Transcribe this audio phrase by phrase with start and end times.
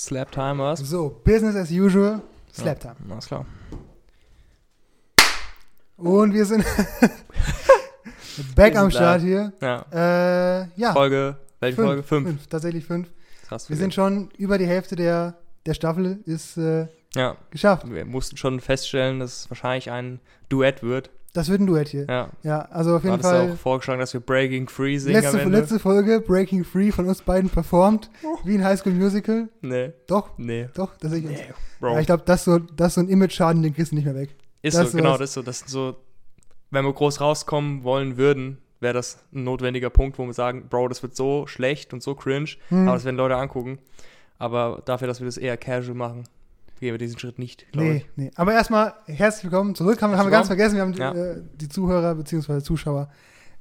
[0.00, 0.80] Slap Time was?
[0.80, 2.22] So, Business as usual,
[2.54, 2.96] Slap Time.
[3.06, 3.44] Ja, alles klar.
[5.98, 6.64] Und wir sind
[8.54, 9.24] back Wir am sind Start da.
[9.26, 9.52] hier.
[9.60, 10.62] Ja.
[10.62, 12.02] Äh, ja, Folge, welche Folge?
[12.02, 12.28] Fünf.
[12.28, 12.46] fünf.
[12.46, 13.08] Tatsächlich fünf.
[13.46, 13.68] Krass.
[13.68, 15.34] Wir sind schon über die Hälfte der,
[15.66, 17.84] der Staffel ist äh, ja, geschafft.
[17.92, 21.10] wir mussten schon feststellen, dass es wahrscheinlich ein Duett wird.
[21.32, 22.06] Das wird ein Duett hier.
[22.08, 22.28] Ja.
[22.42, 23.52] Ja, also auf Du jeden hattest Fall.
[23.52, 25.58] auch vorgeschlagen, dass wir Breaking Free singen am Letzte, Ende.
[25.58, 28.36] letzte Folge, Breaking Free, von uns beiden performt, Oh.
[28.44, 29.48] wie ein Highschool Musical.
[29.60, 30.68] Nee, Doch, nee.
[30.74, 31.98] doch, das ist Nee, ja, Bro.
[32.00, 34.16] Ich glaube, das, ist so, das ist so ein Image-Schaden, den kriegst du nicht mehr
[34.16, 34.34] weg.
[34.62, 35.96] ist das so, genau, das ist so, das so,
[36.72, 40.88] wenn wir groß rauskommen wollen würden, wäre das ein notwendiger Punkt, wo wir sagen, Bro,
[40.88, 42.88] das wird so schlecht und so cringe, Hm.
[42.88, 43.78] aber das werden Leute angucken.
[44.38, 46.24] Aber dafür, dass wir das eher casual machen,
[46.80, 48.06] gehen wir diesen Schritt nicht, Nee, ich.
[48.16, 48.30] nee.
[48.36, 50.00] Aber erstmal herzlich willkommen zurück.
[50.02, 51.12] Haben, wir- haben wir ganz vergessen, wir haben Ja.
[51.12, 52.60] die, äh, die Zuhörer bzw.
[52.62, 53.08] Zuschauer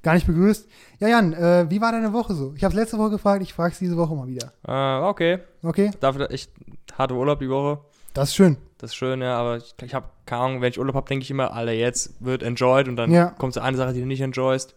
[0.02, 0.68] gar nicht begrüßt.
[1.00, 2.54] Ja, Jan, äh, wie war deine Woche so?
[2.56, 4.54] Ich habe es letzte Woche gefragt, ich frage es diese Woche mal wieder.
[4.68, 5.92] Äh, okay, Okay?
[6.00, 6.52] dafür echt
[6.98, 7.82] harte Urlaub die Woche.
[8.14, 8.58] Das ist schön.
[8.78, 11.24] Das ist schön, ja, aber ich, ich habe keine Ahnung, wenn ich Urlaub habe, denke
[11.24, 13.32] ich immer, Alter, jetzt wird enjoyed und dann Ja.
[13.32, 14.74] kommt so eine Sache, die du nicht enjoyst.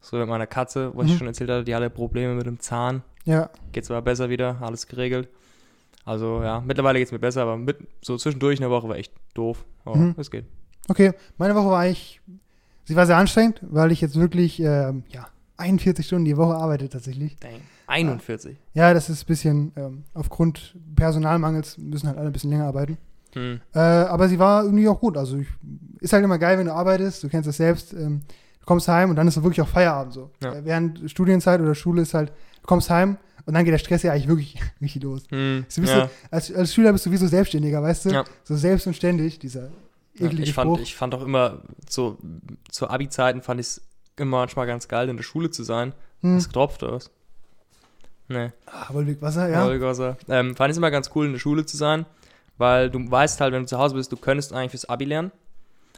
[0.00, 1.08] So mit meiner Katze, wo Mhm.
[1.08, 3.02] ich schon erzählt hatte, die hatte Probleme mit dem Zahn.
[3.24, 3.48] Ja.
[3.72, 5.28] Geht zwar besser wieder, alles geregelt.
[6.08, 8.96] Also ja, mittlerweile geht es mir besser, aber mit, so zwischendurch in der Woche war
[8.96, 9.64] echt doof.
[9.84, 10.14] Aber Mhm.
[10.16, 10.46] es geht.
[10.88, 12.20] Okay, meine Woche war eigentlich,
[12.84, 15.26] sie war sehr anstrengend, weil ich jetzt wirklich, ähm, ja,
[15.58, 17.36] 41 Stunden die Woche arbeite tatsächlich.
[17.40, 17.50] Dang.
[17.88, 18.56] 41.
[18.74, 22.96] Ja, das ist ein bisschen, ähm, aufgrund Personalmangels müssen halt alle ein bisschen länger arbeiten.
[23.34, 23.60] Hm.
[23.74, 25.16] Äh, aber sie war irgendwie auch gut.
[25.18, 25.48] Also ich,
[26.00, 28.22] ist halt immer geil, wenn du arbeitest, du kennst das selbst, ähm,
[28.60, 30.30] du kommst heim und dann ist so wirklich auch Feierabend so.
[30.42, 30.54] Ja.
[30.54, 34.02] Äh, während Studienzeit oder Schule ist halt, du kommst heim und dann geht der Stress
[34.02, 35.22] ja eigentlich wirklich richtig los.
[35.30, 35.64] Hm.
[35.74, 36.04] Du bist Ja.
[36.06, 38.10] so, als, als Schüler bist du wie so Selbstständiger, weißt du?
[38.10, 38.24] Ja.
[38.44, 39.70] So selbst und ständig, dieser
[40.14, 40.74] Ja, eklige ich, Spruch.
[40.76, 42.18] fand, ich fand auch immer, so
[42.70, 43.80] zu Abi-Zeiten fand ich es
[44.16, 45.94] immer manchmal ganz geil, in der Schule zu sein.
[46.20, 46.36] hm.
[46.36, 47.10] Was getropft oder was?
[48.28, 48.50] Nee.
[48.66, 49.72] Ah, Wolwig Wasser, ja.
[49.72, 50.10] Ja.
[50.28, 52.04] Ähm, fand ich es immer ganz cool, in der Schule zu sein,
[52.58, 55.32] weil du weißt halt, wenn du zu Hause bist, du könntest eigentlich fürs Abi lernen.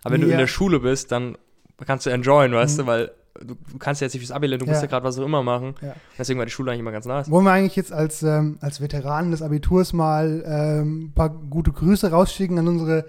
[0.04, 0.34] Aber wenn du Ja.
[0.34, 1.36] in der Schule bist, dann
[1.84, 2.82] kannst du enjoyen, weißt Mhm.
[2.82, 4.88] du, weil du, kannst ja jetzt nicht fürs Abi lernen, du musst Ja.
[4.88, 5.74] gerade was auch immer machen.
[6.18, 7.30] Deswegen war die Schule eigentlich immer ganz nice.
[7.30, 11.72] Wollen wir eigentlich jetzt als, ähm, als Veteranen des Abiturs mal ähm, ein paar gute
[11.72, 13.06] Grüße rausschicken an unsere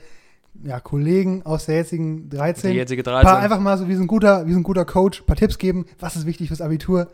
[0.63, 2.71] ja, Kollegen aus der jetzigen 13?
[2.71, 3.43] Die jetzige Ein paar 13.
[3.43, 5.57] einfach mal so wie so ein guter, wie so ein guter Coach, ein paar Tipps
[5.57, 7.07] geben, was ist wichtig fürs Abitur.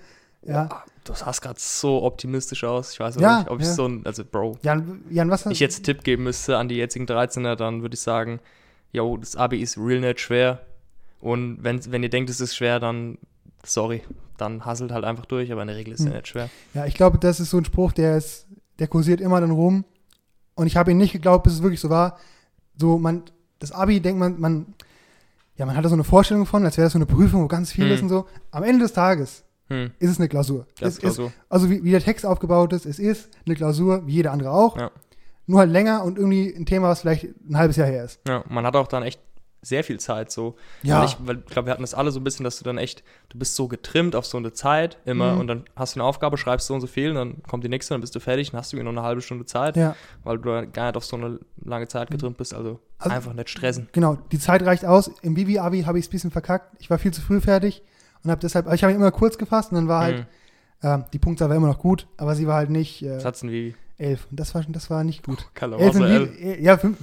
[0.46, 0.68] Ja.
[0.72, 2.92] Ah, Du sahst gerade so optimistisch aus.
[2.92, 3.74] Ich weiß auch Ja, nicht, ob ich ja.
[3.74, 6.76] so ein, also Bro, Jan, Jan, was ich jetzt einen Tipp geben müsste an die
[6.76, 8.42] jetzigen 13er, dann würde ich sagen,
[8.92, 10.60] yo, das Abi ist real nicht schwer.
[11.20, 13.18] Und wenn, wenn ihr denkt, es ist schwer, dann,
[13.64, 14.04] sorry,
[14.38, 16.12] dann hasselt halt einfach durch, aber in der Regel ist es Hm.
[16.14, 16.50] ja nicht schwer.
[16.74, 18.48] Ja, ich glaube, das ist so ein Spruch, der ist,
[18.80, 19.84] der kursiert immer dann rum.
[20.56, 22.18] Und ich habe ihn nicht geglaubt, bis es wirklich so war.
[22.78, 23.24] So, man,
[23.60, 24.74] das Abi denkt man, man,
[25.56, 27.72] ja, man hatte so eine Vorstellung von, als wäre das so eine Prüfung, wo ganz
[27.72, 27.92] viel Hm.
[27.94, 28.26] ist und so.
[28.52, 30.66] Am Ende des Tages Hm, ist es eine Klausur.
[30.80, 31.32] das es ist ist, so.
[31.50, 34.78] also wie, wie der Text aufgebaut ist, es ist eine Klausur, wie jede andere auch.
[34.78, 34.92] Ja.
[35.46, 38.20] Nur halt länger und irgendwie ein Thema, was vielleicht ein halbes Jahr her ist.
[38.28, 39.20] Ja, man hat auch dann echt
[39.68, 40.56] sehr viel Zeit so.
[40.84, 42.64] Ja, Weil ich, weil, ich glaube, wir hatten das alle so ein bisschen, dass du
[42.64, 45.40] dann echt, du bist so getrimmt auf so eine Zeit immer Mhm.
[45.42, 47.70] und dann hast du eine Aufgabe, schreibst so und so viel, und dann kommt die
[47.70, 49.96] nächste, dann bist du fertig, dann hast du noch eine halbe Stunde Zeit, ja.
[50.24, 52.54] weil du gar nicht auf so eine lange Zeit getrimmt bist.
[52.54, 53.90] Also, Also- einfach nicht stressen.
[53.92, 55.12] Genau, die Zeit reicht aus.
[55.22, 56.76] Im Bibi-Abi habe ich es ein bisschen verkackt.
[56.80, 57.84] Ich war viel zu früh fertig
[58.24, 60.26] und habe deshalb, ich habe ihn immer kurz gefasst und dann war halt, Mhm.
[60.84, 63.76] ähm, die Punktzahl war immer noch gut, aber sie war halt nicht äh, denn wie
[63.98, 64.28] elf.
[64.30, 65.40] Und das war, das war nicht gut.
[65.40, 66.30] Elf Kalamazzo in L?
[66.32, 66.98] Vivi, äh, ja, fünf,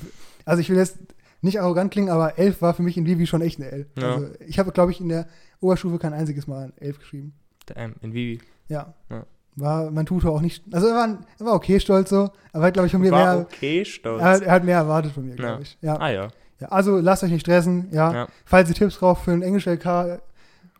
[0.44, 0.96] also ich will jetzt
[1.44, 3.87] nicht arrogant klingen, aber elf war für mich in Vivi schon echt eine elf.
[3.99, 4.15] Ja.
[4.15, 5.27] Also ich habe, glaube ich, in der
[5.60, 7.34] Oberstufe kein einziges Mal elf geschrieben.
[7.66, 8.41] Damn, in Vivi.
[8.69, 8.94] Ja.
[9.10, 9.25] Ja.
[9.56, 12.66] War mein Tutor auch nicht, also er war, er war okay stolz so, aber er
[12.66, 14.21] hat, glaube ich, von mir War mehr, okay, stolz.
[14.21, 15.60] er, hat- er hat mehr erwartet von mir, glaube Ja.
[15.60, 15.78] ich.
[15.81, 15.97] Ja.
[16.00, 16.28] ah ja.
[16.71, 18.26] Also lasst euch nicht stressen, ja.
[18.44, 20.21] Falls ihr Tipps braucht für ein Englisch-LK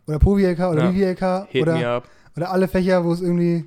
[0.07, 0.93] oder Povi-LK oder Ja.
[0.93, 2.03] Vivi-LK oder,
[2.37, 3.65] oder alle Fächer, wo es irgendwie,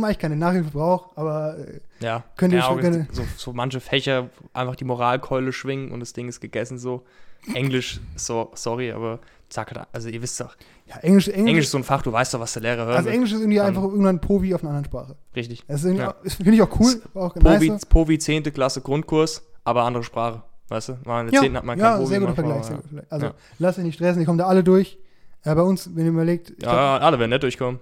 [0.00, 2.24] man eigentlich keine Nachhilfe braucht, aber äh, Ja.
[2.36, 6.00] Könnt ihr ja, schon- auch könnt so, so manche Fächer einfach die Moralkeule schwingen und
[6.00, 7.02] das Ding ist gegessen so.
[7.54, 10.54] Englisch, so, sorry, aber zack, also ihr wisst doch,
[10.86, 12.96] ja, Englisch, Englisch, Englisch ist so ein Fach, du weißt doch, was der Lehrer hört.
[12.98, 15.16] also Englisch ist irgendwie Dann- einfach irgendwann Povi auf einer anderen Sprache.
[15.34, 15.64] Richtig.
[15.66, 16.14] Das Ja.
[16.24, 17.84] finde ich auch cool, auch Povi, nice.
[17.86, 18.44] Povi 10.
[18.52, 20.42] Klasse Grundkurs, aber andere Sprache.
[20.68, 20.98] Weißt du?
[21.04, 21.56] Mal in der Ja, 10.
[21.56, 22.06] hat man kein ja Povi.
[22.06, 22.64] sehr guter Vergleich.
[22.64, 23.06] Sehr Vergleich.
[23.10, 23.34] Also Ja.
[23.58, 24.98] lasst euch nicht stressen, die kommen da alle durch.
[25.44, 27.80] Äh, bei uns, wenn ihr überlegt, ich glaub, Ja, alle werden nicht durchkommen.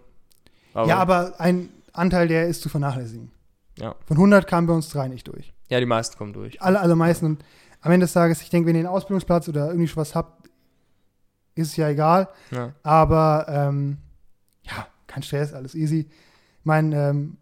[0.73, 3.31] Aber, ja, aber ein Anteil, der ist zu vernachlässigen.
[3.79, 3.95] Ja.
[4.07, 5.53] Von 100 kamen bei uns drei nicht durch.
[5.69, 6.61] ja, die meisten kommen durch.
[6.61, 7.27] Alle, allermeisten.
[7.27, 7.45] Und
[7.81, 10.49] am Ende des Tages, ich denke, wenn ihr einen Ausbildungsplatz oder irgendwie schon was habt,
[11.55, 12.29] ist es ja egal.
[12.51, 12.73] Ja.
[12.83, 13.99] Aber ähm,
[14.65, 16.01] ja, kein Stress, alles easy.
[16.11, 17.37] Ich meine, ähm,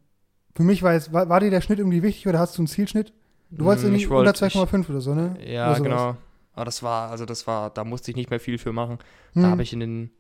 [0.54, 2.68] für mich war jetzt, war, war dir der Schnitt irgendwie wichtig oder hast du einen
[2.68, 3.12] Zielschnitt?
[3.50, 5.36] Du wolltest Hm, irgendwie ich unter wollte- 2,5 oder so, ne?
[5.44, 6.16] Ja, genau.
[6.54, 8.98] Aber das war, also das war, da musste ich nicht mehr viel für machen.
[9.34, 9.42] Hm.
[9.42, 10.10] Da habe ich in den,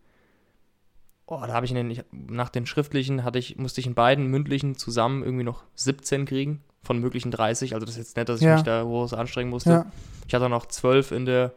[1.30, 4.26] oh, da habe ich den, ich, nach den schriftlichen hatte ich, musste ich in beiden
[4.26, 6.62] mündlichen zusammen irgendwie noch 17 kriegen.
[6.82, 7.74] von möglichen 30.
[7.74, 8.54] Also das ist jetzt nicht, dass ich Ja.
[8.54, 9.70] mich da groß anstrengen musste.
[9.70, 9.86] Ja,
[10.26, 11.52] Ich hatte noch 12 in der,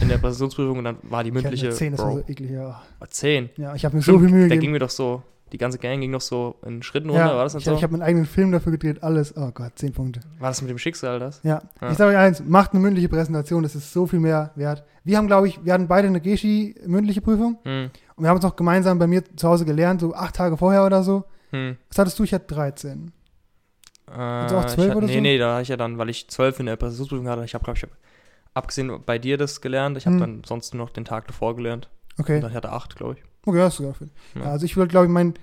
[0.00, 2.50] in der Präsentationsprüfung und dann war die ich mündliche eine 10, das war so eklig,
[2.50, 2.82] ja.
[3.08, 3.50] 10.
[3.56, 4.60] Ja, ich habe mir so viel Mühe Da gegeben.
[4.62, 5.22] ging mir doch so,
[5.52, 7.74] die ganze Gang ging doch so in Schritten runter, Ja, war das nicht ich, so?
[7.76, 9.36] ich habe meinen eigenen Film dafür gedreht, alles.
[9.36, 10.20] Oh Gott, 10 Punkte.
[10.40, 11.40] war das mit dem Schicksal das?
[11.44, 11.90] Ja, Ja.
[11.92, 14.82] ich sage euch eins, macht eine mündliche Präsentation, das ist so viel mehr wert.
[15.04, 17.90] Wir haben, glaube ich, wir hatten beide eine Geschi mündliche Prüfung Hm.
[18.18, 20.84] Und wir haben uns auch gemeinsam bei mir zu Hause gelernt, so acht Tage vorher
[20.84, 21.24] oder so.
[21.50, 21.76] Hm.
[21.88, 22.24] Was hattest du?
[22.24, 23.12] Ich hatte 13.
[24.06, 25.20] Äh, du auch ich 12 hatte, oder nee, so?
[25.20, 27.64] nee, da hatte ich ja dann, weil ich 12 in der Präsentationsprüfung hatte, ich habe,
[27.64, 27.86] glaube ich,
[28.54, 30.20] abgesehen bei dir das gelernt, ich habe Hm.
[30.20, 31.88] dann sonst nur noch den Tag davor gelernt.
[32.18, 33.22] Okay, Und dann hatte 8, glaube ich.
[33.46, 34.10] okay, hast du sogar viel.
[34.34, 34.42] Ja.
[34.50, 35.34] Also ich wollte, glaube ich, mein,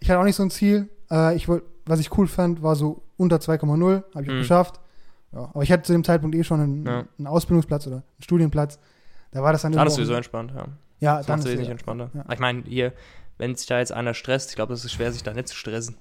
[0.00, 0.88] ich hatte auch nicht so ein Ziel.
[1.10, 4.38] Äh, ich wollte, was ich cool fand, war so unter 2,0, habe ich auch Mhm.
[4.38, 4.80] geschafft.
[5.32, 7.04] Ja, aber ich hatte zu dem Zeitpunkt eh schon einen, Ja.
[7.18, 8.78] einen Ausbildungsplatz oder einen Studienplatz.
[9.32, 10.64] Da war das dann Dann ist sowieso entspannt, ja.
[11.04, 12.10] Ja, Das dann macht es ist wesentlich entspannter.
[12.14, 12.24] ja.
[12.32, 12.92] Ich meine, hier,
[13.38, 15.56] wenn sich da jetzt einer stresst, ich glaube, das ist schwer, sich da nicht zu
[15.56, 15.96] stressen.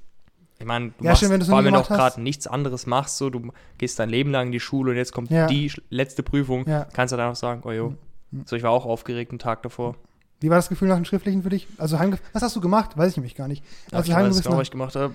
[0.59, 2.47] Ich meine, du Ja, machst, stimmt, wenn vor noch allem, wenn du auch gerade nichts
[2.47, 5.47] anderes machst, so, du gehst dein Leben lang in die Schule und jetzt kommt Ja.
[5.47, 6.85] die letzte Prüfung, Ja.
[6.93, 7.95] kannst du dann einfach sagen, oh jo.
[8.31, 8.43] Mhm.
[8.45, 9.95] So, ich war auch aufgeregt einen Tag davor.
[10.39, 11.67] Wie war das Gefühl nach dem Schriftlichen für dich?
[11.77, 12.97] Also heimge was hast du gemacht?
[12.97, 13.63] Weiß ich nämlich gar nicht.
[13.91, 15.13] Ja, Als ich weiß genau, was ich gemacht habe.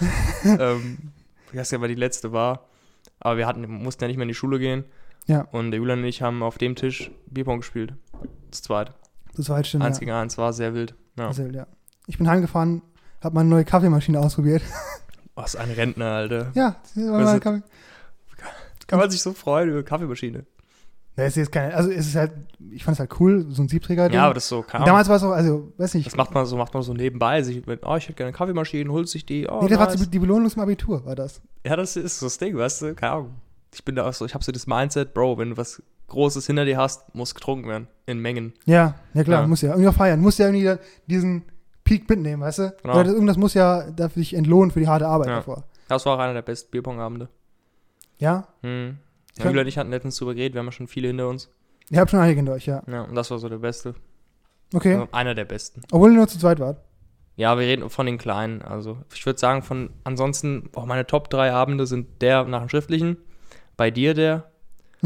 [0.44, 0.98] ähm,
[1.52, 2.66] ich weiß nicht, wer die letzte war.
[3.20, 4.84] Aber wir hatten, mussten ja nicht mehr in die Schule gehen.
[5.26, 5.42] Ja.
[5.50, 7.94] Und der Julian und ich haben auf dem Tisch Bierpong gespielt.
[8.50, 8.92] Zu zweit.
[9.36, 9.84] Das war halt stimmt.
[9.84, 10.00] Eins ja.
[10.00, 10.94] gegen eins, war sehr wild.
[11.18, 11.32] Ja.
[11.32, 11.66] Sehr wild, ja.
[12.06, 12.82] Ich bin heimgefahren,
[13.22, 14.62] habe meine neue Kaffeemaschine ausprobiert.
[15.34, 16.50] Was ein Rentner, Alter.
[16.54, 17.62] ja, war ist- Kaffee.
[18.86, 20.46] Kann man sich so freuen über Kaffeemaschine.
[21.18, 22.32] Es ist jetzt keine, also es ist halt,
[22.70, 24.12] ich fand es halt cool, so ein Siebträger.
[24.12, 26.06] Ja, aber das ist so, keine damals war es auch, also, weiß nicht.
[26.06, 27.42] Das macht man so, macht man so nebenbei.
[27.42, 29.48] Sich, oh, ich hätte gerne eine Kaffeemaschine, holt sich die.
[29.48, 30.00] Oh, nee, das war nice.
[30.00, 31.40] die, die Belohnung zum Abitur, war das.
[31.64, 32.94] Ja, das ist so das Ding, weißt du?
[32.94, 33.34] Keine Ahnung.
[33.72, 36.46] Ich bin da auch so, ich habe so das Mindset, Bro, wenn du was Großes
[36.46, 37.88] hinter dir hast, muss getrunken werden.
[38.06, 38.54] In Mengen.
[38.64, 39.46] Ja, ja klar, Ja.
[39.48, 40.20] muss ja irgendwie auch feiern.
[40.20, 40.76] Muss ja irgendwie
[41.06, 41.42] diesen
[41.84, 42.76] Peak mitnehmen, weißt du?
[42.82, 42.94] Genau.
[42.94, 45.36] Oder das, irgendwas muss ja dafür dich entlohnen für die harte Arbeit Ja.
[45.36, 45.64] davor.
[45.88, 47.28] Das war auch einer der besten Bierpong-Abende.
[48.18, 48.48] Ja?
[48.62, 48.98] Hm.
[49.36, 51.50] Ich Ja, und ich hatten letztens drüber geredet, wir haben ja schon viele hinter uns.
[51.90, 52.82] Ihr habt schon einige in euch, ja.
[52.86, 53.94] Ja, und das war so der beste.
[54.74, 54.94] Okay.
[54.94, 55.82] Also einer der besten.
[55.92, 56.80] Obwohl ihr nur zu zweit wart.
[57.36, 58.62] Ja, wir reden von den Kleinen.
[58.62, 62.68] Also, ich würde sagen, von ansonsten, auch meine Top 3 Abende sind der nach dem
[62.70, 63.18] Schriftlichen,
[63.76, 64.50] bei dir der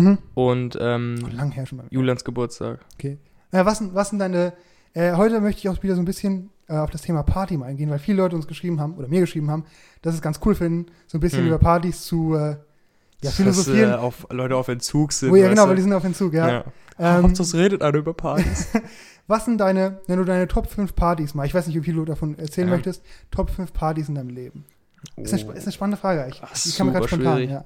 [0.00, 0.18] Mhm.
[0.34, 1.86] und Oh, ähm, lang her schon mal.
[1.90, 2.80] Julians Geburtstag.
[3.52, 4.52] Ja, was, sind- was sind deine.
[4.92, 7.66] Äh, heute möchte ich auch wieder so ein bisschen äh, auf das Thema Party mal
[7.66, 9.64] eingehen, weil viele Leute uns geschrieben haben oder mir geschrieben haben,
[10.02, 11.46] dass es ganz cool finden, so ein bisschen Hm.
[11.48, 12.56] über Partys zu äh, ja,
[13.22, 13.92] Dass, philosophieren.
[13.92, 15.30] äh, auf, Leute auf Entzug sind.
[15.30, 15.68] wo, ja, genau, du?
[15.70, 16.48] weil die sind auf Entzug, ja.
[16.48, 16.64] ja.
[16.98, 18.68] Ähm, Hauptsache, redet einer über Partys.
[19.26, 21.94] was sind deine, wenn du deine Top 5 Partys mal, ich weiß nicht, wie viel
[21.94, 22.74] du davon erzählen Ja.
[22.74, 24.64] möchtest, Top 5 Partys in deinem Leben?
[25.16, 26.26] Ist, eine, sp- ist eine spannende Frage.
[26.30, 27.50] Ich, Ach, ich kann mir gerade spontan, schwierig.
[27.50, 27.64] ja.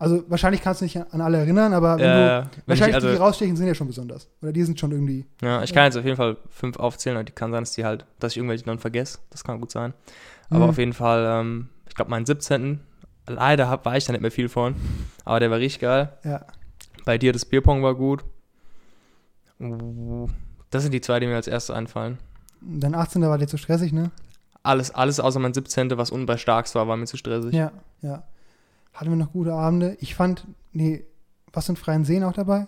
[0.00, 2.96] Also wahrscheinlich kannst du dich an alle erinnern, aber wenn Äh, du, wenn ich, wahrscheinlich
[2.98, 4.28] die, die also, rausstechen, sind ja schon besonders.
[4.42, 7.24] Oder die sind schon irgendwie, ja, ich kann jetzt auf jeden Fall fünf aufzählen, aber
[7.24, 9.18] die kann sein, dass die halt, dass ich irgendwelche dann vergesse.
[9.30, 9.94] Das kann gut sein.
[10.50, 10.70] Aber Mhm.
[10.70, 12.80] auf jeden Fall, ähm, ich glaube, meinen 17.
[13.26, 14.74] Leider hab, war ich da nicht mehr viel von.
[15.24, 16.12] Aber der war richtig geil.
[16.24, 16.44] ja.
[17.04, 18.22] Bei dir das Bierpong war gut.
[19.60, 20.28] Uh,
[20.70, 22.18] Das sind die zwei, die mir als erstes einfallen.
[22.60, 23.22] Dein 18.
[23.22, 24.10] war dir zu stressig, ne?
[24.62, 27.52] Alles, alles außer mein 17., was unten bei Starks war, war mir zu stressig.
[27.54, 27.72] Ja,
[28.02, 28.24] ja.
[28.98, 29.96] Hatten wir noch gute Abende.
[30.00, 31.04] Ich fand, nee,
[31.52, 32.66] was sind freien Seen auch dabei?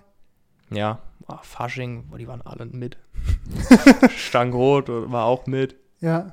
[0.71, 2.97] Ja, oh, Fasching, die waren alle mit.
[4.17, 5.75] Stangrot war auch mit.
[5.99, 6.33] Ja.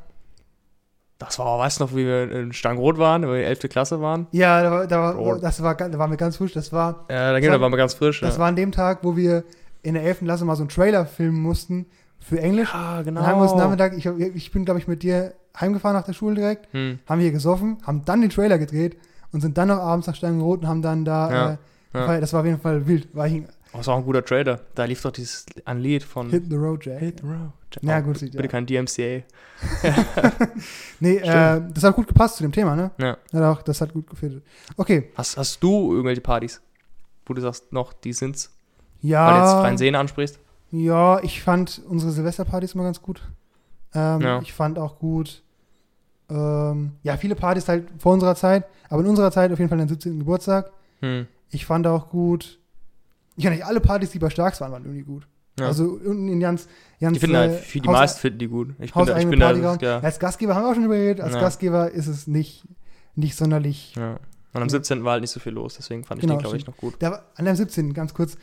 [1.17, 3.61] Das war, weißt du noch, wie wir in Stangrot waren, wo wir 11.
[3.69, 4.27] Klasse waren?
[4.33, 6.53] Ja, da war, da war, das war, da waren wir ganz frisch.
[6.53, 8.19] Das war, Ja, da, waren wir ganz frisch.
[8.19, 8.39] das ja.
[8.39, 9.45] war an dem Tag, wo wir
[9.81, 10.19] in der 11.
[10.19, 11.87] Klasse mal so einen Trailer filmen mussten
[12.19, 12.71] für Englisch.
[12.71, 13.21] ja, genau.
[13.21, 16.13] Dann haben wir uns Nachmittag, ich, ich bin, glaube ich, mit dir heimgefahren nach der
[16.13, 18.95] Schule direkt, Hm, haben hier gesoffen, haben dann den Trailer gedreht
[19.31, 21.51] und sind dann noch abends nach Steinrot und haben dann da, Ja,
[21.93, 22.19] äh, ja.
[22.19, 23.13] das war auf jeden Fall wild.
[23.15, 23.43] War ich
[23.73, 24.59] oh, das war auch ein guter Trader.
[24.75, 26.99] Da lief doch dieses ein Lied von Hit the Road, Jack.
[26.99, 27.51] Hit the Road.
[27.81, 29.23] Ja, Oh, gut, sieht, Bitte kein DMCA.
[30.99, 32.91] Nee, äh, das hat gut gepasst zu dem Thema, ne?
[32.97, 33.17] Ja.
[33.31, 34.43] Ja, doch, das hat gut gefittet.
[34.77, 36.61] Okay, Hast, hast du irgendwelche Partys,
[37.25, 38.51] wo du sagst, noch, die sind's?
[39.01, 39.27] ja.
[39.27, 40.39] Weil du jetzt freien Seen ansprichst?
[40.71, 43.21] Ja, ich fand unsere Silvesterpartys immer ganz gut.
[43.93, 44.41] Ähm, Ja.
[44.41, 45.43] Ich fand auch gut,
[46.29, 49.77] ähm, ja, viele Partys halt vor unserer Zeit, aber in unserer Zeit auf jeden Fall
[49.77, 50.19] den 17.
[50.19, 50.71] Geburtstag.
[51.01, 51.27] Hm.
[51.49, 52.59] Ich fand auch gut,
[53.35, 55.27] ich fand nicht alle Partys, die bei Starks waren, waren irgendwie gut.
[55.59, 55.67] Ja.
[55.67, 56.67] Also unten in Jans,
[56.99, 58.75] Jans ich finde äh, halt, für die Haus- meisten finden die gut.
[58.79, 59.99] Ich bin da, ich bin da, ja.
[59.99, 61.39] Als Gastgeber haben wir auch schon überredet, als Ja.
[61.41, 62.63] Gastgeber ist es nicht,
[63.15, 63.95] nicht sonderlich.
[63.95, 64.19] ja.
[64.53, 65.03] Und am 17.
[65.03, 66.95] war halt nicht so viel los, deswegen fand ich Genau, den, glaube ich, noch gut.
[66.99, 67.93] Da an dem 17.
[67.93, 68.37] ganz kurz,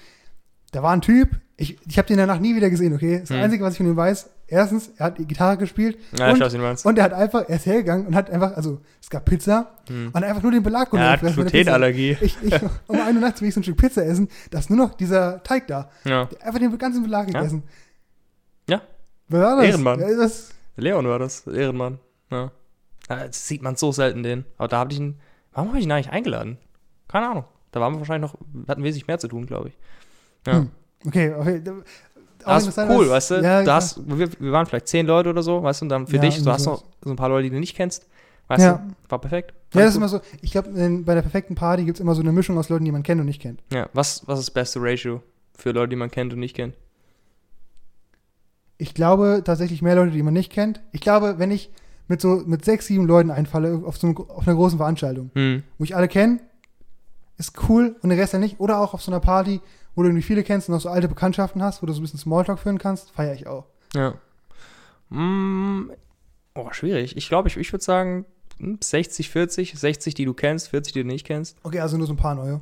[0.75, 3.21] da war ein Typ, ich, ich habe den danach nie wieder gesehen, okay?
[3.21, 3.37] Das Hm.
[3.37, 6.40] Einzige, was ich von ihm weiß, erstens, er hat die Gitarre gespielt Ja, ich Und-
[6.40, 6.85] weiß, wie du meinst.
[6.85, 10.11] Und er hat einfach, er ist hergegangen und hat einfach, also es gab Pizza Hm.
[10.12, 11.21] und einfach nur den Belag Er hat.
[11.21, 12.16] Glutenallergie.
[12.21, 12.54] Ich, ich,
[12.88, 14.95] um 1 Uhr nachts will ich so ein Stück Pizza essen, da ist nur noch
[14.95, 15.88] dieser Teig da.
[16.04, 16.28] Ja.
[16.43, 17.38] Einfach den ganzen Belag Ja.
[17.40, 17.62] gegessen.
[18.69, 18.83] Ja.
[19.28, 19.66] Wer war das?
[19.66, 20.00] Ehrenmann.
[20.00, 21.99] Ja, das, Leon war das, Ehrenmann.
[22.31, 22.50] Ja.
[23.09, 24.45] ja das sieht man so selten den.
[24.59, 25.21] Aber da habe ich ihn,
[25.52, 26.59] Warum habe ich ihn eigentlich eingeladen?
[27.07, 27.45] Keine Ahnung.
[27.71, 29.78] Da waren wir wahrscheinlich noch, wir hatten wesentlich mehr zu tun, glaube ich.
[30.46, 30.58] Ja.
[30.58, 30.70] Hm.
[31.06, 31.62] Okay, okay.
[32.44, 33.34] Auch Das ist cool, weißt du?
[33.42, 36.06] Ja, du hast, wir, wir waren vielleicht zehn Leute oder so, weißt du, und dann
[36.06, 38.06] für Ja, dich, du hast noch so ein paar Leute, die du nicht kennst.
[38.48, 38.74] Weißt Ja.
[38.86, 38.94] du?
[39.10, 39.52] War perfekt.
[39.52, 40.20] Ja, Fand das ist ich immer so.
[40.42, 40.70] Ich glaube,
[41.04, 43.20] bei der perfekten Party gibt es immer so eine Mischung aus Leuten, die man kennt
[43.20, 43.62] und nicht kennt.
[43.68, 43.72] gut.
[43.78, 45.22] Ja, was, was ist das beste Ratio
[45.56, 46.74] für Leute, die man kennt und nicht kennt?
[48.76, 50.82] Ich glaube tatsächlich mehr Leute, die man nicht kennt.
[50.92, 51.70] Ich glaube, wenn ich
[52.08, 55.62] mit so mit sechs, sieben Leuten einfalle auf so auf einer großen Veranstaltung, Hm.
[55.78, 56.40] wo ich alle kenne,
[57.38, 58.60] ist cool und der Rest dann nicht.
[58.60, 59.60] Oder auch auf so einer Party,
[59.94, 62.02] wo du irgendwie viele kennst und noch so alte Bekanntschaften hast, wo du so ein
[62.02, 63.64] bisschen Smalltalk führen kannst, feiere ich auch.
[63.94, 64.14] Ja.
[65.10, 65.90] Mm,
[66.54, 67.16] oh, schwierig.
[67.16, 68.24] Ich glaube, ich, ich würde sagen
[68.58, 69.78] hm, 60, 40.
[69.78, 71.56] 60, die du kennst, 40, die du nicht kennst.
[71.62, 72.60] Okay, also nur so ein paar neue.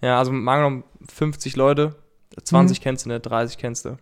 [0.00, 1.94] Ja, also mal angenommen 50 Leute,
[2.42, 2.82] 20 Mhm.
[2.82, 3.96] kennst du nicht, 30 kennst du.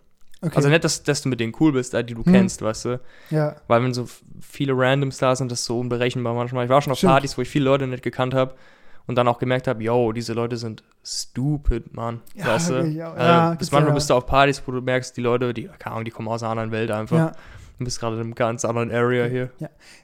[0.44, 0.56] Okay.
[0.56, 2.32] Also nicht, dass, dass du mit denen cool bist, äh, die du Mhm.
[2.32, 3.00] kennst, weißt du.
[3.30, 4.08] ja, Weil wenn so
[4.40, 6.64] viele Randoms da sind, das ist so unberechenbar manchmal.
[6.64, 7.12] Ich war schon auf Stimmt.
[7.12, 8.54] Partys, wo ich viele Leute nicht gekannt habe
[9.06, 12.20] und dann auch gemerkt habe, yo, diese Leute sind stupid, Mann.
[12.34, 12.74] Ja, weißt du?
[12.74, 13.12] wirklich, ja.
[13.12, 13.94] Also, Ja, bis manchmal ja.
[13.94, 16.42] bist du auf Partys, wo du merkst, die Leute, die, keine Ahnung, die kommen aus
[16.42, 17.16] einer anderen Welt einfach.
[17.16, 17.32] ja.
[17.78, 19.50] Du bist gerade in einem ganz anderen Area hier.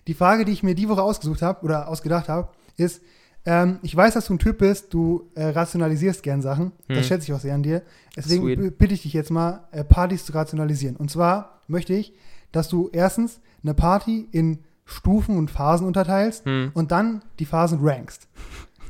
[0.08, 3.00] Die Frage, die ich mir die Woche ausgesucht habe oder ausgedacht habe, ist,
[3.44, 6.72] ähm, ich weiß, dass du ein Typ bist, du äh, rationalisierst gern Sachen.
[6.88, 7.04] Das Hm.
[7.04, 7.82] schätze ich auch sehr an dir.
[8.16, 8.78] Deswegen Sweet.
[8.78, 10.96] bitte ich dich jetzt mal, äh, Partys zu rationalisieren.
[10.96, 12.14] Und zwar möchte ich,
[12.50, 16.72] dass du erstens eine Party in Stufen und Phasen unterteilst Hm.
[16.74, 18.26] und dann die Phasen rankst.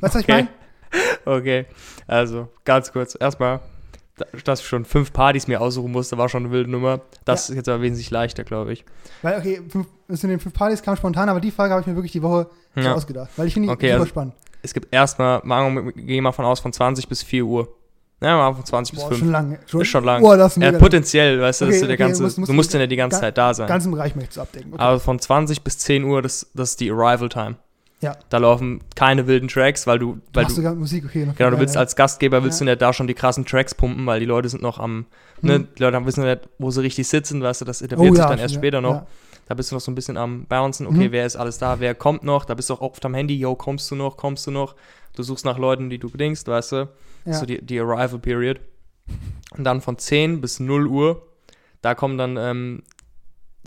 [0.01, 0.47] Weißt du, was ich Okay.
[1.25, 1.39] meine?
[1.39, 1.65] Okay,
[2.07, 3.15] also ganz kurz.
[3.19, 3.59] Erstmal,
[4.17, 7.01] da- dass ich schon fünf Partys mir aussuchen musste, war schon eine wilde Nummer.
[7.25, 8.85] Das ist jetzt aber wesentlich leichter, glaube ich.
[9.21, 11.87] Weil, okay, fünf, das in den fünf Partys kam spontan, aber die Frage habe ich
[11.87, 12.93] mir wirklich die Woche Ja.
[12.95, 13.29] ausgedacht.
[13.37, 14.33] Weil ich finde die Okay, super also- spannend.
[14.61, 17.69] Es gibt erstmal, mal- gehen wir mal von aus, von 20 bis 4 Uhr.
[18.21, 19.19] Ja, mal von 20 bis Boah, 5.
[19.19, 19.59] schon lange.
[19.67, 20.21] Schon, Ist schon lang.
[20.21, 22.37] Boah, das ist Ja, potenziell, weißt du, das Okay, ist ja der okay, ganze, musst-
[22.37, 23.67] musst du musst ja die ganze ga- Zeit da sein.
[23.67, 24.73] ganzen Bereich möchtest du abdecken.
[24.73, 24.81] Okay.
[24.83, 27.55] Aber von 20 bis 10 Uhr, das, das ist die Arrival Time.
[28.01, 28.15] Ja.
[28.29, 31.19] Da laufen keine wilden Tracks, weil du, weil du, sogar Musik, okay.
[31.23, 31.81] genau, du geil, willst ja.
[31.81, 32.65] als Gastgeber, willst Ja.
[32.65, 35.05] du nicht da schon die krassen Tracks pumpen, weil die Leute sind noch am,
[35.41, 35.67] ne, Hm.
[35.77, 38.23] die Leute haben- wissen nicht, wo sie richtig sitzen, weißt du, das etabliert Oh sich
[38.23, 39.05] ja, dann erst später noch.
[39.47, 41.11] Da bist du noch so ein bisschen am Bouncen, okay, Mhm.
[41.11, 43.55] wer ist alles da, wer kommt noch, da bist du auch oft am Handy, yo,
[43.55, 44.75] kommst du noch, kommst du noch.
[45.15, 46.89] Du suchst nach Leuten, die du bedingst, weißt du.
[47.25, 48.61] So die, die Arrival Period.
[49.57, 51.27] Und dann von 10 bis 0 Uhr,
[51.81, 52.83] da kommen dann ähm,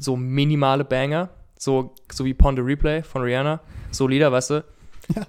[0.00, 1.28] so minimale Banger,
[1.62, 3.60] so, so wie Pond the Replay von Rihanna,
[3.92, 4.64] so Lieder, weißt du.
[5.14, 5.26] Ja.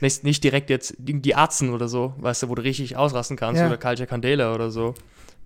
[0.00, 3.60] Nicht, nicht direkt jetzt die Atzen oder so, weißt du, wo du richtig ausrasten kannst,
[3.60, 3.66] Ja.
[3.66, 4.94] oder Culture Candela oder so.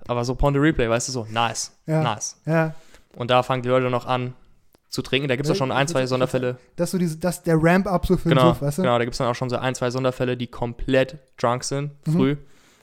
[0.06, 2.02] Aber so Pond the Replay, weißt du, so nice, Ja.
[2.02, 2.40] nice.
[2.44, 2.74] ja,
[3.16, 4.34] Und da fangen die Leute noch an
[4.88, 5.28] zu trinken.
[5.28, 6.58] Da gibt es auch schon ein, zwei Sonderfälle.
[6.76, 8.82] dass so diese, dass der Ramp-up so für den Genau, Suff, weißt du?
[8.82, 11.92] genau, da gibt es dann auch schon so ein, zwei Sonderfälle, die komplett drunk sind,
[12.06, 12.12] Mhm.
[12.12, 12.36] früh.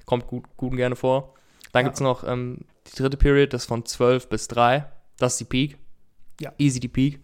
[0.05, 1.33] Kommt gut, gut und gerne vor.
[1.73, 1.87] Dann Ja.
[1.89, 4.85] gibt es noch ähm, die dritte Period, das von 12 bis 3.
[5.17, 5.77] Das ist die Peak.
[6.39, 6.53] Ja.
[6.59, 7.19] Easy die Peak.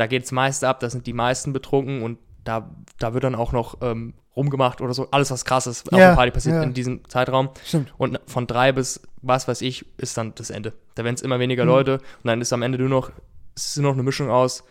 [0.00, 3.34] Da geht es meist ab, da sind die meisten betrunken und da, da wird dann
[3.34, 5.08] auch noch ähm, rumgemacht oder so.
[5.10, 6.62] Alles, was krass ist, auf Ja, der Party passiert ja.
[6.62, 7.50] in diesem Zeitraum.
[7.64, 7.92] Stimmt.
[7.98, 10.72] Und von drei bis was weiß ich, ist dann das Ende.
[10.94, 11.68] Da werden es immer weniger Mhm.
[11.70, 13.10] Leute und dann ist am Ende nur noch,
[13.54, 14.64] es ist nur noch eine Mischung aus,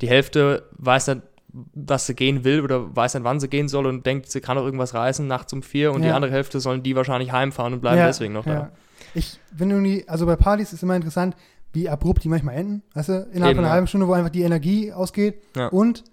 [0.00, 1.22] die Hälfte weiß nicht,
[1.52, 4.58] was sie gehen will oder weiß nicht, wann sie gehen soll und denkt, sie kann
[4.58, 6.16] auch irgendwas reißen nachts um vier und die Ja.
[6.16, 8.72] andere Hälfte sollen die wahrscheinlich heimfahren und bleiben deswegen noch da.
[9.14, 11.36] Ich finde irgendwie, also bei Partys ist immer interessant,
[11.72, 12.82] wie abrupt die manchmal enden.
[12.94, 13.72] Weißt du, innerhalb Eben, von einer ja.
[13.72, 15.42] halben Stunde, wo einfach die Energie ausgeht.
[15.56, 15.68] Ja.
[15.68, 16.04] Und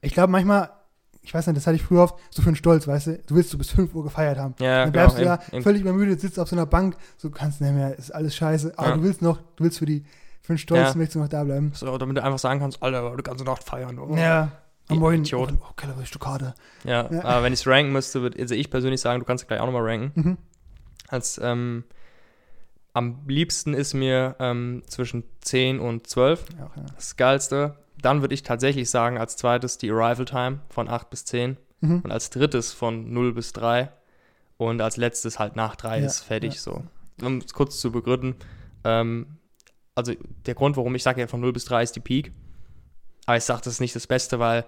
[0.00, 0.70] ich glaube manchmal,
[1.22, 3.34] ich weiß nicht, das hatte ich früher oft, so für einen Stolz, weißt du, du
[3.34, 4.54] willst so bis 5 Uhr gefeiert haben.
[4.58, 5.06] Ja, dann genau.
[5.06, 5.62] bleibst du eben, da eben.
[5.62, 8.74] völlig übermüdet, sitzt auf so einer Bank, so du kannst nicht mehr, ist alles scheiße,
[8.76, 8.96] aber Ja.
[8.96, 10.04] du willst noch, du willst für die,
[10.42, 10.94] für den Stolz, Ja.
[10.96, 11.72] möchtest du noch da bleiben.
[11.74, 13.98] So, damit du einfach sagen kannst, Alter, die ganze Nacht feiern.
[13.98, 14.14] Oh.
[14.14, 14.52] Ja.
[14.88, 15.54] Am Morgen, Idiot.
[15.62, 16.52] oh, Keller, bist du gerade.
[16.84, 17.24] Ja, Ja.
[17.24, 19.64] aber wenn ich es ranken müsste, würde also ich persönlich sagen, du kannst gleich auch
[19.66, 20.12] nochmal ranken.
[20.14, 20.38] Mhm.
[21.08, 21.84] Als ähm,
[22.94, 26.44] am liebsten ist mir ähm, zwischen 10 und 12.
[26.58, 26.70] Ja.
[26.94, 27.76] Das Geilste.
[28.00, 32.00] Dann würde ich tatsächlich sagen, als zweites die Arrival Time von 8 bis 10 Mhm.
[32.02, 33.90] und als drittes von 0 bis 3
[34.56, 36.82] und als letztes halt nach 3 Ja, ist fertig so.
[37.20, 38.36] Um es kurz zu begründen,
[38.84, 39.26] ähm,
[39.94, 40.14] also
[40.46, 42.32] der Grund, warum ich sage ja von 0 bis 3 ist die Peak,
[43.26, 44.64] aber ich sage, das ist nicht das Beste, weil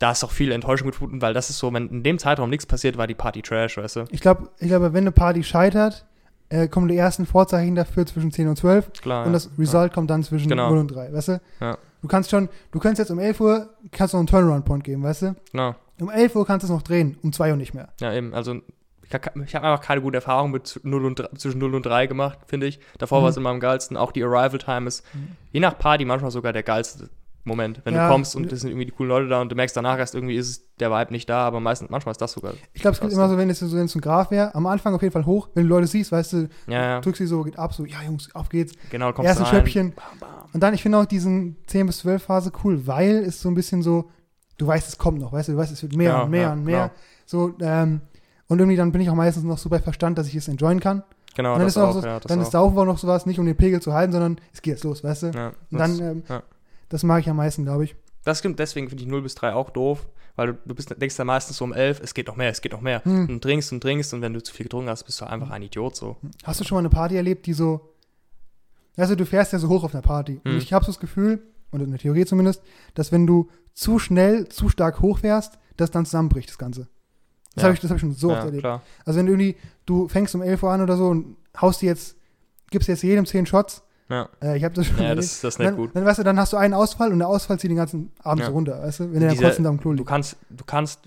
[0.00, 2.66] da ist auch viel Enttäuschung gefunden, weil das ist so, wenn in dem Zeitraum nichts
[2.66, 4.04] passiert, war die Party Trash, weißt du?
[4.10, 6.04] Ich glaube, ich glaube, wenn eine Party scheitert,
[6.48, 9.26] äh, kommen die ersten Vorzeichen dafür zwischen 10 und 12 Klar.
[9.26, 10.68] und das Result kommt dann zwischen Genau.
[10.70, 11.40] 0 und 3, weißt du?
[11.60, 11.78] Ja.
[12.02, 15.22] Du kannst schon, du kannst jetzt um 11 Uhr, kannst noch einen Turnaround-Point geben, weißt
[15.22, 15.36] du?
[15.52, 15.74] Genau.
[16.00, 17.88] Um 11 Uhr kannst du es noch drehen, um 2 Uhr nicht mehr.
[18.00, 18.34] Ja, eben.
[18.34, 18.56] Also
[19.06, 22.38] ich habe einfach keine gute Erfahrung mit 0 und 3, zwischen 0 und 3 gemacht,
[22.46, 22.80] finde ich.
[22.98, 23.22] Davor Mhm.
[23.22, 23.96] war es immer am geilsten.
[23.96, 25.28] Auch die Arrival Time ist Mhm.
[25.52, 27.08] je nach Party manchmal sogar der geilste
[27.44, 27.82] Moment.
[27.84, 28.06] Wenn Ja.
[28.08, 30.14] du kommst und es sind irgendwie die coolen Leute da und du merkst danach erst
[30.14, 32.54] irgendwie ist der Vibe nicht da, aber meistens, manchmal ist das sogar.
[32.72, 33.18] Ich glaube, es gibt Krass.
[33.18, 35.64] immer so, wenn es so, ein Graph wäre, am Anfang auf jeden Fall hoch, wenn
[35.64, 37.00] du Leute siehst, weißt du, Ja, ja.
[37.00, 38.72] drückst sie so, geht ab, so, ja Jungs, auf geht's.
[38.90, 39.44] Genau, kommst Erste.
[39.46, 39.92] Schöppchen.
[39.94, 40.30] Bam, bam.
[40.54, 43.54] Und dann, ich finde auch diesen 10 bis 12 Phase cool, weil es so ein
[43.54, 44.10] bisschen so,
[44.56, 46.52] du weißt, es kommt noch, weißt du, du weißt, es wird mehr Ja, und mehr
[46.52, 46.88] und mehr.
[46.88, 47.00] genau.
[47.26, 48.00] So, ähm,
[48.48, 50.80] und irgendwie dann bin ich auch meistens noch so bei Verstand, dass ich es enjoyen
[50.80, 51.02] kann.
[51.36, 52.42] Genau, und dann das ist auch auch, so, ja, dann auch.
[52.42, 54.84] ist Saufen auch noch sowas, nicht um den Pegel zu halten, sondern es geht jetzt
[54.84, 55.26] los, weißt du?
[55.34, 56.42] ja, Und dann, ähm, ja.
[56.88, 57.96] Das mag ich am meisten, glaube ich.
[58.24, 61.16] das stimmt, deswegen finde ich 0 bis 3 auch doof, weil du, du bist, denkst
[61.16, 63.04] dann meistens so um 11, es geht noch mehr, es geht noch mehr.
[63.04, 63.28] Hm.
[63.28, 65.62] Und trinkst und trinkst und wenn du zu viel getrunken hast, bist du einfach ein
[65.62, 66.16] Idiot so.
[66.42, 67.92] Hast du schon mal eine Party erlebt, die so,
[68.96, 70.40] also du fährst ja so hoch auf einer Party.
[70.44, 70.58] Und Hm.
[70.58, 72.62] ich habe so das Gefühl, und in der Theorie zumindest,
[72.94, 76.88] dass wenn du zu schnell, zu stark hochfährst, das dann zusammenbricht, das Ganze.
[77.54, 77.64] Das Ja.
[77.64, 78.62] habe ich, das hab ich schon so oft ja, erlebt.
[78.62, 78.82] klar.
[79.04, 81.86] Also wenn du irgendwie, du fängst um 11 Uhr an oder so und haust dir
[81.86, 82.16] jetzt,
[82.70, 85.58] gibst jetzt jedem 10 Shots, Ja, äh, ich habe das schon ja das, das ist
[85.58, 85.90] nicht dann, gut.
[85.94, 88.40] dann, weißt du, dann hast du einen Ausfall und der Ausfall zieht den ganzen Abend
[88.40, 88.46] Ja.
[88.48, 90.08] so runter, weißt du, wenn der dann Dieser- kotzend am Klo Du liegt.
[90.08, 91.00] kannst, du kannst,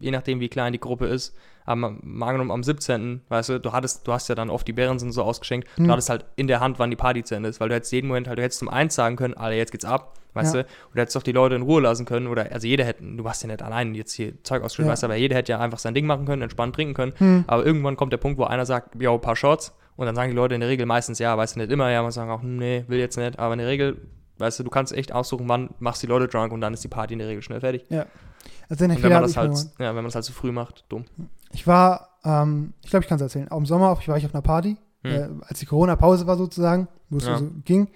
[0.00, 1.34] je nachdem wie klein die Gruppe ist,
[1.66, 1.84] am,
[2.22, 5.22] angenommen am 17., weißt du, du hattest, du hast ja dann oft die Bärensen so
[5.22, 5.84] ausgeschenkt, Hm.
[5.84, 7.92] du hattest halt in der Hand, wann die Party zu Ende ist, weil du hättest
[7.92, 10.62] jeden Moment halt, du hättest zum eins sagen können, Alter, jetzt geht's ab, weißt Ja.
[10.62, 13.04] du, und du hättest doch die Leute in Ruhe lassen können, oder, also jeder hätte,
[13.04, 14.92] du hast ja nicht allein jetzt hier Zeug ausgeschüttet, Ja.
[14.92, 17.44] weißt du, aber jeder hätte ja einfach sein Ding machen können, entspannt trinken können, Hm.
[17.46, 20.30] aber irgendwann kommt der Punkt, wo einer sagt, yo, ein paar Shots, und dann sagen
[20.30, 22.40] die Leute in der Regel meistens ja, weißt du, nicht immer, ja, man sagen auch,
[22.42, 24.00] nee, will jetzt nicht, aber in der Regel,
[24.38, 26.82] weißt du, du kannst echt aussuchen, wann machst du die Leute drunk und dann ist
[26.82, 27.84] die Party in der Regel schnell fertig.
[27.90, 30.52] Also den Und wenn man das ich halt, ja, wenn man das halt zu früh
[30.52, 31.04] macht, dumm.
[31.52, 33.50] Ich war, ähm, ich glaube, ich kann es erzählen.
[33.50, 35.10] Auch im Sommer war ich auf einer Party, Hm.
[35.12, 37.36] äh, als die Corona-Pause war sozusagen, wo es Ja.
[37.36, 37.88] so ging.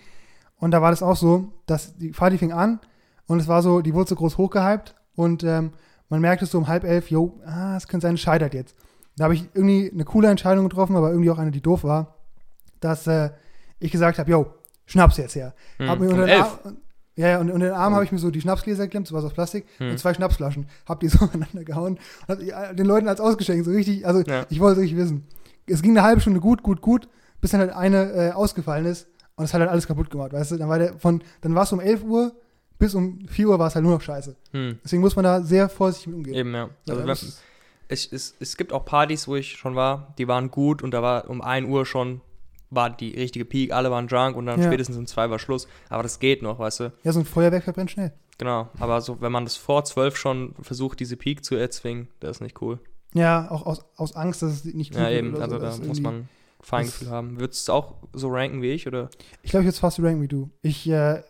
[0.58, 2.80] Und da war das auch so, dass die Party fing an
[3.26, 5.72] und es war so, die wurde so groß hochgehypt und ähm,
[6.10, 8.76] man merkte so um halb elf, jo, ah, es könnte sein, es scheitert jetzt.
[9.16, 12.14] Da habe ich irgendwie eine coole Entscheidung getroffen, aber irgendwie auch eine, die doof war,
[12.80, 13.30] dass äh,
[13.78, 14.46] ich gesagt habe, jo,
[14.86, 15.54] Schnaps jetzt her.
[15.78, 15.88] Hm.
[15.88, 16.58] Hab mir unter den elf.
[16.64, 16.76] Arm,
[17.16, 17.96] ja, ja, und unter den Arm Oh.
[17.96, 19.90] habe ich mir so die Schnapsgläser geklemmt, so was aus Plastik, Hm.
[19.92, 20.66] und zwei Schnapsflaschen.
[20.86, 24.46] Hab die so aneinander gehauen und hab den Leuten als ausgeschenkt, so richtig, also Ja.
[24.50, 25.26] ich wollte es richtig wissen.
[25.66, 27.08] Es ging eine halbe Stunde gut, gut, gut,
[27.40, 29.06] bis dann halt eine äh, ausgefallen ist
[29.36, 30.56] und es hat halt alles kaputt gemacht, weißt du?
[30.56, 32.32] Dann war der von, dann war es um 11 Uhr
[32.78, 34.34] bis um 4 Uhr war es halt nur noch scheiße.
[34.50, 34.78] Hm.
[34.84, 36.34] Deswegen muss man da sehr vorsichtig mit umgehen.
[36.34, 36.68] Eben, ja.
[36.88, 37.42] Also, ist-
[37.88, 41.02] es, es, es gibt auch Partys, wo ich schon war, die waren gut und da
[41.02, 42.20] war um 1 Uhr schon
[42.70, 44.66] war die richtige Peak, alle waren drunk und dann Ja.
[44.66, 45.68] spätestens um 2 war Schluss.
[45.90, 46.92] Aber das geht noch, weißt du?
[47.04, 48.12] ja, so ein Feuerwerk verbrennt schnell.
[48.38, 48.68] Genau.
[48.80, 52.40] Aber so, wenn man das vor 12 schon versucht, diese Peak zu erzwingen, das ist
[52.40, 52.80] nicht cool.
[53.12, 55.34] Ja, auch aus, aus Angst, dass es nicht Ja, gut wird eben.
[55.34, 55.62] oder Also so.
[55.62, 56.28] da ist muss man
[56.60, 57.38] Feingefühl haben.
[57.38, 59.08] Würdest du es auch so ranken wie ich, oder?
[59.42, 60.50] Ich glaube, ich jetzt fast so ranken wie du.
[60.62, 61.22] Ich äh,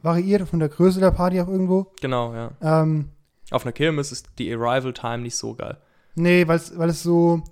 [0.00, 1.92] variiere von der Größe der Party auch irgendwo.
[2.00, 2.52] Genau, ja.
[2.62, 3.10] Ähm,
[3.50, 5.76] Auf einer Kirmes ist die Arrival Time nicht so geil.
[6.16, 7.42] Nee, weil es so,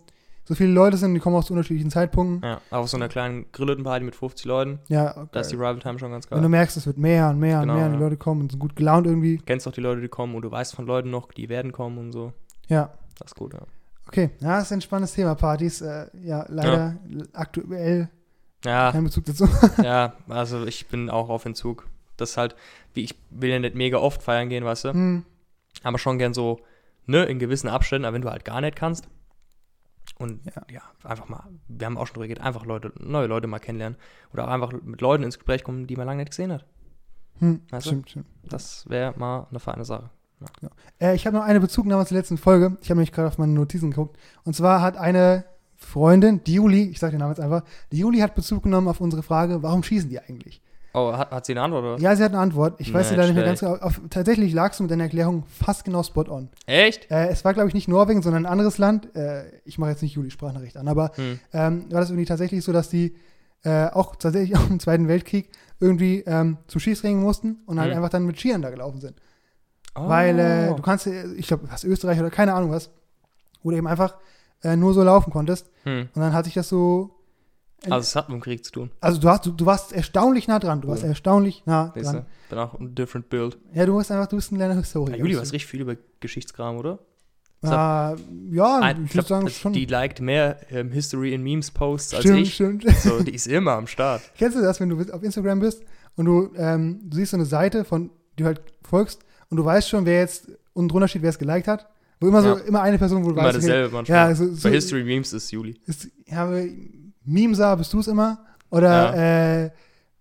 [0.44, 2.42] so viele Leute sind, die kommen aus unterschiedlichen Zeitpunkten.
[2.46, 2.61] Ja.
[2.70, 5.29] Aber auf so einer kleinen grillten Party mit 50 Leuten, Ja, okay.
[5.33, 6.50] da ist die Arrival Time schon ganz Wenn du geil.
[6.50, 8.05] merkst, es wird mehr und mehr und Genau, mehr und die ja.
[8.05, 9.38] Leute kommen und sind gut gelaunt irgendwie.
[9.38, 11.72] Du kennst auch die Leute, die kommen und du weißt von Leuten noch, die werden
[11.72, 12.33] kommen und so.
[12.68, 13.61] Ja, Das ist gut, ja.
[14.09, 14.31] okay.
[14.40, 15.81] Ja, das ist ein spannendes Thema, Partys.
[15.81, 16.96] Äh, ja, leider
[17.33, 18.09] aktuell
[18.64, 19.48] Ja, kein Bezug dazu.
[19.83, 21.87] ja, also ich bin auch auf Entzug.
[22.16, 22.55] Das ist halt,
[22.94, 24.92] wie ich will ja nicht mega oft feiern gehen, weißt du?
[24.92, 25.24] hm.
[25.83, 26.61] Aber schon gern so,
[27.06, 29.08] ne, in gewissen Abständen, aber wenn du halt gar nicht kannst.
[30.18, 30.62] Und Ja.
[30.70, 30.82] ja.
[31.02, 33.98] einfach mal, wir haben auch schon drüber geredet, einfach Leute, neue Leute mal kennenlernen.
[34.32, 36.64] Oder auch einfach mit Leuten ins Gespräch kommen, die man lange nicht gesehen hat.
[37.38, 37.62] Hm.
[37.70, 37.90] Weißt du?
[37.90, 38.26] Stimmt, stimmt.
[38.44, 40.10] Das wäre mal eine feine Sache.
[41.00, 42.76] Äh, ich habe noch eine Bezugnahme zur letzten Folge.
[42.80, 44.18] Ich habe nämlich gerade auf meine Notizen geguckt.
[44.44, 45.44] Und zwar hat eine
[45.76, 49.00] Freundin, die Juli, ich sage den Namen jetzt einfach, die Juli hat Bezug genommen auf
[49.00, 50.62] unsere Frage, warum schießen die eigentlich?
[50.96, 52.00] Oh, hat, hat sie eine Antwort oder was?
[52.00, 52.74] Ja, sie hat eine Antwort.
[52.78, 53.74] Ich weiß sie leider nicht mehr ganz genau.
[53.76, 56.48] Auf, tatsächlich lagst du mit deiner Erklärung fast genau spot on.
[56.66, 57.11] Echt?
[57.11, 59.14] Äh, es war, glaube ich, nicht Norwegen, sondern ein anderes Land.
[59.16, 61.40] Äh, ich mache jetzt nicht Juli Sprachnachricht an, aber Hm.
[61.52, 63.16] ähm, war das irgendwie tatsächlich so, dass die
[63.64, 67.96] äh, auch tatsächlich auch im Zweiten Weltkrieg irgendwie ähm, zum Schießringen mussten und halt Hm.
[67.96, 69.16] einfach dann mit Skiern da gelaufen sind.
[69.96, 70.09] Oh.
[70.09, 72.90] Weil äh, du kannst, äh, ich glaube, was Österreich oder keine Ahnung was,
[73.64, 74.14] wo du eben einfach
[74.62, 75.70] äh, nur so laufen konntest.
[75.83, 76.09] Hm.
[76.14, 77.11] Und dann hat sich das so.
[77.92, 78.90] Also es hat mit dem Krieg zu tun.
[79.01, 80.81] Also du hast, du, du warst erstaunlich nah dran.
[80.81, 81.09] Du warst Cool.
[81.11, 82.16] erstaunlich nah dran.
[82.16, 82.27] du?
[82.51, 83.59] Bin auch ein different build.
[83.73, 85.16] Ja, du bist einfach, du bist ein kleiner Historiker.
[85.16, 86.99] Ja, Juli weiß richtig viel über Geschichtskram, oder?
[87.62, 88.16] Äh, ja,
[88.81, 89.73] Ein- ich glaub, würde sagen das- schon.
[89.73, 92.55] Die liked mehr ähm, History in Memes Posts als stimmt, ich.
[92.55, 92.85] stimmt.
[93.01, 94.20] So, die ist immer am Start.
[94.37, 95.83] Kennst du das, wenn du auf Instagram bist
[96.16, 99.64] und du, ähm, du siehst so eine Seite, von die du halt folgst und du
[99.64, 101.88] weißt schon, wer jetzt unten drunter steht, wer es geliked hat?
[102.20, 102.64] Wo immer so, Ja.
[102.64, 104.29] immer eine Person, wo du Immer weißt, okay, dasselbe manchmal.
[104.31, 105.81] ja, so, so Bei History Memes ist Juli.
[105.87, 106.62] ist, ja, aber
[107.24, 108.38] Memesa, bist du es immer?
[108.70, 109.70] Oder, äh,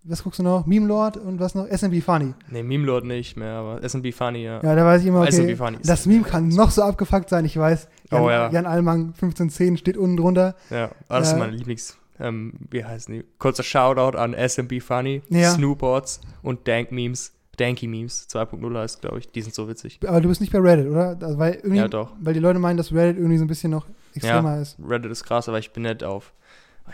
[0.06, 0.66] was guckst du noch?
[0.66, 1.66] Meme Lord und was noch?
[1.68, 2.34] SMB Funny.
[2.50, 4.62] Nee, Meme Lord nicht mehr, aber SB Funny, ja.
[4.62, 7.46] Ja, da weiß ich immer, okay, Funny ist- das Meme kann noch so abgefuckt sein,
[7.46, 7.88] ich weiß.
[8.12, 8.50] Jan, Oh ja.
[8.52, 10.56] Jan Allmann 1510 steht unten drunter.
[10.70, 11.98] Ja, aber das Äh, sind meine Lieblings.
[12.20, 13.24] Ähm, wie heißen die?
[13.40, 15.52] Kurzer Shoutout an SMB Funny, Ja.
[15.52, 17.32] Snoopbots und Dank Memes.
[17.58, 19.30] Danky Memes 2.0 heißt, glaube ich.
[19.32, 20.00] Die sind so witzig.
[20.08, 21.16] Aber du bist nicht bei Reddit, oder?
[21.22, 22.12] Also, weil, irgendwie, Ja, doch.
[22.20, 23.86] weil die Leute meinen, dass Reddit irgendwie so ein bisschen noch
[24.16, 24.76] extremer ist.
[24.84, 26.34] Reddit ist krass, aber ich bin nicht auf.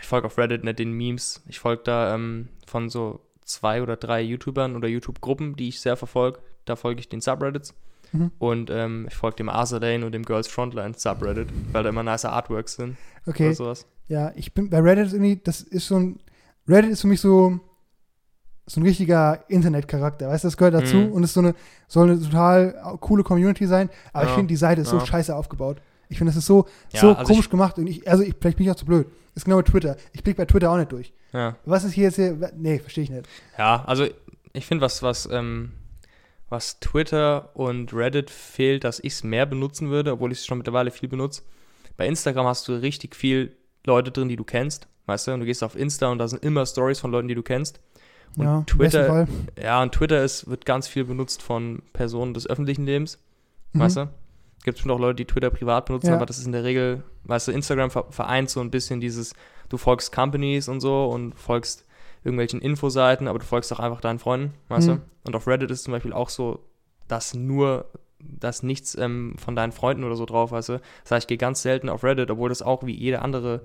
[0.00, 1.42] Ich folge auf Reddit nicht den Memes.
[1.48, 5.96] Ich folge da ähm, von so zwei oder drei YouTubern oder YouTube-Gruppen, die ich sehr
[5.96, 6.38] verfolge.
[6.64, 7.74] Da folge ich den Subreddits.
[8.12, 8.30] Mhm.
[8.38, 12.24] Und ähm, ich folge dem Azadane und dem Girls Frontline Subreddit, weil da immer nice
[12.24, 13.46] Artworks sind Okay.
[13.46, 13.86] oder sowas.
[14.08, 16.20] Ja, ich bin bei Reddit irgendwie, das ist so ein.
[16.68, 17.58] Reddit ist für mich so,
[18.66, 21.12] so ein richtiger Internetcharakter, weißt du, das gehört dazu Mhm.
[21.12, 21.54] und ist so eine,
[21.88, 25.06] soll eine total coole Community sein, aber ich Ja, finde, die Seite ist so ja.
[25.06, 25.80] scheiße aufgebaut.
[26.10, 28.58] Ich finde, das ist so, Ja, so also komisch gemacht und ich, also ich, vielleicht
[28.58, 29.06] bin ich auch zu blöd.
[29.34, 29.96] Ist genau wie Twitter.
[30.12, 31.12] Ich blick bei Twitter auch nicht durch.
[31.32, 31.56] Ja.
[31.64, 32.36] Was ist hier jetzt hier?
[32.56, 33.26] Nee, verstehe ich nicht.
[33.56, 34.06] Ja, also
[34.52, 35.70] ich finde, was, was, ähm,
[36.48, 40.58] was Twitter und Reddit fehlt, dass ich es mehr benutzen würde, obwohl ich es schon
[40.58, 41.42] mittlerweile viel benutze.
[41.96, 45.32] Bei Instagram hast du richtig viel Leute drin, die du kennst, weißt du?
[45.34, 47.80] Und du gehst auf Insta und da sind immer Stories von Leuten, die du kennst.
[48.36, 49.28] Und ja, Twitter-.
[49.62, 53.18] Ja, und Twitter ist, wird ganz viel benutzt von Personen des öffentlichen Lebens,
[53.72, 53.80] Mhm.
[53.80, 54.08] weißt du?
[54.64, 56.16] Gibt bestimmt auch Leute, die Twitter privat benutzen, Ja.
[56.16, 59.32] aber das ist in der Regel, weißt du, Instagram ver- vereint so ein bisschen dieses,
[59.70, 61.86] du folgst Companies und so und folgst
[62.24, 64.92] irgendwelchen Infoseiten, aber du folgst auch einfach deinen Freunden, weißt Mhm.
[64.96, 65.00] du?
[65.24, 66.60] Und auf Reddit ist zum Beispiel auch so,
[67.08, 67.86] dass nur,
[68.18, 70.80] dass nichts ähm, von deinen Freunden oder so drauf, weißt du?
[71.04, 73.62] Das heißt, ich gehe ganz selten auf Reddit, obwohl das auch wie jede andere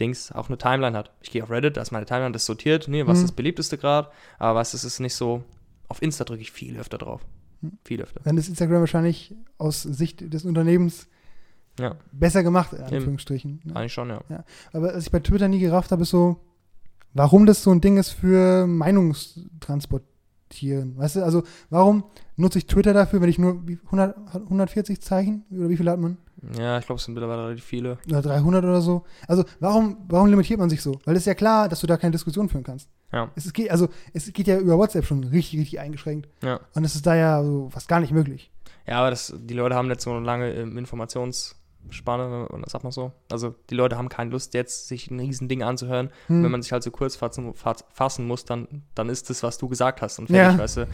[0.00, 1.12] Dings auch eine Timeline hat.
[1.20, 3.24] Ich gehe auf Reddit, da ist meine Timeline, das sortiert, nee, was Mhm.
[3.24, 4.08] ist das beliebteste gerade,
[4.40, 5.44] aber was ist es nicht so,
[5.88, 7.20] auf Insta drücke ich viel öfter drauf.
[7.84, 8.20] Viel öfter.
[8.24, 11.06] Dann ist Instagram wahrscheinlich aus Sicht des Unternehmens
[11.78, 13.60] Ja, besser gemacht, in Anführungsstrichen.
[13.64, 13.76] ne?
[13.76, 14.20] eigentlich schon, ja.
[14.72, 16.40] Aber was ich bei Twitter nie gerafft habe, ist so,
[17.14, 20.96] warum das so ein Ding ist für Meinungstransportieren.
[20.98, 22.04] Weißt du, also warum
[22.36, 26.00] nutze ich Twitter dafür, wenn ich nur wie 100, 140 Zeichen oder wie viel hat
[26.00, 26.18] man?
[26.58, 27.98] Ja, ich glaube, es sind mittlerweile relativ viele.
[28.08, 29.04] Oder 300 oder so.
[29.28, 30.98] Also warum, warum limitiert man sich so?
[31.04, 32.88] Weil es ist ja klar, dass du da keine Diskussion führen kannst.
[33.12, 33.30] Ja.
[33.34, 36.28] Es geht- also es geht ja über WhatsApp schon richtig, richtig eingeschränkt.
[36.42, 36.60] Ja.
[36.74, 38.50] Und es ist da ja so fast gar nicht möglich.
[38.86, 42.92] Ja, aber das, die Leute haben nicht so eine lange ähm, Informationsspanne, oder sagt man
[42.92, 43.12] so.
[43.30, 46.10] Also die Leute haben keine Lust, jetzt sich ein Riesending anzuhören.
[46.26, 46.42] Hm.
[46.44, 49.58] Wenn man sich halt so kurz fassen, fass- fassen muss, dann, dann ist das, was
[49.58, 50.62] du gesagt hast und fertig, Ja.
[50.62, 50.88] weißt du.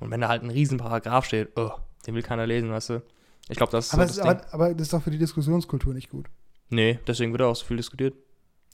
[0.00, 1.70] Und wenn da halt ein Riesenparagraph steht, oh,
[2.06, 3.02] den will keiner lesen, weißt du.
[3.48, 4.30] Ich glaube, das ist aber, so das ist, Ding.
[4.30, 6.26] aber, aber das ist doch für die Diskussionskultur nicht gut.
[6.70, 8.14] Nee, deswegen wird auch so viel diskutiert.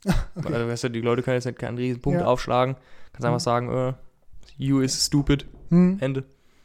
[0.05, 0.15] Okay.
[0.35, 2.27] Weil, weißt du, die Leute können jetzt nicht keinen riesen Punkt Ja.
[2.27, 2.75] aufschlagen.
[3.13, 3.43] Kannst einfach Mhm.
[3.43, 3.93] sagen, äh,
[4.57, 5.97] you is stupid, Hm.
[5.99, 6.23] Ende.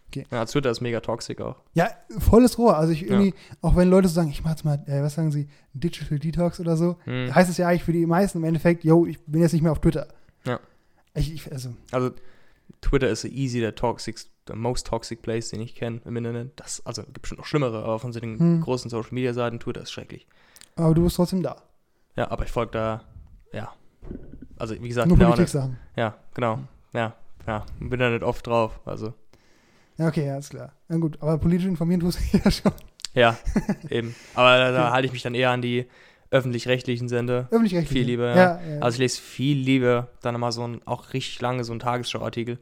[0.09, 0.27] Okay.
[0.33, 1.57] Ja, Twitter ist mega toxisch auch.
[1.75, 2.77] Ja, volles Rohr.
[2.77, 3.13] Also ich Ja.
[3.13, 6.19] irgendwie, auch wenn Leute so sagen, ich mach jetzt mal, äh, was sagen sie, Digital
[6.19, 7.33] Detox oder so, Hm.
[7.35, 9.73] heißt es ja eigentlich für die meisten im Endeffekt, yo, ich bin jetzt nicht mehr
[9.73, 10.09] auf Twitter.
[10.45, 10.59] Ja.
[11.15, 12.11] Ich, ich, also, Also
[12.81, 16.53] Twitter ist easy der toxic, der most toxic place, den ich kenne im Internet.
[16.57, 18.61] Das, also gibt bestimmt noch schlimmere, aber von so den Hm.
[18.63, 20.27] großen Social Media Seiten, Twitter ist schrecklich.
[20.77, 21.63] aber du bist trotzdem da.
[22.17, 23.05] Ja, aber ich folge da,
[23.53, 23.73] ja.
[24.59, 25.79] Also wie gesagt, Nur Politik nicht, Sachen.
[25.97, 26.61] ja, genau.
[26.93, 27.15] Ja,
[27.47, 28.81] ja, bin da nicht oft drauf.
[28.85, 29.15] Also,
[29.97, 30.73] Ja, okay, ja, ist klar.
[30.89, 32.73] Na gut, aber politisch informieren tust du ja schon.
[33.15, 33.39] ja,
[33.91, 34.15] eben.
[34.35, 35.87] Aber da, da halte ich mich dann eher an die
[36.31, 37.49] öffentlich-rechtlichen Sender.
[37.51, 37.99] Öffentlich-rechtlich.
[37.99, 38.61] Viel lieber, ja.
[38.61, 41.81] ja, Also ich lese viel lieber dann mal so ein, auch richtig lange, so einen
[41.81, 42.59] Tagesschau-Artikel,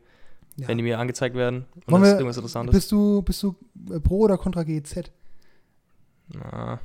[0.56, 0.68] ja.
[0.68, 1.66] wenn die mir angezeigt werden.
[1.86, 2.74] Und Wollen das ist irgendwas Interessantes.
[2.74, 3.54] Bist du, bist du
[3.90, 5.10] äh, pro oder contra GZ?
[6.28, 6.80] Na,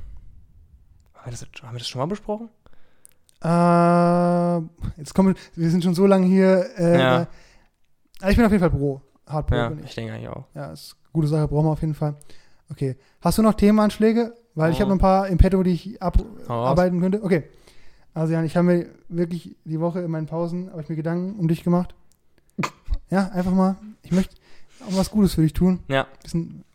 [1.14, 2.48] haben, wir das, haben wir das schon mal besprochen?
[3.44, 4.56] Äh,
[4.96, 6.66] jetzt kommen wir, wir sind schon so lange hier.
[6.78, 7.22] Äh, Ja.
[8.22, 9.00] äh, ich bin auf jeden Fall pro.
[9.26, 9.86] Hard pro Ja, bin ich.
[9.86, 10.44] ich denke eigentlich auch.
[10.54, 12.16] Ja, ist eine gute Sache, brauchen wir auf jeden Fall.
[12.70, 12.96] Okay.
[13.20, 14.34] Hast du noch Themenanschläge?
[14.54, 14.80] Weil ich Oh.
[14.80, 17.22] habe noch ein paar im Petto, die ich abarbeiten könnte.
[17.22, 17.44] Okay.
[18.14, 21.38] Also Jan, ich habe mir wirklich die Woche in meinen Pausen, habe ich mir Gedanken
[21.38, 21.94] um dich gemacht.
[23.10, 23.76] Ja, einfach mal.
[24.02, 24.36] Ich möchte
[24.86, 25.80] auch was Gutes für dich tun.
[25.88, 26.06] Ja.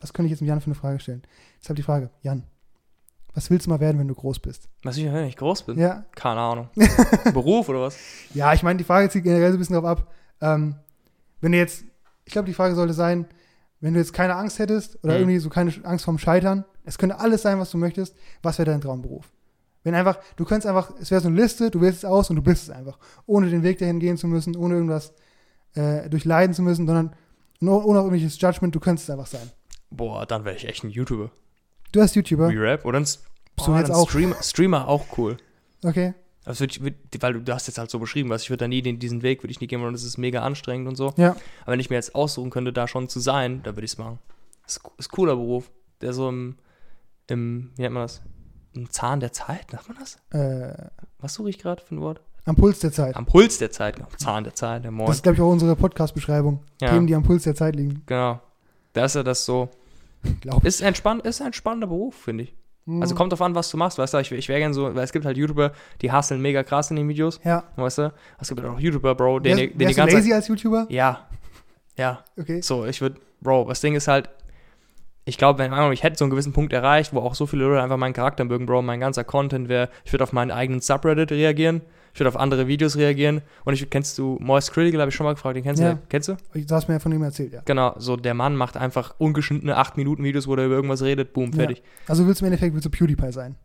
[0.01, 1.21] Was könnte ich jetzt mit Jan für eine Frage stellen?
[1.61, 2.43] Deshalb die Frage, Jan,
[3.33, 4.67] was willst du mal werden, wenn du groß bist?
[4.83, 5.77] Was ich, wenn ich groß bin?
[5.77, 6.69] Ja, Keine Ahnung.
[7.33, 7.97] Beruf oder was?
[8.33, 10.11] Ja, ich meine, die Frage zieht generell so ein bisschen darauf ab,
[10.41, 10.75] ähm,
[11.41, 11.83] wenn du jetzt,
[12.25, 13.25] ich glaube, die Frage sollte sein,
[13.81, 15.19] wenn du jetzt keine Angst hättest oder Mhm.
[15.21, 18.69] irgendwie so keine Angst vorm Scheitern, es könnte alles sein, was du möchtest, was wäre
[18.71, 19.31] dein Traumberuf?
[19.83, 22.35] Wenn einfach, du könntest einfach, es wäre so eine Liste, du wählst es aus und
[22.35, 25.13] du bist es einfach, ohne den Weg dahin gehen zu müssen, ohne irgendwas
[25.75, 27.15] äh, durchleiden zu müssen, sondern
[27.61, 29.49] nur, ohne irgendwelches Judgment, du könntest es einfach sein.
[29.91, 31.31] Boah, dann wäre ich echt ein YouTuber.
[31.91, 33.23] Du hast YouTuber, Wie Rap oder ein, S-
[33.55, 34.09] Bist du boah, jetzt auch?
[34.09, 35.37] Streamer, Streamer auch cool.
[35.83, 36.13] okay?
[36.45, 36.65] Also
[37.19, 39.43] weil du, hast jetzt halt so beschrieben, was ich würde da nie den, diesen Weg
[39.43, 41.13] würde ich nie gehen, und das ist mega anstrengend und so.
[41.17, 41.35] Ja.
[41.63, 43.97] Aber wenn ich mir jetzt aussuchen könnte, da schon zu sein, dann würde ich es
[43.99, 44.17] machen.
[44.65, 45.69] Ist, ist ein cooler Beruf,
[46.01, 46.55] der so im,
[47.27, 48.21] im, wie nennt man das?
[48.73, 50.17] Im Zahn der Zeit, nennt man das?
[50.31, 52.21] Äh, Was suche ich gerade für ein Wort?
[52.45, 53.15] am Puls der Zeit.
[53.15, 54.07] Am Puls der Zeit, genau.
[54.17, 55.05] Zahn der Zeit, der Moin.
[55.05, 56.63] Das ist, glaube ich, auch unsere Podcast-Beschreibung.
[56.81, 56.89] Ja.
[56.89, 58.01] Themen, die am Puls der Zeit liegen.
[58.07, 58.39] Genau.
[58.93, 59.69] Da ist ja das so.
[60.41, 62.55] Glaub Ist ein, spann, ist ein spannender Beruf, finde ich.
[62.85, 63.01] Mhm.
[63.01, 65.03] Also kommt drauf an, was du machst, weißt du, ich, ich wäre gern so, weil
[65.03, 67.63] es gibt halt YouTuber, die hasseln mega krass in den Videos, Ja.
[67.75, 68.13] weißt du?
[68.39, 70.47] Es gibt halt auch YouTuber, Bro, den, Wärst, den die wärst du ganze lazy als
[70.47, 70.87] YouTuber?
[70.89, 71.27] Ja.
[71.97, 72.23] Ja.
[72.37, 72.61] Okay.
[72.61, 74.29] So, ich würde, Bro, das Ding ist halt,
[75.29, 77.81] ich glaube, wenn ich hätte so einen gewissen Punkt erreicht, wo auch so viele Leute
[77.81, 81.31] einfach meinen Charakter mögen, Bro, mein ganzer Content wäre, ich würde auf meinen eigenen Subreddit
[81.31, 83.41] reagieren, Ich würde auf andere Videos reagieren.
[83.65, 85.93] Und ich kennst du Moist Critical, habe ich schon mal gefragt, den kennst Ja.
[85.93, 85.99] du?
[86.09, 86.37] Kennst du?
[86.55, 87.61] Du hast mir ja von ihm erzählt, ja.
[87.65, 91.57] Genau, so der Mann macht einfach ungeschnittene 8-Minuten-Videos, wo er über irgendwas redet, boom, Ja.
[91.57, 91.83] fertig.
[92.07, 93.55] Also willst du im Endeffekt willst du PewDiePie sein.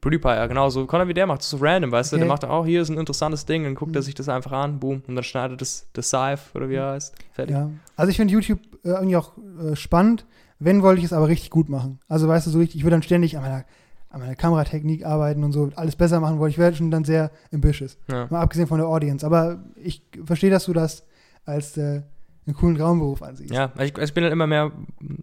[0.00, 2.16] PewDiePie, ja, genau, so Conor wie der macht, das so random, weißt du?
[2.16, 2.20] Okay.
[2.24, 4.04] Der macht auch, hier ist ein interessantes Ding, dann guckt er Mhm.
[4.04, 7.14] sich das einfach an, boom, und dann schneidet das, das Scythe, oder wie er heißt,
[7.32, 7.54] fertig.
[7.54, 7.70] Ja.
[7.96, 10.26] Also ich finde YouTube äh, irgendwie auch äh, spannend.
[10.58, 12.00] Wenn, wollte ich es aber richtig gut machen.
[12.08, 13.64] Also weißt du, so richtig, ich würde dann ständig an meiner,
[14.08, 16.52] an meiner Kameratechnik arbeiten und so, alles besser machen wollte.
[16.52, 17.98] Ich wäre schon dann sehr ambitious.
[18.10, 18.26] Ja.
[18.30, 19.24] Mal abgesehen von der Audience.
[19.26, 21.04] Aber ich verstehe, dass du das
[21.44, 22.02] als äh,
[22.46, 23.52] einen coolen Traumberuf ansiehst.
[23.52, 24.72] Ja, ich, ich bin dann immer mehr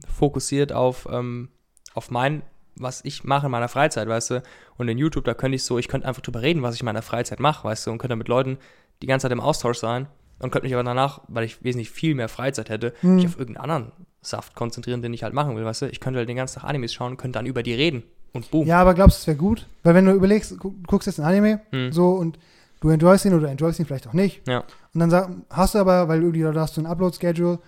[0.07, 1.49] fokussiert auf, ähm,
[1.93, 2.43] auf mein,
[2.75, 4.43] was ich mache in meiner Freizeit, weißt du.
[4.77, 6.85] Und in YouTube, da könnte ich so, ich könnte einfach drüber reden, was ich in
[6.85, 8.57] meiner Freizeit mache, weißt du, und könnte mit Leuten
[9.01, 10.07] die ganze Zeit im Austausch sein
[10.39, 13.15] und könnte mich aber danach, weil ich wesentlich viel mehr Freizeit hätte, Hm.
[13.15, 13.91] mich auf irgendeinen anderen
[14.23, 15.85] Saft konzentrieren, den ich halt machen will, weißt du.
[15.87, 18.49] Ich könnte halt den ganzen Tag Animes schauen und könnte dann über die reden und
[18.51, 18.65] boom.
[18.65, 19.67] Ja, aber glaubst du, es wäre gut?
[19.83, 21.91] Weil wenn du überlegst, gu guckst jetzt ein Anime Hm.
[21.91, 22.39] so und
[22.81, 24.47] du enjoyst ihn oder enjoyst ihn vielleicht auch nicht.
[24.47, 24.63] Ja.
[24.93, 27.59] Und dann sag, hast du aber, weil du irgendwie da hast du ein Upload-Schedule,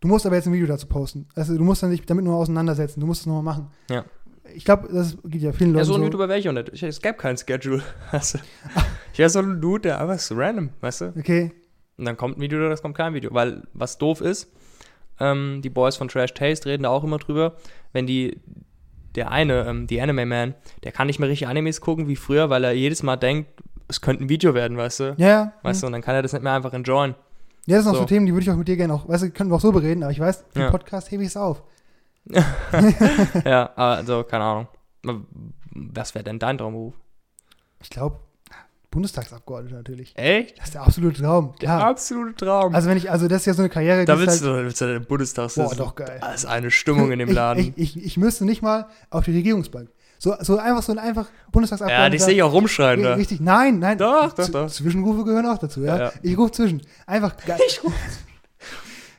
[0.00, 1.26] du musst aber jetzt ein Video dazu posten.
[1.34, 3.70] Also du musst dann dich damit nur auseinandersetzen, du musst es nochmal machen.
[3.90, 4.04] Ja.
[4.54, 5.98] Ich glaube, das geht ja vielen Ja, Leuten so so.
[5.98, 6.68] ein YouTuber wäre ich auch nicht.
[6.74, 7.82] Ich, es gäbe kein Schedule.
[8.12, 8.38] Weißt du?
[9.14, 11.12] Ich wäre so ein Dude, der einfach so random, weißt du?
[11.16, 11.52] Okay,
[11.96, 13.32] Und dann kommt ein Video oder es kommt kein Video.
[13.32, 14.50] Weil was doof ist,
[15.20, 17.54] ähm, die Boys von Trash Taste reden da auch immer drüber,
[17.92, 18.40] wenn die,
[19.14, 22.50] der eine, ähm, die Anime Man, der kann nicht mehr richtig Animes gucken wie früher,
[22.50, 23.48] weil er jedes Mal denkt,
[23.88, 25.14] es könnte ein Video werden, weißt du?
[25.18, 25.52] ja, ja.
[25.62, 27.14] Weißt du, und dann kann er das nicht mehr einfach enjoyen.
[27.66, 28.06] Ja, das sind auch so, So.
[28.08, 29.72] Themen, die würde ich auch mit dir gerne auch, weißt du, können wir auch so
[29.72, 30.70] bereden, aber ich weiß, im Ja.
[30.70, 31.62] Podcast hebe ich es auf.
[33.44, 34.66] ja, also, keine Ahnung.
[35.72, 36.94] Was wäre denn dein Traumberuf?
[37.82, 38.20] Ich glaube,
[38.94, 40.12] Bundestagsabgeordneter natürlich.
[40.16, 40.56] Echt?
[40.58, 41.54] Das ist der absolute Traum.
[41.60, 41.78] Der Ja.
[41.90, 42.74] absolute Traum.
[42.74, 44.64] Also wenn ich, also das ist ja so eine Karriere, da willst du, halt, da
[44.64, 45.76] willst du den Bundestag boah, sitzen.
[45.78, 46.18] doch geil.
[46.20, 47.60] Da ist eine Stimmung in dem Laden.
[47.60, 49.90] Ich, ich, ich, ich müsste nicht mal auf die Regierungsbank.
[50.18, 52.10] So, so einfach so ein einfach ja, Bundestagsabgeordneter.
[52.10, 53.14] dich sehe ich auch rumschreien da.
[53.14, 53.98] Richtig, nein, nein.
[53.98, 54.70] Doch, doch, doch.
[54.70, 55.96] Zwischenrufe gehören auch dazu, ja.
[55.96, 56.12] Ja, ja.
[56.22, 56.80] Ich rufe zwischen.
[57.06, 57.58] Einfach geil.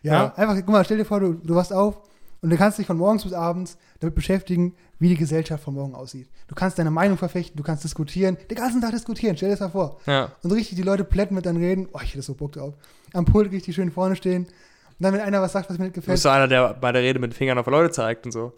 [0.01, 0.33] ja, Ja.
[0.35, 1.97] einfach, guck mal, stell dir vor, du, du wachst auf
[2.45, 5.95] und du kannst dich von morgens bis abends damit beschäftigen, wie die Gesellschaft von morgen
[5.95, 6.29] aussieht.
[6.47, 9.62] Du kannst deine Meinung verfechten, du kannst diskutieren, den ganzen Tag diskutieren, stell dir das
[9.62, 9.99] mal vor.
[10.05, 10.25] Ja.
[10.43, 12.75] Und so richtig die Leute plätten mit dann reden, oh, ich hätte so Bock drauf.
[13.13, 14.43] Am Pult richtig schön vorne stehen.
[14.43, 14.53] Und
[14.99, 16.91] dann, wenn einer was sagt, was mir nicht Du gefällt, bist so einer, der bei
[16.91, 18.53] der Rede mit den Fingern auf Leute zeigt und so.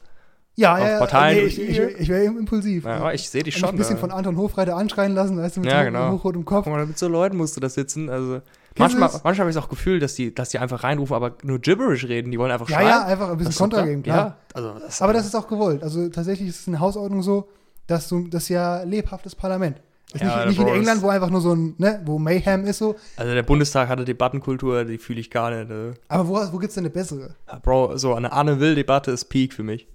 [0.56, 2.84] ja, auf ja, ja, Parteien- nee, ich, ich, ich wäre impulsiv.
[2.86, 3.70] Ja, aber ich sehe dich schon.
[3.70, 4.02] ein bisschen da.
[4.02, 6.12] von Anton Hofreiter anschreien lassen, weißt du, mit Ja, genau.
[6.12, 6.66] hochrotem Kopf.
[6.66, 8.10] Guck mal, mit so Leuten musst du da sitzen.
[8.10, 8.42] Also du
[8.80, 11.60] manchmal, manchmal habe ich das auch Gefühl, dass die, dass die einfach reinrufen, aber nur
[11.60, 12.32] gibberish reden.
[12.32, 12.88] Die wollen einfach Ja, schreien.
[12.90, 14.18] ja, einfach ein bisschen Das ist Kontra geben, klar.
[14.18, 15.84] Ja, also das, Aber das ist auch gewollt.
[15.84, 17.48] Also tatsächlich ist es in der Hausordnung so,
[17.88, 19.82] dass du das ist ja lebhaftes Parlament.
[20.14, 22.78] Ist Ja, nicht, nicht in England, wo einfach nur so ein, ne, wo Mayhem ist
[22.78, 22.96] so.
[23.18, 25.70] also der Bundestag hatte Debattenkultur, die fühle ich gar nicht.
[25.70, 25.94] äh.
[26.08, 27.36] Aber wo, wo gibt es denn eine bessere?
[27.52, 29.86] Ja, Bro, so eine Anne Will-Debatte ist Peak für mich.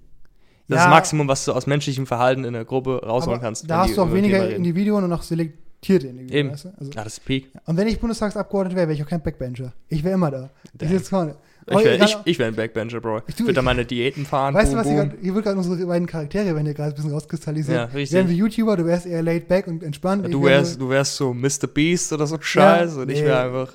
[0.69, 0.89] Das ist Ja.
[0.89, 3.69] das Maximum, was du aus menschlichem Verhalten in der Gruppe rausholen kannst.
[3.69, 4.49] da hast du auch weniger.
[4.55, 5.09] Individuen und
[5.83, 6.39] auch selektierte Individuen.
[6.39, 6.51] Eben.
[6.51, 6.69] Weißt du?
[6.77, 7.51] also, Ja, das ist Peak.
[7.65, 9.73] und wenn ich Bundestagsabgeordneter wäre, wäre ich auch kein Backbencher.
[9.89, 10.49] Ich wäre immer da.
[10.65, 10.89] Ich Damn.
[10.89, 11.35] sitze vorne.
[11.65, 13.19] Ich wäre ich, ich wär ein Backbencher, Bro.
[13.27, 14.53] Ich Ich würde da meine Diäten fahren.
[14.53, 15.09] Weißt du, was hier boom.
[15.11, 17.77] grad- hier wird gerade unsere beiden Charaktere, wenn ihr gerade ein bisschen rauskristallisiert.
[17.77, 18.17] Ja, richtig.
[18.17, 20.25] Wären wir YouTuber, du wärst eher laid back und entspannt.
[20.25, 21.67] Ich Du wär wärst, so- du wärst so Mr.
[21.73, 23.25] Beast oder so Scheiß und ich nee.
[23.27, 23.73] wäre einfach,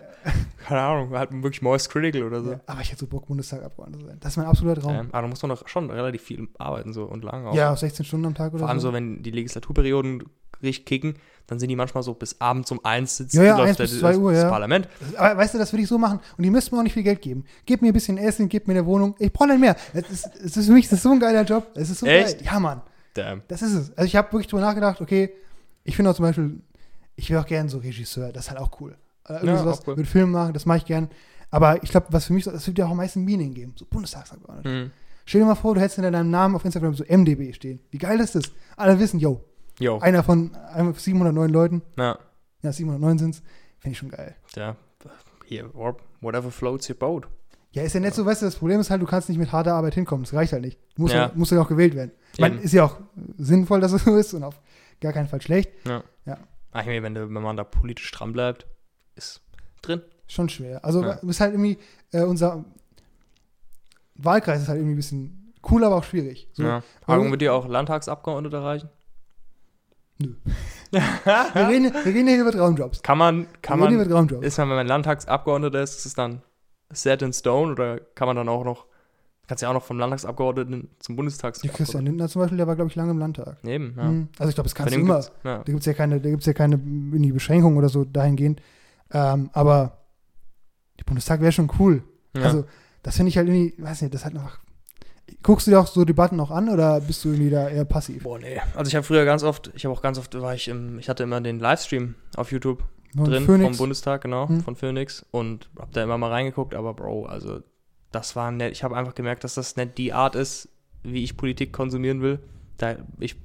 [0.67, 2.51] keine Ahnung, halt wirklich Moist Critical oder so.
[2.53, 4.17] Ja, aber ich hätte so Bock, Bundestagabgeordneter zu sein.
[4.21, 4.95] Das ist mein absoluter Traum.
[4.95, 7.55] Ähm, aber da muss man doch schon relativ viel arbeiten so und lang auch.
[7.55, 8.89] Ja, 16 Stunden am Tag oder Vor allem so.
[8.89, 10.25] so, wenn die Legislaturperioden
[10.63, 11.15] richtig kicken,
[11.47, 13.85] dann sind die manchmal so bis abends um eins sitzen, Ja, ja, läuft eins der-
[13.85, 14.51] bis zwei das, Uhr, das ja.
[14.51, 14.89] Parlament.
[15.17, 16.21] Aber weißt du, das würde ich so machen.
[16.37, 17.45] Und die müssten mir auch nicht viel Geld geben.
[17.65, 19.15] Gib mir ein bisschen Essen, gib mir eine Wohnung.
[19.19, 19.75] Ich brauche nicht mehr.
[19.95, 21.67] Es ist, es ist für mich das ist so ein geiler Job.
[21.75, 22.39] Es ist so Echt?
[22.39, 22.47] geil.
[22.53, 22.83] Ja, Mann.
[23.15, 23.43] Damn.
[23.49, 23.97] Das ist es.
[23.97, 25.31] Also ich habe wirklich drüber nachgedacht, okay,
[25.85, 26.61] ich finde auch zum Beispiel,
[27.17, 28.31] ich wäre auch gern so Regisseur.
[28.33, 28.97] Das ist halt auch cool.
[29.27, 29.97] Äh, irgendwie Ja, sowas cool.
[29.97, 31.09] mit Filmen machen, das mache ich gern.
[31.51, 33.73] Aber ich glaube, was für mich so, das wird ja auch am meisten Meaning geben.
[33.77, 34.69] So Bundestagsabgeordneter.
[34.85, 34.91] Hm.
[35.25, 37.81] Stell dir mal vor, du hättest in deinem Namen auf Instagram so MDB stehen.
[37.91, 38.45] Wie geil ist das?
[38.77, 39.43] Alle wissen, yo,
[39.79, 39.99] Jo.
[40.01, 42.19] einer von einer von 709 Leuten, Ja.
[42.63, 43.43] ja, 709 sind's,
[43.79, 44.35] finde ich schon geil.
[44.57, 44.77] ja.
[45.47, 47.27] Hier, or whatever floats your boat.
[47.73, 49.51] Ja, ist ja nicht so, weißt du, das Problem ist halt, du kannst nicht mit
[49.51, 50.25] harter Arbeit hinkommen.
[50.25, 50.79] Das reicht halt nicht.
[50.95, 51.27] Du musst Ja.
[51.29, 52.11] ja, musst ja auch gewählt werden.
[52.35, 52.97] Ich meine, ist ja auch
[53.39, 54.61] sinnvoll, dass es so ist und auf
[55.01, 55.71] gar keinen Fall schlecht.
[55.87, 56.03] Ach,
[56.81, 58.67] ich meine, wenn, du- wenn man da politisch dran bleibt,
[59.15, 59.41] ist
[59.81, 60.03] drin.
[60.27, 60.85] Schon schwer.
[60.85, 61.13] Also Ja.
[61.13, 61.79] ist halt irgendwie,
[62.13, 62.63] äh, unser
[64.17, 66.49] Wahlkreis ist halt irgendwie ein bisschen cool, aber auch schwierig.
[66.53, 66.83] So, Ja.
[67.07, 68.91] Warum- Hagen wir dir auch Landtagsabgeordnete erreichen?
[70.91, 73.03] wir, reden, wir reden hier über Traumjobs.
[73.03, 76.15] Kann man, kann wir reden man, über ist man, wenn man Landtagsabgeordneter ist, ist es
[76.15, 76.43] dann
[76.91, 78.87] set in stone oder kann man dann auch noch,
[79.47, 81.77] kannst ja auch noch vom Landtagsabgeordneten zum Die Bundestagsabgeordneten.
[81.85, 83.59] Christian Lindner zum Beispiel, der war, glaube ich, lange im Landtag.
[83.65, 84.05] Eben, ja.
[84.05, 84.29] Mhm.
[84.39, 85.15] Also ich glaube, das kannst du immer.
[85.21, 85.59] gibt's- ja.
[85.59, 88.61] Da gibt es ja keine, da gibt's ja keine Beschränkung oder so dahingehend.
[89.13, 89.99] Ähm, aber
[90.99, 92.03] der Bundestag wäre schon cool.
[92.37, 92.43] Ja.
[92.45, 92.65] Also,
[93.03, 94.59] das finde ich halt irgendwie, weiß nicht, das hat noch.
[95.43, 98.23] Guckst du dir auch so Debatten auch an oder bist du irgendwie da eher passiv?
[98.23, 98.61] Boah, nee.
[98.75, 101.09] Also ich habe früher ganz oft, ich habe auch ganz oft, war ich im, ich
[101.09, 102.83] hatte immer den Livestream auf YouTube
[103.17, 103.65] Von drin Phoenix?
[103.69, 104.61] vom Bundestag, genau, Hm.
[104.63, 107.61] von Phoenix und hab da immer mal reingeguckt, aber Bro, also
[108.13, 108.73] das war nett.
[108.73, 110.69] Ich habe einfach gemerkt, dass das nicht die Art ist,
[111.03, 112.39] wie ich Politik konsumieren will.
[112.79, 113.37] Da, ich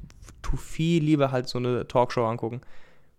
[0.41, 2.61] tu viel lieber halt so eine Talkshow angucken,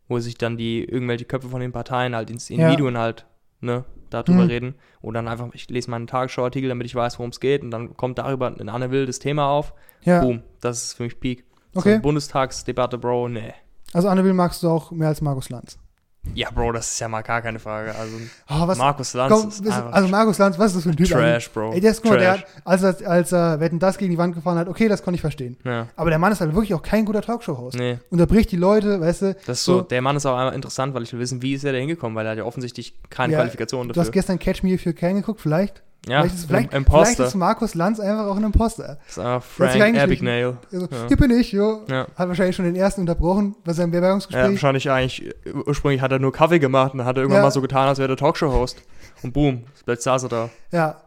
[0.08, 2.98] wo sich dann die irgendwelche Köpfe von den Parteien halt in, in Ja.
[2.98, 3.26] Halt,
[3.60, 4.48] ne, darüber Hm.
[4.48, 4.74] reden.
[5.00, 7.62] Und dann einfach, ich lese meinen Tagesschau-Artikel, damit ich weiß, worum es geht.
[7.62, 9.74] Und dann kommt darüber ein Anne das Thema auf.
[10.02, 11.44] Ja, Boom, das ist für mich Peak.
[11.72, 11.92] So okay.
[11.94, 13.52] eine Bundestagsdebatte, Bro, nee.
[13.92, 15.78] Also Anne Will magst du auch mehr als Markus Lanz.
[16.34, 17.94] Ja, Bro, das ist ja mal gar keine Frage.
[17.94, 18.16] Also
[18.48, 20.96] Oh, was, Markus Lanz komm, ist einfach also Markus Lanz, was ist das für ein
[20.96, 21.08] Typ?
[21.08, 21.72] Trash, Bro.
[21.74, 24.18] Ey, der ist, guck mal, der hat, als er, als er Wetten das gegen die
[24.18, 25.56] Wand gefahren hat, okay, das konnte ich verstehen.
[25.64, 27.76] ja, Aber der Mann ist halt wirklich auch kein guter Talkshow-Host.
[27.78, 27.98] nee.
[28.10, 29.34] Unterbricht die Leute, weißt du.
[29.46, 29.80] Das ist so, So.
[29.82, 32.16] der Mann ist auch einmal interessant, weil ich will wissen, wie ist er da hingekommen,
[32.16, 34.12] weil er hat ja offensichtlich keine Ja, Qualifikation Du hast dafür.
[34.12, 35.82] gestern Catch Me If You Can geguckt, vielleicht?
[36.06, 37.24] Ja, vielleicht, ist, vielleicht, ein vielleicht Imposter.
[37.26, 38.98] ist Markus Lanz einfach auch ein Imposter.
[39.06, 40.56] Das ist einfach Das Frank Abagnale.
[40.72, 41.06] Also, Ja.
[41.08, 41.80] Hier bin ich, jo.
[41.88, 42.06] Ja.
[42.16, 44.50] Hat wahrscheinlich schon den ersten unterbrochen bei seinem Ja, Bewerbungsgespräch.
[44.50, 45.34] wahrscheinlich eigentlich, äh,
[45.66, 47.44] ursprünglich hat er nur Kaffee gemacht und dann hat er irgendwann Ja.
[47.46, 48.82] mal so getan, als wäre der Talkshow-Host.
[49.22, 50.50] Und boom, jetzt saß er da.
[50.72, 51.00] Ja.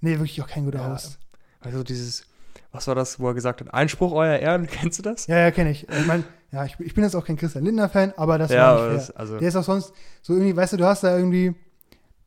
[0.00, 0.92] Nee, wirklich auch kein guter Ja.
[0.92, 1.18] Host.
[1.60, 2.24] Also dieses,
[2.70, 5.26] was war das, wo er gesagt hat, Einspruch, euer Ehren, kennst du das?
[5.26, 5.88] Ja, ja, kenne ich.
[5.88, 8.84] Ich meine, ja, ich, ich bin jetzt auch kein Christian Lindner-Fan, aber das Ja, war
[8.88, 9.18] nicht das, fair.
[9.20, 11.54] also, Der ist auch sonst so irgendwie, weißt du, du hast da irgendwie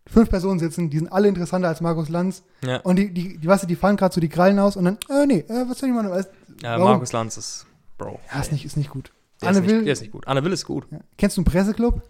[0.09, 2.43] fünf Personen sitzen, die sind alle interessanter als Markus Lanz.
[2.65, 2.77] ja.
[2.81, 4.97] Und die, die, die weißt du, die fallen gerade so die Krallen aus und dann,
[5.09, 6.09] äh, nee, äh, was soll ich machen?
[6.09, 6.29] Weißt,
[6.63, 6.77] ja?
[6.77, 7.65] Markus Lanz ist,
[7.97, 8.19] Bro.
[8.33, 9.11] ja, ist nicht, ist nicht gut.
[9.41, 10.27] Der ist, Anne nicht, Will, der ist nicht gut.
[10.27, 10.87] Anne Will ist gut.
[10.91, 10.99] ja.
[11.17, 12.01] kennst du einen Presseclub?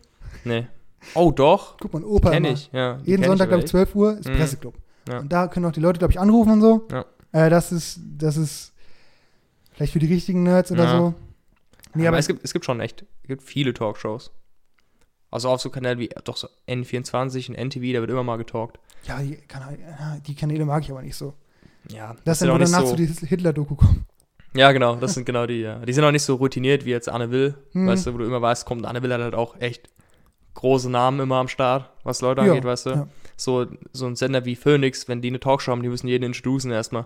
[0.46, 0.68] Nee.
[1.14, 1.78] Oh, doch.
[1.80, 2.54] Guck mal, Opa Kenn immer.
[2.54, 3.00] ich, ja.
[3.04, 4.34] Jeden Sonntag, glaube ich, 12 Uhr ist Mhm.
[4.34, 4.74] Presseclub.
[5.10, 5.20] Ja.
[5.20, 6.88] Und da können auch die Leute, glaube ich, anrufen und so.
[6.92, 7.06] Ja.
[7.34, 8.74] Äh, das ist, das ist
[9.74, 10.98] vielleicht für die richtigen Nerds oder Ja.
[10.98, 11.14] so.
[11.94, 14.32] Nee, aber aber es gibt, es gibt schon echt es gibt viele Talkshows.
[15.32, 18.80] Also auf so Kanälen wie doch so N24 und NTV, da wird immer mal getalkt.
[19.06, 21.34] ja, die, Kanal, ja, die Kanäle mag ich aber nicht so.
[21.92, 24.06] Ja, Das sind dann, auch wo danach so, so die Hitler-Doku kommt.
[24.56, 25.80] Ja, genau, das sind genau die, ja.
[25.80, 27.88] Die sind auch nicht so routiniert wie jetzt Anne Will, Hm.
[27.88, 29.90] weißt du, wo du immer weißt, kommt Anne Will hat halt auch echt
[30.56, 32.90] große Namen immer am Start, was Leute Ja, angeht, weißt du.
[32.92, 33.08] ja.
[33.36, 36.72] So, so ein Sender wie Phoenix, wenn die eine Talkshow haben, die müssen jeden introducen
[36.72, 37.06] erstmal.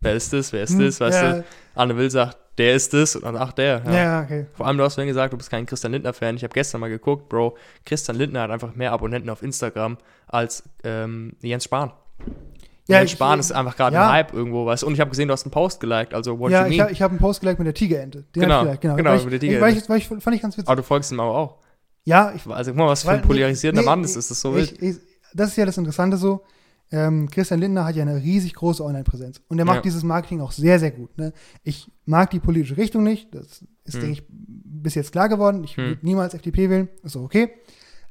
[0.00, 0.52] Wer ist das?
[0.52, 1.00] Wer ist Hm, das?
[1.00, 1.44] Weißt ja, du?
[1.74, 3.82] Anne Will sagt, der ist das und dann, ach, der.
[3.86, 4.46] Ja, ja, okay.
[4.54, 6.36] Vor allem, du hast vorhin gesagt, du bist kein Christian Lindner-Fan.
[6.36, 7.56] Ich habe gestern mal geguckt, Bro.
[7.84, 11.92] Christian Lindner hat einfach mehr Abonnenten auf Instagram als ähm, Jens Spahn.
[12.86, 14.06] Ja, Jens ich- Spahn ist einfach gerade ja.
[14.06, 14.86] im Hype irgendwo, weißt du?
[14.86, 16.86] Und ich habe gesehen, du hast einen Post geliked, also what ja, you ich, mean?
[16.86, 18.24] hab- ich habe einen Post geliked mit der Tigerente.
[18.34, 18.94] Den Genau, geliked, genau.
[18.96, 19.62] genau, Weil ich, mit der ich, Tigerente.
[19.66, 20.68] weil ich, weil ich, fand ich ganz witzig.
[20.68, 21.58] Aber du folgst ihm aber auch.
[22.04, 24.30] Ja, ich, Also guck mal, was für ein polarisierender nee, Mann nee, das ist.
[24.30, 24.78] Das ist so wild.
[25.32, 26.44] das ist ja das Interessante so.
[26.96, 29.40] Ähm, Christian Lindner hat ja eine riesig große Online-Präsenz.
[29.48, 29.82] Und er macht Ja.
[29.82, 31.18] dieses Marketing auch sehr, sehr gut.
[31.18, 31.32] Ne?
[31.64, 33.34] Ich mag die politische Richtung nicht.
[33.34, 34.00] Das ist, Hm.
[34.00, 35.64] denke ich, bis jetzt klar geworden.
[35.64, 35.84] Ich Hm.
[35.84, 36.88] würde niemals FDP wählen.
[37.02, 37.50] Ist auch okay.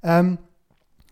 [0.04, 0.38] Ähm,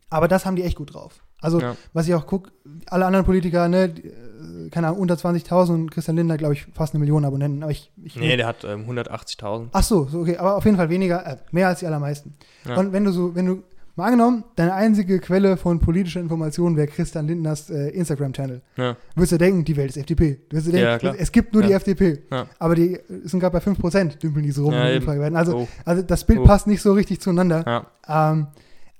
[0.09, 1.23] aber das haben die echt gut drauf.
[1.39, 1.75] Also, Ja.
[1.93, 2.51] was ich auch gucke,
[2.87, 6.65] alle anderen Politiker, ne, die, äh, keine Ahnung, unter 20.000 und Christian Lindner, glaube ich,
[6.73, 7.63] fast eine Million Abonnenten.
[7.63, 9.69] Aber ich, ich Nee, der hat ähm, 180.000.
[9.71, 12.33] Ach so, so, okay, aber auf jeden Fall weniger, äh, mehr als die allermeisten.
[12.67, 12.75] Ja.
[12.77, 13.63] Und wenn du so, wenn du,
[13.95, 18.95] mal angenommen, deine einzige Quelle von politischer Information wäre Christian Lindners äh, Instagram-Channel, Ja.
[19.15, 20.39] würdest du denken, die Welt ist FDP.
[20.49, 21.77] Du würdest du denken, Ja, es gibt nur die Ja.
[21.77, 22.19] FDP.
[22.31, 22.47] Ja.
[22.59, 25.03] Aber die sind gerade bei 5%, dümpeln die so rum Ja, in den eben.
[25.03, 25.35] Umfragewerten.
[25.37, 26.45] Also, Oh, also das Bild Oh.
[26.45, 27.63] passt nicht so richtig zueinander.
[28.07, 28.31] ja.
[28.31, 28.47] Ähm,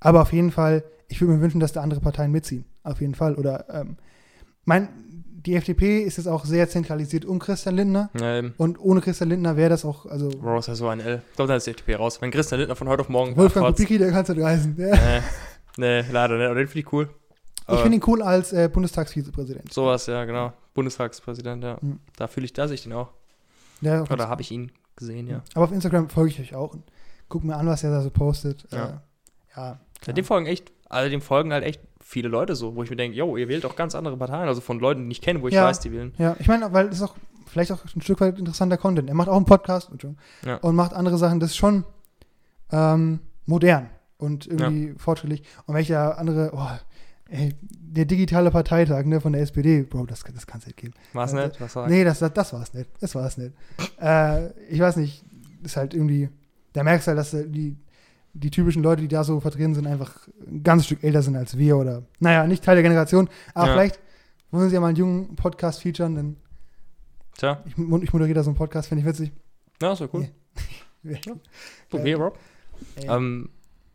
[0.00, 2.64] aber auf jeden Fall, ich würde mir wünschen, dass da andere Parteien mitziehen.
[2.82, 3.34] Auf jeden Fall.
[3.36, 3.96] Oder, ähm,
[4.64, 4.88] mein,
[5.46, 8.10] die FDP ist jetzt auch sehr zentralisiert um Christian Lindner.
[8.14, 8.54] eben.
[8.56, 11.22] Und ohne Christian Lindner wäre das auch, also Bro, ist ja so ein L.
[11.30, 12.20] Ich glaube, dann ist die FDP raus.
[12.20, 14.76] Wenn Christian Lindner von heute auf morgen Wolfgang Kubicki, der kann es nicht reisen.
[14.78, 14.94] Ja.
[15.76, 16.46] Nee, nee, leider nicht.
[16.46, 17.08] Aber den finde ich cool.
[17.62, 19.72] Ich Aber finde ihn cool als äh, Bundestagsvizepräsident.
[19.72, 20.52] sowas, ja, genau.
[20.74, 21.78] Bundestagspräsident, ja.
[21.80, 22.00] Mhm.
[22.16, 23.10] Da fühle ich, da sehe ich den auch.
[23.80, 25.42] Ja, Oder habe ich ihn gesehen, ja.
[25.54, 26.84] Aber auf Instagram folge ich euch auch und
[27.28, 28.66] guck mir an, was er da so postet.
[28.70, 28.86] Ja.
[28.86, 29.80] Äh, ja.
[30.06, 31.80] Ja, dem folgen echt, also dem folgen halt echt
[32.12, 34.60] viele Leute so, wo ich mir denke, yo, ihr wählt auch ganz andere Parteien, also
[34.60, 35.64] von Leuten, die ich kenne, wo ich Ja.
[35.64, 36.12] weiß, die wählen.
[36.18, 39.08] ja, ich meine, weil es ist auch vielleicht auch ein Stück weit interessanter Content.
[39.08, 39.90] Er macht auch einen Podcast
[40.46, 40.56] Ja.
[40.56, 41.40] und macht andere Sachen.
[41.40, 41.84] Das ist schon
[42.70, 45.42] ähm, modern und irgendwie fortschrittlich.
[45.66, 46.68] Und wenn ich da andere, oh,
[47.28, 50.94] ey, der digitale Parteitag ne, von der SPD, Bro, das, das kann es nicht geben.
[51.12, 51.60] Was Ja, nicht?
[51.60, 52.88] Was war Nee, das, das, das war es nicht.
[53.00, 53.52] Das war es nicht.
[54.00, 55.24] äh, ich weiß nicht,
[55.62, 56.28] ist halt irgendwie,
[56.72, 57.76] da merkst du halt, dass die,
[58.34, 61.56] die typischen Leute, die da so vertreten sind, einfach ein ganzes Stück älter sind als
[61.58, 63.72] wir oder, naja, nicht Teil der Generation, aber Ja.
[63.74, 64.00] vielleicht
[64.50, 66.36] wollen sie ja mal einen jungen Podcast featuren, denn
[67.36, 69.32] Tja, ich, ich moderiere da so einen Podcast, finde ich witzig.
[69.80, 70.28] ja, ist ja cool.
[71.02, 71.16] Ja.
[71.90, 72.38] Okay, Rob.
[72.96, 73.50] Ähm,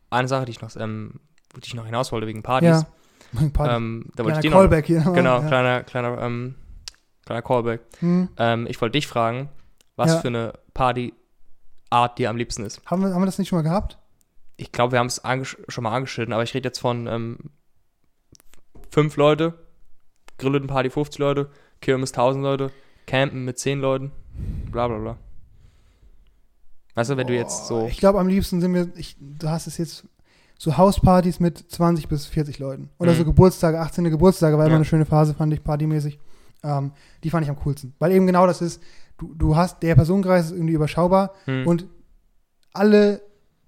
[0.09, 1.19] eine Sache, die ich noch, ähm,
[1.55, 2.85] die ich noch hinaus wollte wegen Partys.
[3.33, 3.49] ja.
[3.53, 4.99] Paar, Ähm, da wollte ich dir noch, Callback hier.
[4.99, 5.47] nochmal, genau, Ja.
[5.47, 6.55] kleiner, kleiner, ähm,
[7.25, 7.81] kleiner Callback.
[7.99, 8.29] Hm.
[8.37, 9.49] Ähm, ich wollte dich fragen,
[9.95, 10.19] was Ja.
[10.21, 12.81] für eine Partyart dir am liebsten ist.
[12.85, 13.97] Haben, wir, haben wir das nicht schon mal gehabt?
[14.57, 15.21] Ich glaube, wir haben es
[15.67, 17.37] schon mal angeschnitten, aber ich rede jetzt von ähm,
[18.91, 19.53] fünf Leute,
[20.39, 21.49] Grillenparty 50 Leute,
[21.81, 22.71] Kirmes 1000 Leute,
[23.05, 24.11] campen mit zehn Leuten,
[24.71, 25.17] bla bla bla.
[26.95, 27.85] Weißt du, wenn du jetzt so.
[27.87, 30.05] Ich glaube, am liebsten sind wir, ich, du hast es jetzt
[30.57, 32.89] so Hauspartys mit 20 bis 40 Leuten.
[32.97, 33.17] Oder Mhm.
[33.17, 34.05] so Geburtstage, 18.
[34.05, 34.75] Geburtstage, war immer Ja.
[34.77, 36.19] eine schöne Phase, fand ich, partymäßig.
[36.63, 36.91] Ähm,
[37.23, 37.93] die fand ich am coolsten.
[37.99, 38.81] Weil eben genau das ist,
[39.19, 41.85] du, du hast, der Personenkreis ist irgendwie überschaubar Hm, und
[42.73, 43.21] alle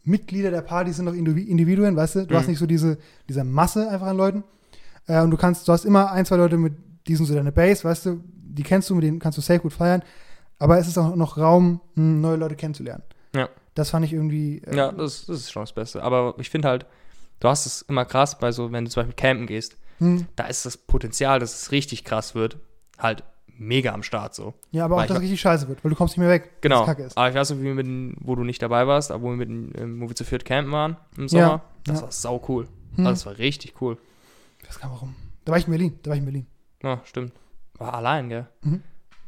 [0.03, 2.25] Mitglieder der Party sind doch Indivi- Individuen, weißt du?
[2.27, 2.51] Du hast Mhm.
[2.51, 2.97] nicht so diese,
[3.27, 4.43] diese Masse einfach an Leuten.
[5.07, 6.73] Äh, und du kannst, du hast immer ein, zwei Leute mit,
[7.07, 8.23] die sind so deine Base, weißt du?
[8.51, 10.01] Die kennst du, mit denen kannst du safe gut feiern.
[10.57, 13.03] Aber es ist auch noch Raum, hm, neue Leute kennenzulernen.
[13.35, 13.47] Ja.
[13.75, 14.61] Das fand ich irgendwie.
[14.65, 16.03] äh, ja, das, das ist schon das Beste.
[16.03, 16.85] Aber ich finde halt,
[17.39, 20.27] du hast es immer krass bei so, wenn du zum Beispiel campen gehst, hm.
[20.35, 22.57] da ist das Potenzial, dass es richtig krass wird,
[22.97, 23.23] halt
[23.59, 24.53] mega am Start so.
[24.71, 26.29] Ja, aber auch, Weil ich dass war- richtig scheiße wird, weil du kommst nicht mehr
[26.29, 26.61] weg.
[26.61, 26.79] Genau.
[26.79, 27.17] Das Kacke ist.
[27.17, 29.29] Aber ich weiß noch, wie wir mit, den- wo du nicht dabei warst, aber wo
[29.29, 31.41] wir, mit, den, ähm, wo wir zu viert campen waren im Sommer.
[31.43, 32.03] Ja, Das ja.
[32.05, 32.67] war sau cool.
[32.95, 33.05] Hm.
[33.05, 33.97] Also das war richtig cool.
[34.61, 35.15] Ich weiß gar nicht warum.
[35.45, 35.99] Da war ich in Berlin.
[36.03, 36.47] Da war ich in Berlin.
[36.83, 37.33] Ja, stimmt.
[37.77, 38.47] War allein, gell?
[38.63, 38.81] Mhm.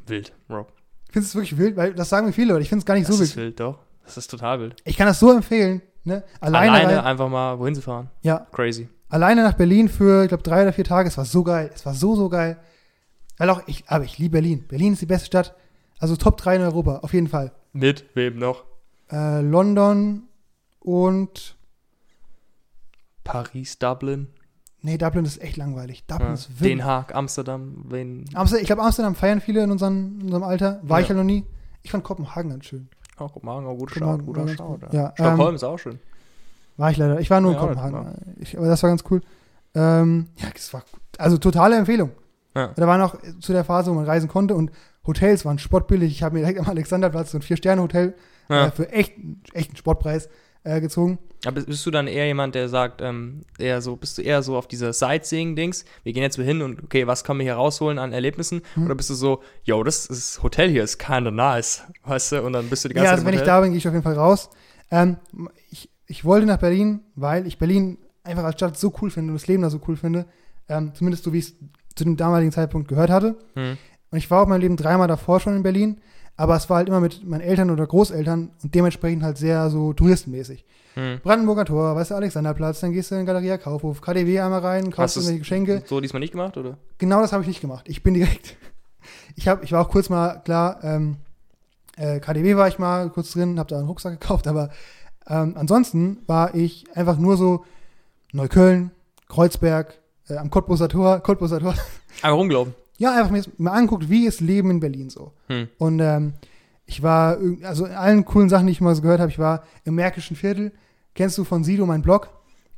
[0.08, 0.68] Wild, Bro.
[1.08, 2.62] Ich finde es wirklich wild, weil das sagen mir viele Leute.
[2.64, 3.46] Ich finde es gar nicht Das so ist wild.
[3.48, 3.80] wild, doch.
[4.06, 4.76] Das ist total wild.
[4.86, 5.82] Ich kann das so empfehlen.
[6.04, 6.24] Ne?
[6.40, 8.10] Alleine, Alleine, rein- einfach mal wohin zu fahren.
[8.22, 8.90] ja, Crazy.
[9.10, 11.08] alleine nach Berlin für, ich glaube, drei oder vier Tage.
[11.08, 11.70] Es war so geil.
[11.76, 12.58] Es war so, so geil.
[13.42, 14.66] Weil auch ich, aber ich liebe Berlin.
[14.68, 15.56] Berlin ist die beste Stadt.
[15.98, 17.52] Also Top 3 in Europa, auf jeden Fall.
[17.74, 18.66] Mit wem noch?
[19.12, 20.30] Äh, London
[20.80, 21.56] und.
[23.24, 24.28] Paris, Dublin,
[24.84, 26.06] Nee, Dublin ist echt langweilig.
[26.06, 26.34] Dublin ja.
[26.36, 26.70] ist wirklich.
[26.70, 28.26] Den Haag, Amsterdam, wen.
[28.36, 30.80] Amsterdam, ich glaube, Amsterdam feiern viele in, unseren, in unserem Alter.
[30.84, 31.04] War Ja.
[31.04, 31.44] ich ja noch nie.
[31.82, 32.90] Ich fand Kopenhagen ganz schön.
[33.18, 34.82] Oh, Kopenhagen, oh, guter Kopenhagen guter Start.
[34.82, 34.94] gut.
[34.94, 35.98] Ja, Stockholm ähm, ist auch schön.
[36.78, 37.20] War ich leider.
[37.20, 38.36] Ich war nur in Ja, Kopenhagen.
[38.40, 39.22] Ich, aber das war ganz cool.
[39.74, 40.84] Ähm, ja, das war
[41.18, 42.12] also totale Empfehlung.
[42.56, 42.68] Ja.
[42.76, 44.72] Da war noch zu der Phase, wo man reisen konnte und
[45.06, 46.12] Hotels waren spottbillig.
[46.12, 48.14] Ich habe mir direkt am Alexanderplatz so ein Vier-Sterne-Hotel
[48.50, 48.68] Ja.
[48.68, 49.14] äh, für echt,
[49.54, 50.30] echt einen Sportpreis
[50.64, 51.18] äh, gezogen.
[51.44, 54.58] Aber bist du dann eher jemand, der sagt, ähm, eher so, bist du eher so
[54.58, 55.86] auf diese Sightseeing-Dings?
[56.04, 58.62] Wir gehen jetzt so hin und okay, was können wir hier rausholen an Erlebnissen?
[58.76, 58.86] Hm.
[58.86, 62.44] Oder bist du so, yo, das, das Hotel hier ist kinda nice, weißt du?
[62.44, 63.78] Und dann bist du die ganze Ja, Zeit also im wenn ich da bin, gehe
[63.80, 64.50] ich auf jeden Fall raus.
[64.92, 65.18] Ähm,
[65.72, 69.40] ich, ich wollte nach Berlin, weil ich Berlin einfach als Stadt so cool finde und
[69.40, 70.26] das Leben da so cool finde.
[70.70, 71.56] Ähm, zumindest so, wie ich es
[71.96, 73.38] zu dem damaligen Zeitpunkt gehört hatte.
[73.56, 73.78] Hm.
[74.12, 76.02] Und ich war auch mein Leben dreimal davor schon in Berlin,
[76.36, 79.94] aber es war halt immer mit meinen Eltern oder Großeltern und dementsprechend halt sehr so
[79.94, 80.66] touristenmäßig.
[80.96, 81.20] Hm.
[81.24, 85.16] Brandenburger Tor, weißt du, Alexanderplatz, dann gehst du in Galeria Kaufhof, KDW einmal rein, kaufst
[85.16, 85.84] irgendwelche Geschenke.
[85.86, 86.78] so diesmal nicht gemacht, oder?
[86.98, 87.86] Genau das habe ich nicht gemacht.
[87.88, 88.58] Ich bin direkt.
[89.36, 91.16] Ich, hab, ich war auch kurz mal, klar, ähm,
[91.96, 94.70] äh, KDW war ich mal kurz drin, habe da einen Rucksack gekauft, aber
[95.28, 97.66] ähm, ansonsten war ich einfach nur so
[98.32, 98.92] Neukölln,
[99.28, 100.01] Kreuzberg,
[100.32, 101.74] äh, am Cottbuser Tor, Cottbuser Tor.
[102.22, 102.74] Einfach rumgelaufen.
[102.98, 105.32] Ja, einfach mir mal anguckt, wie ist Leben in Berlin so.
[105.48, 105.68] Hm.
[105.80, 106.34] Und ähm,
[106.86, 109.64] ich war, also in allen coolen Sachen, die ich mal so gehört habe, ich war
[109.86, 110.72] im Märkischen Viertel.
[111.16, 112.30] Kennst du von Sido meinen Blog,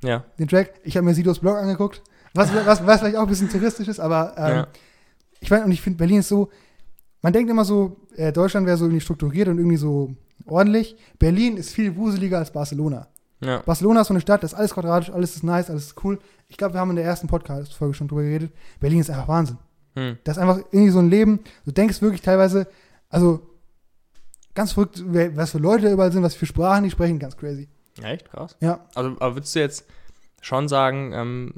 [0.04, 0.24] Ja.
[0.40, 0.74] den Track?
[0.84, 2.02] Ich habe mir Sidos Blog angeguckt.
[2.34, 4.68] Was, was, was vielleicht auch ein bisschen touristisch ist, aber ähm, Ja.
[5.42, 6.50] ich weiß, und ich finde, Berlin ist so,
[7.22, 10.96] man denkt immer so, äh, Deutschland wäre so irgendwie strukturiert und irgendwie so ordentlich.
[11.20, 13.08] Berlin ist viel wuseliger als Barcelona.
[13.44, 13.60] Ja.
[13.60, 16.20] Barcelona ist so eine Stadt, das ist alles quadratisch, alles ist nice, alles ist cool.
[16.48, 18.52] Ich glaube, wir haben in der ersten Podcast-Folge schon drüber geredet.
[18.80, 19.58] Berlin ist einfach Wahnsinn.
[19.96, 20.18] Hm.
[20.24, 21.40] Das ist einfach irgendwie so ein Leben.
[21.66, 22.68] Du denkst wirklich teilweise,
[23.10, 23.42] also
[24.56, 27.68] ganz verrückt, was für Leute überall sind, was für Sprachen die sprechen, ganz crazy.
[28.02, 28.56] Echt krass.
[28.60, 29.86] Ja, Also, aber würdest du jetzt
[30.42, 31.54] schon sagen, ähm,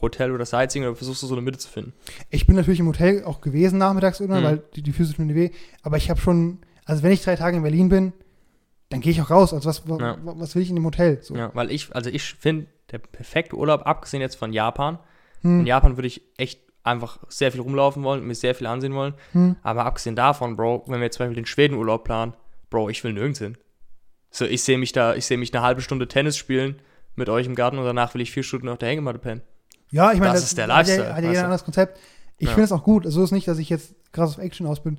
[0.00, 1.92] Hotel oder Sightseeing oder versuchst du so eine Mitte zu finden?
[2.30, 4.46] ich bin natürlich im Hotel auch gewesen nachmittags irgendwann, Mhm.
[4.46, 5.50] weil die, die Füße tun mir weh.
[5.82, 8.12] Aber ich habe schon, also wenn ich drei Tage in Berlin bin,
[8.90, 9.52] dann gehe ich auch raus.
[9.52, 10.18] Also was, wa- Ja.
[10.24, 11.18] wa- was will ich in dem Hotel?
[11.22, 11.34] So.
[11.36, 14.98] Ja, weil ich, also ich finde, der perfekte Urlaub, abgesehen jetzt von Japan,
[15.42, 18.94] Hm, in Japan würde ich echt einfach sehr viel rumlaufen wollen, mir sehr viel ansehen
[18.94, 19.14] wollen.
[19.32, 19.56] hm.
[19.62, 22.32] Aber abgesehen davon, Bro, wenn wir jetzt zum Beispiel den Schwedenurlaub planen,
[22.70, 23.56] Bro, ich will nirgends hin.
[24.30, 26.80] So, ich sehe mich da, ich sehe mich eine halbe Stunde Tennis spielen
[27.14, 29.42] mit euch im Garten und danach will ich vier Stunden auf der Hängematte pennen.
[29.90, 31.98] Ja, ich meine, Das ist der hat ja- Lifestyle, Hat ja jeder ein anderes Konzept.
[32.38, 32.54] Ich Ja.
[32.54, 33.04] finde es auch gut.
[33.06, 34.98] Also es ist nicht, dass ich jetzt krass auf Action aus bin.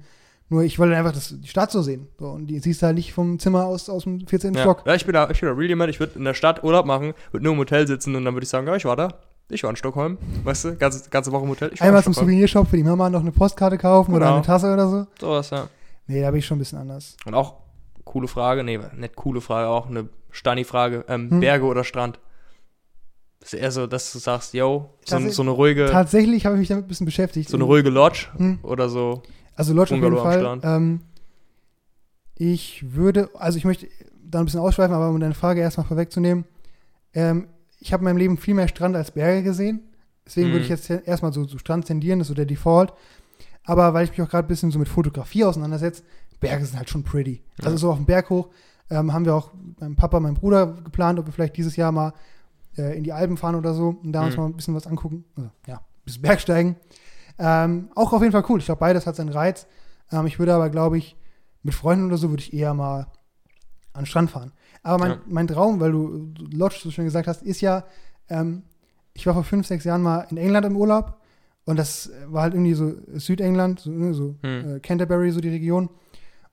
[0.51, 2.07] Nur ich wollte einfach das, die Stadt so sehen.
[2.19, 4.55] So, und die siehst du halt nicht vom Zimmer aus, aus dem 14.
[4.55, 4.83] Ja, Stock.
[4.85, 6.85] ja ich bin da, ich bin da real jemand, ich würde in der Stadt Urlaub
[6.87, 9.09] machen, würde nur im Hotel sitzen und dann würde ich sagen, ja, ich war da.
[9.51, 11.71] Ich war in Stockholm, weißt du, ganze, ganze Woche im Hotel.
[11.79, 12.13] Einmal in zum.
[12.13, 14.35] Souvenirshop für die Mama noch eine Postkarte kaufen oder Genau.
[14.37, 15.07] eine Tasse oder so.
[15.19, 15.67] Sowas, ja.
[16.07, 17.15] Nee, da bin ich schon ein bisschen anders.
[17.25, 17.55] Und auch
[18.03, 21.39] coole Frage, nee, nicht coole Frage, auch eine Stani-Frage, ähm, Hm.
[21.39, 22.19] Berge oder Strand?
[23.39, 26.59] Das ist eher so, dass du sagst, yo, so, so eine ruhige, Tatsächlich habe ich
[26.59, 27.49] mich damit ein bisschen beschäftigt.
[27.49, 28.59] so eine ruhige Lodge Hm.
[28.63, 29.23] oder so.
[29.59, 30.59] Also Lodge auf jeden Fall.
[30.63, 31.01] Ähm,
[32.35, 33.87] ich würde, also ich möchte
[34.23, 36.45] da ein bisschen ausschweifen, aber um deine Frage erstmal vorwegzunehmen,
[37.13, 37.47] ähm,
[37.79, 39.81] ich habe in meinem Leben viel mehr Strand als Berge gesehen.
[40.25, 40.53] Deswegen Mhm.
[40.53, 42.93] würde ich jetzt erstmal so zu Strand tendieren, das ist so der Default.
[43.63, 46.03] Aber weil ich mich auch gerade ein bisschen so mit Fotografie auseinandersetze,
[46.39, 47.41] Berge sind halt schon pretty.
[47.61, 47.77] Also Ja.
[47.77, 48.49] so auf dem Berg hoch
[48.89, 52.13] ähm, haben wir auch meinem Papa, meinem Bruder geplant, ob wir vielleicht dieses Jahr mal
[52.77, 54.41] äh, in die Alpen fahren oder so und da uns Mhm.
[54.41, 55.25] mal ein bisschen was angucken.
[55.35, 56.75] Also, ja, ein bisschen Bergsteigen.
[57.39, 58.59] Ähm, auch auf jeden Fall cool.
[58.59, 59.65] Ich glaube, beides hat seinen Reiz.
[60.11, 61.15] Ähm, ich würde aber, glaube ich,
[61.63, 63.07] mit Freunden oder so würde ich eher mal
[63.93, 64.51] an den Strand fahren.
[64.83, 65.17] Aber mein, Ja.
[65.25, 67.83] mein Traum, weil du Lodge so schön gesagt hast, ist ja,
[68.29, 68.63] ähm,
[69.13, 71.17] ich war vor fünf, sechs Jahren mal in England im Urlaub
[71.65, 74.75] und das war halt irgendwie so Südengland, so, ne, so Hm.
[74.75, 75.89] äh, Canterbury, so die Region.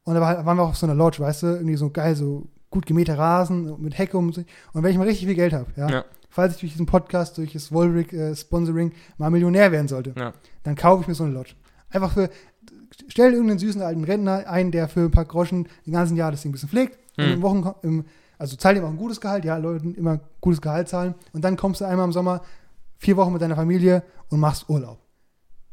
[0.05, 2.14] Und da war, waren wir auch auf so einer Lodge, weißt du, irgendwie so geil,
[2.16, 4.47] so gut gemähter Rasen mit Hecke um sich.
[4.72, 6.05] Und wenn ich mal richtig viel Geld habe, ja, Ja.
[6.37, 10.32] Falls ich durch diesen Podcast, durch das Wolric äh, Sponsoring mal Millionär werden sollte, Ja.
[10.62, 11.55] dann kaufe ich mir so eine Lodge.
[11.91, 12.30] Einfach für,
[13.09, 16.43] stell irgendeinen süßen alten Rentner ein, der für ein paar Groschen den ganzen Jahr das
[16.43, 16.99] Ding ein bisschen pflegt.
[17.18, 17.32] Hm.
[17.32, 18.05] im Wochen, im,
[18.39, 21.14] also zahl ihm auch ein gutes Gehalt, ja, Leuten immer gutes Gehalt zahlen.
[21.32, 22.43] Und dann kommst du einmal im Sommer
[22.99, 24.99] vier Wochen mit deiner Familie und machst Urlaub.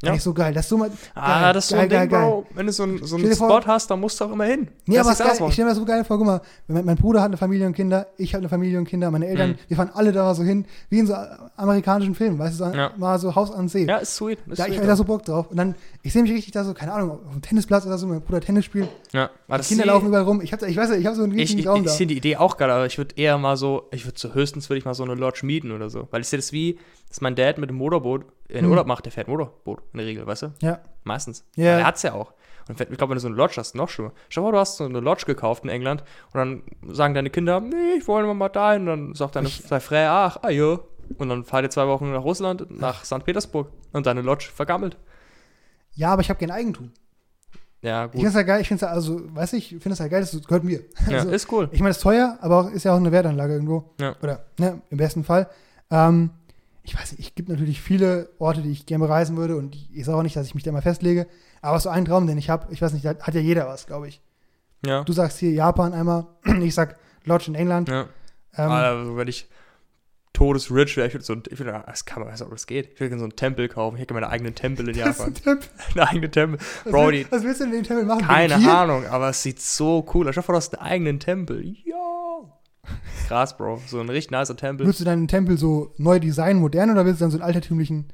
[0.02, 0.10] Ja.
[0.10, 0.54] Eigentlich so geil.
[0.54, 2.30] Das ist so mal, Ah, geil, das ist so geil, ein Ding, geil, geil.
[2.30, 2.46] Bro.
[2.56, 4.44] Wenn du so, ein, so einen dir vor- Spot hast, dann musst du auch immer
[4.44, 4.68] hin.
[4.86, 5.48] Nee, Das aber ist geil.
[5.48, 6.18] ich stelle mir das so geil vor.
[6.18, 8.86] Guck mal, mein, mein Bruder hat eine Familie und Kinder, ich habe eine Familie und
[8.86, 9.56] Kinder, meine Eltern, Mhm.
[9.70, 11.16] wir fahren alle da so hin, wie in so
[11.56, 12.91] amerikanischen Filmen, weißt du, so Ja.
[12.98, 13.86] mal so Haus an See.
[13.86, 14.39] Ja, ist sweet.
[14.48, 15.48] Ist da ich habe da so Bock drauf.
[15.50, 18.06] Und dann, ich sehe mich richtig da so, keine Ahnung, auf dem Tennisplatz oder so,
[18.08, 19.30] mein Bruder Tennis spielt, ja.
[19.48, 20.41] Aber die Kinder laufen überall rum.
[20.41, 21.91] Ich, hab, ich weiß ja, ich habe so einen Ich, richtigen ich, Traum ich da.
[21.94, 24.70] finde die Idee auch geil, aber ich würde eher mal so, ich würde so höchstens
[24.70, 26.08] würde ich mal so eine Lodge mieten oder so.
[26.12, 26.78] Weil ich sehe das wie,
[27.08, 28.72] dass mein Dad mit dem Motorboot in Hm.
[28.72, 30.54] Urlaub macht, der fährt Motorboot in der Regel, weißt du?
[30.62, 30.80] Ja.
[31.04, 31.45] Meistens.
[31.56, 31.64] Ja.
[31.66, 31.80] Ja.
[31.80, 32.34] Er hat's ja auch.
[32.70, 34.14] Und ich glaube, wenn du so eine Lodge hast, noch schlimmer.
[34.30, 37.60] Schau mal, du hast so eine Lodge gekauft in England und dann sagen deine Kinder,
[37.60, 38.84] nee, ich wollte mal dahin.
[38.84, 40.80] Und dann sagt deine Ich- deine Frau, ach, ah ja.
[41.18, 43.26] Und dann fahrt ihr zwei Wochen nach Russland, nach St.
[43.26, 44.97] Petersburg und deine Lodge vergammelt.
[45.91, 46.91] Ja, aber ich habe kein Eigentum.
[47.82, 48.22] Ja, Ich gut.
[48.22, 50.08] finde es ja geil, ich finde es ja, also, weiß ich, ich finde es ja
[50.08, 50.80] geil, das gehört mir.
[51.10, 51.68] Ja, also, ist cool.
[51.74, 53.93] ich meine, es ist teuer, aber auch, ist ja auch eine Wertanlage irgendwo.
[53.99, 54.16] Ja.
[54.24, 55.49] Oder, ne, im besten Fall.
[55.91, 56.30] Ähm,
[56.84, 60.05] ich weiß nicht, es gibt natürlich viele Orte, die ich gerne bereisen würde und ich,
[60.05, 61.27] sage auch nicht, dass ich mich da mal festlege.
[61.61, 64.09] Aber so ein Traum, den ich habe, ich weiß nicht, hat ja jeder was, glaube
[64.09, 64.21] ich.
[64.86, 65.03] Ja.
[65.03, 66.27] Du sagst hier Japan einmal,
[66.61, 67.89] ich sag Lodge in England.
[67.89, 68.07] ja.
[68.55, 69.47] Ähm, also, wenn ich
[70.34, 72.91] todesrich wäre, ich würde so ein, ich würde, das kann man, weiß auch, das geht.
[72.93, 73.95] Ich würde so einen Tempel kaufen.
[73.95, 75.27] Ich hätte meinen eigenen Tempel in Japan.
[75.27, 75.69] ein Tempel.
[75.95, 76.59] einen eigenen Tempel.
[76.84, 78.25] Was, Bro, will, was willst du in dem Tempel machen?
[78.27, 78.55] keine?
[78.55, 80.36] Ahnung, aber es sieht so cool aus.
[80.36, 81.63] Dir vor, du hast einen eigenen Tempel.
[81.86, 81.95] Ja.
[83.27, 83.81] Krass, Bro.
[83.88, 84.86] So ein richtig nicer Tempel.
[84.86, 88.07] Willst du deinen Tempel so neu designen, modern oder willst du dann so einen altertümlichen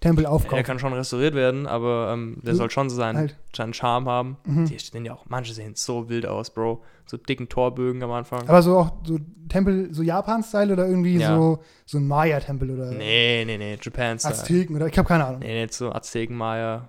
[0.00, 0.64] Tempel Der aufkaufen?
[0.64, 3.36] kann schon restauriert werden, aber ähm, der Du- soll schon so seinen, halt.
[3.54, 4.36] seinen Charme haben.
[4.44, 4.66] Mhm.
[4.66, 6.82] Die sehen ja auch, manche sehen so wild aus, Bro.
[7.06, 8.48] So dicken Torbögen am Anfang.
[8.48, 9.18] Aber so auch so
[9.48, 11.36] Tempel, so Japan-Style oder irgendwie Ja.
[11.36, 13.78] so, so ein Maya-Tempel oder nee, nee, nee.
[13.80, 14.34] Japan-Style.
[14.34, 15.38] Azteken oder ich habe keine Ahnung.
[15.40, 16.88] Nee, nicht so Azteken, Maya.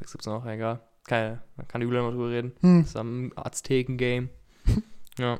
[0.00, 0.44] Was gibt's noch?
[0.46, 0.80] Egal.
[1.06, 2.52] Keine, man kann übel mal drüber reden.
[2.60, 4.30] Hm, Das ist am Azteken-Game.
[5.18, 5.38] ja.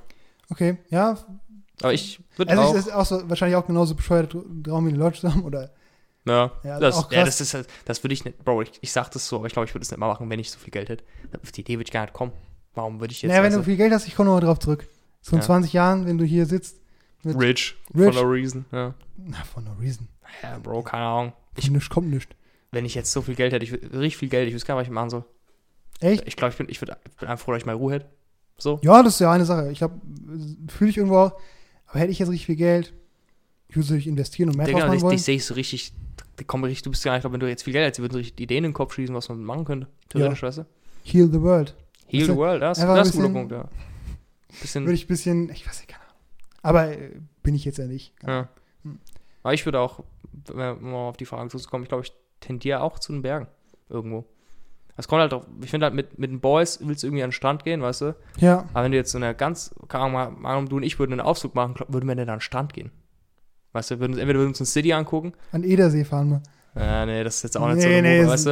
[0.51, 1.16] Okay, ja.
[1.82, 2.74] Aber ich würde Also auch.
[2.74, 5.72] es ist auch so, wahrscheinlich auch genauso bescheuert Traum wie eine Lodge zu haben oder
[6.26, 8.92] ja, Ja, das, auch ja, das ist halt, das würde ich nicht, Bro, ich, ich
[8.92, 10.59] sag das so, aber ich glaube, ich würde es nicht mal machen, wenn ich so
[10.59, 11.05] viel Geld hätte.
[11.42, 12.32] Auf die Idee würde ich gar nicht kommen.
[12.74, 14.59] Warum würde ich jetzt naja, wenn weißt du viel Geld hast, ich komme nochmal drauf
[14.59, 14.86] zurück.
[15.20, 15.47] So in Ja.
[15.47, 16.80] 20 Jahren, wenn du hier sitzt,
[17.24, 18.14] rich, Rich.
[18.14, 18.64] for no reason.
[18.72, 18.95] Ja.
[19.16, 20.09] na, for no reason.
[20.42, 21.32] ja, Bro, keine Ahnung.
[21.57, 22.34] Ich, nicht, kommt nicht.
[22.72, 24.82] Wenn ich jetzt so viel Geld hätte, ich richtig viel Geld, ich wüsste gar nicht,
[24.82, 25.24] was ich machen soll.
[26.01, 26.26] Echt?
[26.26, 28.07] Ich glaube, ich bin, ich, würd, ich bin einfach froh, dass ich mal Ruhe hätte.
[28.59, 28.78] So.
[28.82, 29.70] Ja, das ist ja eine Sache.
[29.70, 30.00] Ich glaube,
[30.68, 31.32] fühle ich irgendwo auch,
[31.86, 32.94] aber hätte ich jetzt richtig viel Geld,
[33.68, 35.16] ich würde es investieren und mehr drauf Digga, machen dich, wollen.
[35.16, 35.92] dich sehe ich so richtig,
[36.46, 38.40] komm richtig, du bist ja, ich glaube, wenn du jetzt viel Geld hättest, würden richtig
[38.40, 39.88] Ideen in den Kopf schießen, was man machen könnte.
[40.09, 40.66] Theoretisch, weißt du?
[41.02, 41.74] Heal the world.
[42.07, 43.68] Heal Weißt the world, das, das ist ein guter Punkt, ja.
[44.61, 46.16] Bisschen, Würde ich ein bisschen, ich weiß nicht, keine Ahnung.
[46.62, 47.11] Aber äh,
[47.42, 48.12] bin ich jetzt ja nicht.
[48.26, 48.48] ja.
[48.82, 48.98] Hm.
[49.42, 50.05] Aber ich würde auch,
[50.46, 53.46] wenn wir mal auf die Frage zuzukommen, ich glaube, ich tendiere auch zu den Bergen.
[53.88, 54.24] Irgendwo.
[54.97, 57.28] Es kommt halt drauf, ich finde halt mit, mit den Boys willst du irgendwie an
[57.28, 58.14] den Strand gehen, weißt du?
[58.38, 60.05] Ja, Aber wenn du jetzt so eine ganz, keine
[60.45, 62.90] Ahnung, du und ich würden einen Ausflug machen, würden wir denn an den Strand gehen?
[63.72, 65.32] Weißt du, würden, entweder würden wir uns ein City angucken.
[65.51, 66.42] an Edersee fahren wir.
[66.80, 68.51] Ja, nee, das ist jetzt auch nicht Nee, so eine nee, das weißt du?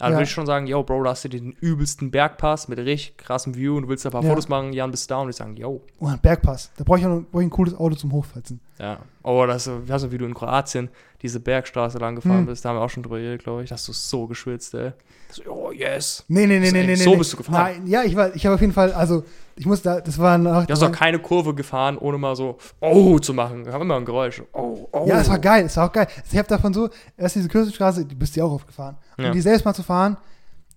[0.00, 0.16] Aber ja.
[0.16, 3.56] würde ich schon sagen, yo, Bro, da hast du den übelsten Bergpass mit richtig krassem
[3.56, 4.28] View und du willst ein paar Ja.
[4.30, 5.20] Fotos machen, Jan, bist du da?
[5.20, 6.70] Und ich sagen, yo, Oh, ein Bergpass.
[6.76, 8.60] Da brauche ich, brauch ich ein cooles Auto zum Hochfalzen.
[8.78, 8.98] Ja.
[9.22, 10.88] Oh, das ist, so- weißt du, wie du in Kroatien
[11.22, 12.46] diese Bergstraße lang gefahren Hm.
[12.46, 13.68] bist, da haben wir auch schon drüber geredet, glaube ich.
[13.70, 14.92] Da hast du so geschwitzt, ey.
[15.30, 16.24] So, oh, yes.
[16.28, 16.94] Nee, nee, nee, So, nee, nee.
[16.96, 17.16] so nee.
[17.16, 17.72] bist du gefahren.
[17.82, 19.24] Nein, ja, ich war, ich habe auf jeden Fall, also,
[19.56, 20.64] ich muss da, das war nach.
[20.64, 23.66] Du hast auch keine Kurve gefahren, ohne mal so, oh, zu machen.
[23.66, 24.42] Wir haben immer ein Geräusch.
[24.52, 25.04] Oh, oh.
[25.06, 26.06] Ja, das war geil, das war auch geil.
[26.30, 28.96] Ich habe davon so, erst diese Kürzelstraße, die bist du ja auch aufgefahren.
[29.18, 29.26] Ja.
[29.26, 30.16] Und die selbst mal zu fahren,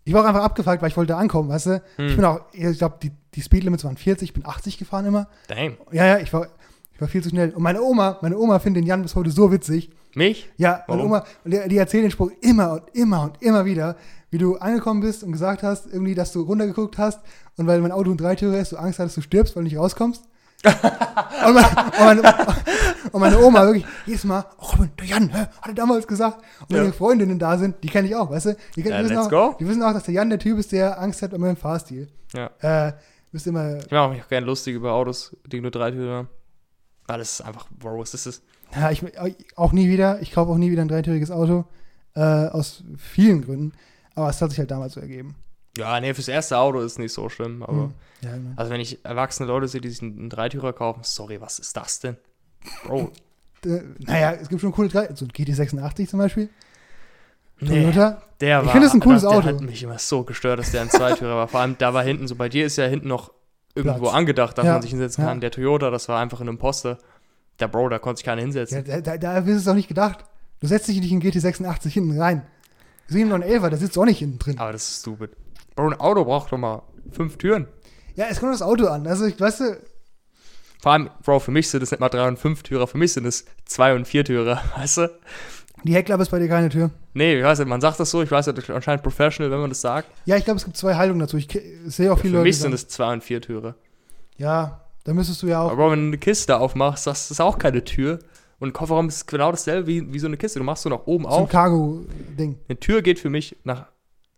[0.04, 1.82] ich war auch einfach abgefuckt, weil ich wollte da ankommen, weißt du?
[1.98, 2.16] Ich Hm.
[2.16, 5.28] bin auch, ich glaube, die, die Speedlimits waren 40, ich bin 80 gefahren immer.
[5.48, 5.78] Damn.
[5.92, 6.52] Ja, ja, ich war, ich
[7.02, 7.52] war viel zu schnell.
[7.52, 9.90] Und meine Oma, meine Oma findet den Jan bis heute so witzig.
[10.16, 10.50] Mich?
[10.58, 11.12] Ja, meine Warum?
[11.14, 13.96] Oma, und die, die erzählt den Spruch immer und immer und immer wieder,
[14.30, 17.20] wie du angekommen bist und gesagt hast, irgendwie, dass du runtergeguckt hast
[17.58, 19.78] und weil mein Auto ein Dreitürer ist, du Angst hattest, du stirbst, weil du nicht
[19.80, 20.24] rauskommst.
[20.66, 22.56] und, meine, und, meine,
[23.14, 26.38] und meine Oma wirklich jedes Mal, oh Robin, der Jan, hä, hat er damals gesagt.
[26.62, 26.84] Und wenn Ja.
[26.84, 28.56] ihre Freundinnen da sind, die kenne ich auch, weißt du?
[28.76, 30.72] Die, kennen- Ja, die, wissen auch, die wissen auch, dass der Jan der Typ ist,
[30.72, 32.10] der Angst hat bei meinem Fahrstil.
[32.34, 32.52] Ja.
[32.60, 32.94] Äh,
[33.32, 36.30] bist immer, Ich mache mich auch gerne lustig über Autos, die nur drei Türen haben.
[37.12, 38.42] Weil das ist einfach, was ist das?
[38.74, 39.04] ja, ich,
[39.56, 41.66] auch nie wieder, ich kaufe auch nie wieder ein dreitüriges Auto,
[42.16, 43.74] äh, aus vielen Gründen.
[44.16, 45.36] Aber es hat sich halt damals so ergeben.
[45.78, 47.84] Ja, nee, fürs erste Auto ist nicht so schlimm, aber.
[47.84, 47.94] Hm.
[48.22, 48.52] Ja, genau.
[48.56, 52.00] Also wenn ich erwachsene Leute sehe, die sich einen, Dreitürer kaufen, sorry, was ist das
[52.00, 52.18] denn?
[52.86, 53.12] Bro,
[53.66, 56.50] Äh, naja, es gibt schon coole drei, so ein GT86 zum Beispiel.
[57.60, 58.22] nee, Toyota.
[58.40, 59.42] der Ich war, finde es ein cooles der, Auto.
[59.42, 61.48] Der hat mich immer so gestört, dass der ein Zweitürer war.
[61.48, 63.32] Vor allem, da war hinten so, bei dir ist ja hinten noch
[63.76, 64.14] irgendwo Platz.
[64.16, 65.30] angedacht, dass Ja, man sich hinsetzen ja.
[65.30, 65.42] kann.
[65.42, 66.98] Der Toyota, das war einfach ein Imposter.
[67.60, 68.84] Der Bro, da konnte sich keiner Ja, hinsetzen.
[68.86, 70.20] da, da, da ist es auch nicht gedacht.
[70.60, 72.44] Du setzt dich nicht in GT86 hinten rein.
[73.10, 74.58] 711er, da sitzt auch nicht hinten drin.
[74.60, 75.32] Aber das ist stupid.
[75.76, 77.68] Bro, ein Auto braucht doch mal fünf Türen.
[78.16, 79.08] Ja, es kommt das Auto an.
[79.08, 79.78] Also, ich weißt du,
[80.82, 83.14] Vor allem, Bro, für mich sind es nicht mal drei und fünf Türer, für mich
[83.14, 85.10] sind es zwei und vier Türer, weißt du?
[85.84, 86.92] Die Heckklappe ist bei dir keine Tür.
[87.14, 89.60] Nee, ich weiß nicht, man sagt das so, ich weiß nicht, ist anscheinend professional, wenn
[89.60, 90.08] man das sagt.
[90.26, 91.38] Ja, ich glaube, es gibt zwei Haltungen dazu.
[91.38, 91.48] Ich
[91.86, 92.44] sehe auch Für viele Leute.
[92.44, 93.76] mich die sind es zwei und vier Türe.
[94.38, 95.72] ja, da müsstest du ja auch.
[95.72, 98.20] Aber wenn du eine Kiste aufmachst, das ist auch keine Tür.
[98.60, 100.60] Und ein Kofferraum ist genau dasselbe wie, wie so eine Kiste.
[100.60, 101.50] Du machst so nach oben so ein auf.
[101.50, 102.60] Cargo-Ding.
[102.70, 103.88] Eine Tür geht für mich nach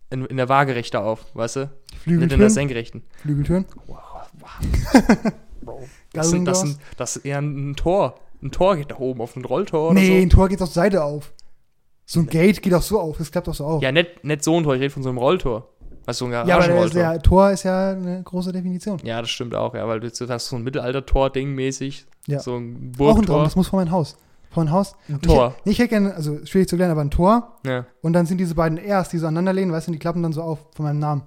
[0.09, 1.59] in, in der Waagerechte auf, weißt du?
[1.59, 2.49] Nicht in der Flügeltüren.
[2.49, 3.03] Senkrechten.
[3.21, 3.65] Flügeltüren.
[3.87, 3.97] Wow,
[4.39, 5.33] wow.
[5.61, 8.15] Bro, das, sind, das, sind, das ist eher ein Tor.
[8.43, 10.75] Ein Tor geht nach oben auf ein Rolltor Nee, oder ein Tor geht auf die
[10.75, 11.33] Seite auf.
[12.05, 13.17] So ein Gate geht auch so auf.
[13.17, 13.79] Das klappt auch so auf.
[13.79, 13.81] so.
[13.81, 15.69] Ja, nicht, nicht so ein Tor, ich rede von so einem Rolltor.
[16.05, 17.01] Weißt du, so ein Ja, aber der, Garagenrolltor.
[17.01, 18.99] der Tor ist ja eine große Definition.
[19.03, 22.05] Ja, das stimmt auch, ja, weil du jetzt hast so ein Mittelalter-Tor-Ding mäßig.
[22.27, 22.39] Ja.
[22.39, 23.25] So ein Auch ein Burgtor.
[23.25, 24.17] Traum, das muss vor mein Haus.
[24.51, 24.95] Vor mein Haus.
[25.07, 25.55] ein Tor.
[25.63, 27.53] Ich, ich hätte gerne, also schwierig zu erklären, aber ein Tor.
[27.65, 27.85] Ja.
[28.01, 30.21] Und dann sind diese beiden Rs, die so aneinander lehnen, weißt du, und die klappen
[30.21, 31.21] dann so auf von meinem Namen.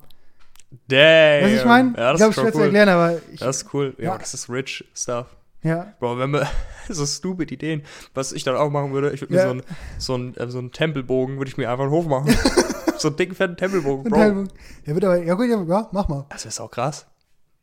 [0.88, 0.98] Damn.
[0.98, 1.94] Weißt du, was ich meine?
[1.96, 2.64] Ja, ich das glaube, ist schwer schon zu cool.
[2.64, 3.94] erklären, aber ich, Das ist cool.
[3.98, 4.18] Ja, Ja.
[4.18, 5.26] das ist rich stuff.
[5.62, 5.94] Ja.
[6.00, 6.46] Bro, wenn wir
[6.88, 7.82] so stupid Ideen,
[8.14, 9.46] was ich dann auch machen würde, ich würde mir Ja.
[9.46, 9.62] so einen
[9.98, 12.34] so einen, äh, so einen Tempelbogen, würde ich mir einfach einen Hof machen.
[12.98, 14.16] so einen dicken, fetten Tempelbogen, Bro.
[14.18, 14.48] Teilung.
[14.84, 16.26] Ja, wird aber, ja gut, ja, ja, mach mal.
[16.30, 17.06] Das ist auch krass.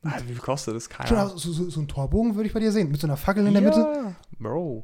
[0.03, 0.89] Ah, wie viel kostet das?
[0.89, 1.37] Keine Ahnung.
[1.37, 3.53] so, so, so ein Torbogen würde ich bei dir sehen, mit so einer Fackel in
[3.53, 3.79] der Mitte.
[3.79, 4.83] Ja, Bro.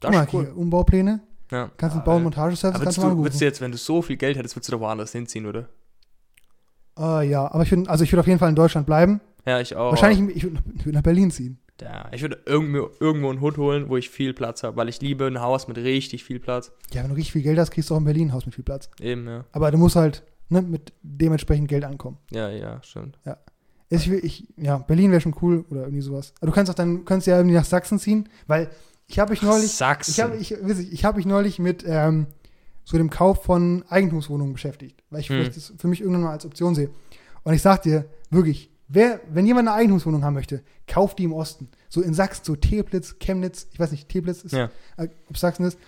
[0.00, 0.44] Das Guck mal, ist cool.
[0.46, 1.20] hier, Umbaupläne.
[1.52, 1.70] Ja.
[1.76, 2.24] Kannst du Ah, Bau- und ja.
[2.24, 4.80] Montageservice normal du, würdest du jetzt, wenn du so viel Geld hättest, würdest du doch
[4.80, 5.68] woanders hinziehen, oder?
[6.98, 9.20] Äh, ja, aber ich würde, also ich würde auf jeden Fall in Deutschland bleiben.
[9.46, 9.90] Ja, ich auch.
[9.90, 11.58] Wahrscheinlich, ich würde würd nach Berlin ziehen.
[11.80, 15.00] Ja, ich würde irgendwo, irgendwo einen Hut holen, wo ich viel Platz habe, weil ich
[15.00, 16.70] liebe ein Haus mit richtig viel Platz.
[16.92, 18.54] Ja, wenn du richtig viel Geld hast, kriegst du auch in Berlin ein Haus mit
[18.54, 18.88] viel Platz.
[19.00, 19.44] Eben, ja.
[19.52, 22.18] Aber du musst halt ne, mit dementsprechend Geld ankommen.
[22.30, 23.18] Ja, ja, stimmt.
[23.90, 26.32] Ich, will- ich, ja, Berlin wäre schon cool oder irgendwie sowas.
[26.40, 28.70] Aber du kannst auch dann, kannst ja irgendwie nach Sachsen ziehen, weil
[29.06, 30.10] ich habe mich neulich, Sachsen.
[30.12, 32.26] ich habe ich, ich, ich habe mich neulich mit ähm,
[32.84, 35.36] so dem Kauf von Eigentumswohnungen beschäftigt, weil ich Hm.
[35.36, 36.90] vielleicht das für mich irgendwann mal als Option sehe.
[37.42, 41.32] Und ich sag dir wirklich, wer, wenn jemand eine Eigentumswohnung haben möchte, kauft die im
[41.32, 41.68] Osten.
[41.88, 44.70] So in Sachsen, so Teplitz, Chemnitz, ich weiß nicht, Teplitz ist, Ja.
[44.96, 45.78] äh, ob Sachsen ist.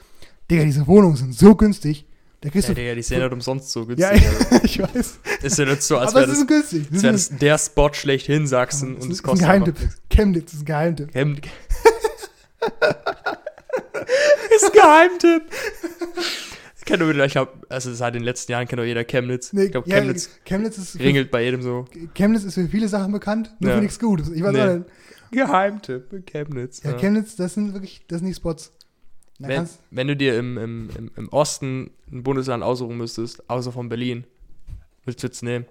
[0.51, 2.07] Digga, diese Wohnungen sind so günstig.
[2.43, 2.81] Da kriegst ja, du.
[2.81, 4.05] Digga, die sind halt umsonst so günstig.
[4.05, 4.11] Ja,
[4.51, 4.65] also.
[4.65, 5.19] ich weiß.
[5.43, 6.87] ist ja nicht so, als wäre das, ist günstig.
[6.93, 9.75] als wär das der Spot schlechthin Sachsen Das und es ein kostet Geheimtipp.
[9.77, 10.03] einfach nichts.
[10.11, 11.13] Chemnitz ist ein Geheimtipp.
[11.13, 11.37] Chem
[14.57, 15.43] ist ein Geheimtipp.
[16.87, 19.53] Kennt doch jeder, ich glaube, also seit den letzten Jahren kennt doch jeder Chemnitz.
[19.53, 21.85] Nee, ich glaube, ja, Chemnitz Chemnitz ist, ringelt bei jedem so.
[22.15, 23.77] Chemnitz ist für viele Sachen bekannt, nur Ja.
[23.77, 24.31] für nichts Gutes.
[24.31, 24.75] Ich weiß Nee.
[24.79, 24.87] nicht.
[25.33, 26.83] Geheimtipp, Chemnitz.
[26.83, 26.97] Ja, ja.
[26.97, 28.73] Chemnitz, das sind wirklich, das sind die Spots.
[29.39, 33.71] Da Wenn, wenn du dir im, im, im, im Osten ein Bundesland aussuchen müsstest, außer
[33.73, 34.25] von Berlin,
[35.05, 35.67] willst du jetzt nehmen?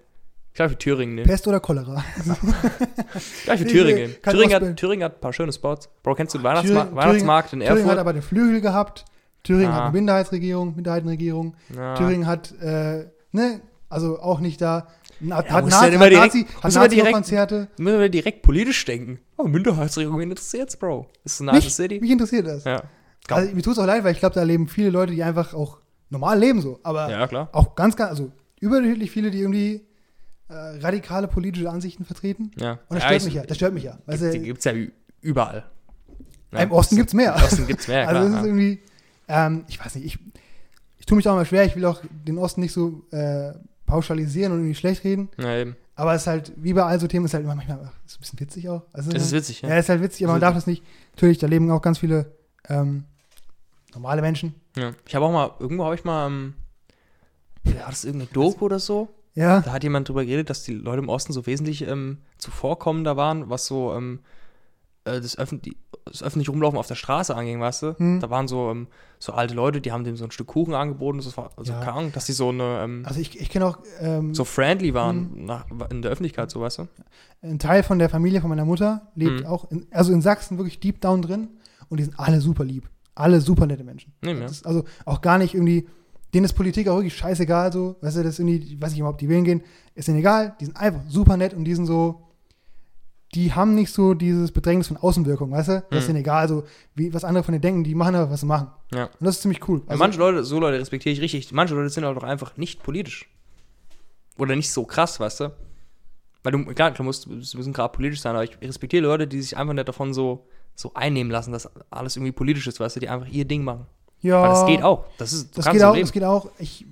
[0.51, 1.27] Ich glaube, für Thüringen nehmen.
[1.27, 2.03] Pest oder Cholera.
[3.45, 4.15] Gleich für Thüringen.
[4.21, 5.89] Thüringen hat, Thüringen hat ein paar schöne Spots.
[6.03, 7.99] Bro, kennst du den Ach, Weihnachtsma Thüringen- Weihnachtsmarkt in Thüringen hat Erfurt?
[7.99, 9.05] aber den Flügel gehabt.
[9.45, 9.75] Thüringen Ah.
[9.75, 11.55] hat eine Minderheitsregierung, Minderheitenregierung.
[11.75, 11.95] Ja.
[11.95, 14.87] Thüringen hat, äh, ne, also auch nicht da.
[15.21, 17.67] Na, Ja, hat Nazi, ja hat direkt- Nazi, hat immer direkt- Nazi-Konzerte.
[17.77, 19.19] Müssen wir direkt politisch denken.
[19.37, 21.07] Oh, Minderheitsregierung interessiert's, Bro.
[21.23, 21.99] Ist eine nice Mich, City.
[22.01, 22.63] mich interessiert das.
[22.65, 22.83] Ja.
[23.29, 25.53] Also, mir tut es auch leid, weil ich glaube, da leben viele Leute, die einfach
[25.53, 25.79] auch
[26.09, 26.79] normal leben so.
[26.83, 27.49] Aber ja, klar.
[27.53, 29.85] auch ganz, ganz, also überdurchschnittlich viele, die irgendwie
[30.47, 32.51] äh, radikale politische Ansichten vertreten.
[32.59, 32.73] Ja.
[32.89, 33.43] Und das stört ich- mich ja.
[33.45, 33.97] Das stört mich ja.
[34.05, 34.73] Weißt Die du, gibt's ja
[35.21, 35.65] überall.
[36.51, 37.35] Im Osten gibt's mehr.
[37.35, 38.39] Im Osten gibt's mehr, also klar.
[38.41, 38.79] ist irgendwie,
[39.27, 40.19] ähm, ich weiß nicht, ich,
[40.99, 43.53] ich tue mich auch immer schwer, ich will auch den Osten nicht so äh,
[43.85, 45.29] pauschalisieren und irgendwie schlecht reden.
[45.37, 45.75] ja, eben.
[45.97, 48.17] Aber es ist halt, wie bei allen so Themen, ist halt immer manchmal, ach, ist
[48.17, 48.81] ein bisschen witzig auch.
[48.91, 49.69] Also, Es ist witzig, ja.
[49.69, 50.83] ja, ist halt witzig, aber man darf das nicht.
[51.13, 52.33] Natürlich, da leben auch ganz viele
[52.67, 53.05] ähm,
[53.93, 54.55] normale Menschen.
[54.75, 54.91] ja.
[55.07, 56.53] Ich habe auch mal, irgendwo habe ich mal, ähm,
[57.63, 59.07] war das irgendeine Doku oder so?
[59.35, 63.15] Ja, Da hat jemand drüber geredet, dass die Leute im Osten so wesentlich ähm, zuvorkommender
[63.17, 64.19] waren, was so ähm,
[65.05, 65.61] äh, das, öffn
[66.05, 67.97] das öffentliche Rumlaufen auf der Straße anging, weißt du?
[67.97, 68.19] Hm.
[68.19, 68.87] Da waren so, ähm,
[69.19, 71.79] so alte Leute, die haben dem so ein Stück Kuchen angeboten, das war also Ja.
[71.79, 74.93] keine Ahnung, dass die so eine ähm, also ich, ich kenne auch ähm, so friendly
[74.93, 75.45] waren Hm.
[75.45, 76.87] nach, in der Öffentlichkeit, so weißt du?
[77.41, 79.45] ein Teil von der Familie von meiner Mutter, lebt Mhm.
[79.45, 81.49] auch, in, also in Sachsen wirklich deep down drin
[81.89, 82.89] und die sind alle super lieb.
[83.13, 84.13] Alle super nette Menschen.
[84.23, 84.45] Nee, ja.
[84.65, 85.87] Also auch gar nicht irgendwie,
[86.33, 87.95] denen ist Politik auch wirklich scheißegal so.
[88.01, 89.61] Weißt du, das ist irgendwie, ich weiß mal, ob die wählen gehen,
[89.93, 90.53] ist denen egal.
[90.59, 92.24] Die sind einfach super nett und die sind so,
[93.35, 95.83] die haben nicht so dieses Bedrängnis von Außenwirkung, weißt du?
[95.89, 96.13] Das ist Mhm.
[96.13, 96.63] denen egal, so
[96.95, 98.67] wie was andere von denen denken, die machen aber, was sie machen.
[98.93, 99.03] Ja.
[99.05, 99.81] Und das ist ziemlich cool.
[99.89, 101.51] Ja, manche Leute, so Leute respektiere ich richtig.
[101.51, 103.29] Manche Leute sind halt auch einfach nicht politisch.
[104.37, 105.51] Oder nicht so krass, weißt du?
[106.43, 109.41] Weil du, klar, du musst, wir müssen gerade politisch sein, aber ich respektiere Leute, die
[109.41, 112.99] sich einfach nicht davon so, so einnehmen lassen, dass alles irgendwie politisch ist, weißt du,
[112.99, 113.85] die einfach ihr Ding machen.
[114.21, 114.41] Ja.
[114.41, 115.05] Weil das geht auch.
[115.17, 116.49] Das ist, Das geht auch, das geht auch.
[116.59, 116.85] Ich,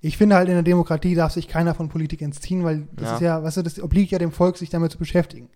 [0.00, 3.14] ich finde halt in der Demokratie darf sich keiner von Politik entziehen, weil das Ja.
[3.16, 5.48] ist ja, weißt du, das obliegt ja dem Volk, sich damit zu beschäftigen.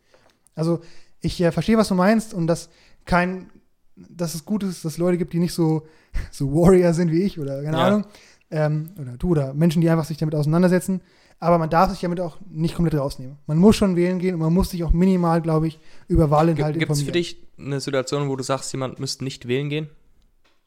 [0.54, 0.80] Also
[1.20, 2.68] ich äh, verstehe, was du meinst und dass
[3.04, 3.50] kein,
[3.96, 5.86] dass es gut ist, dass es Leute gibt, die nicht so,
[6.30, 7.84] so Warrior sind wie ich oder keine Ja.
[7.86, 8.06] Ahnung.
[8.50, 11.00] Ähm, oder du oder Menschen, die einfach sich damit auseinandersetzen.
[11.38, 13.38] Aber man darf sich damit auch nicht komplett rausnehmen.
[13.46, 16.78] Man muss schon wählen gehen und man muss sich auch minimal, glaube ich, über Wahlinhalte
[16.78, 17.24] Gibt es informieren.
[17.24, 19.88] für dich eine Situation, wo du sagst, jemand müsste nicht wählen gehen?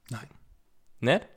[0.09, 0.27] Nein.
[0.99, 1.27] Nicht?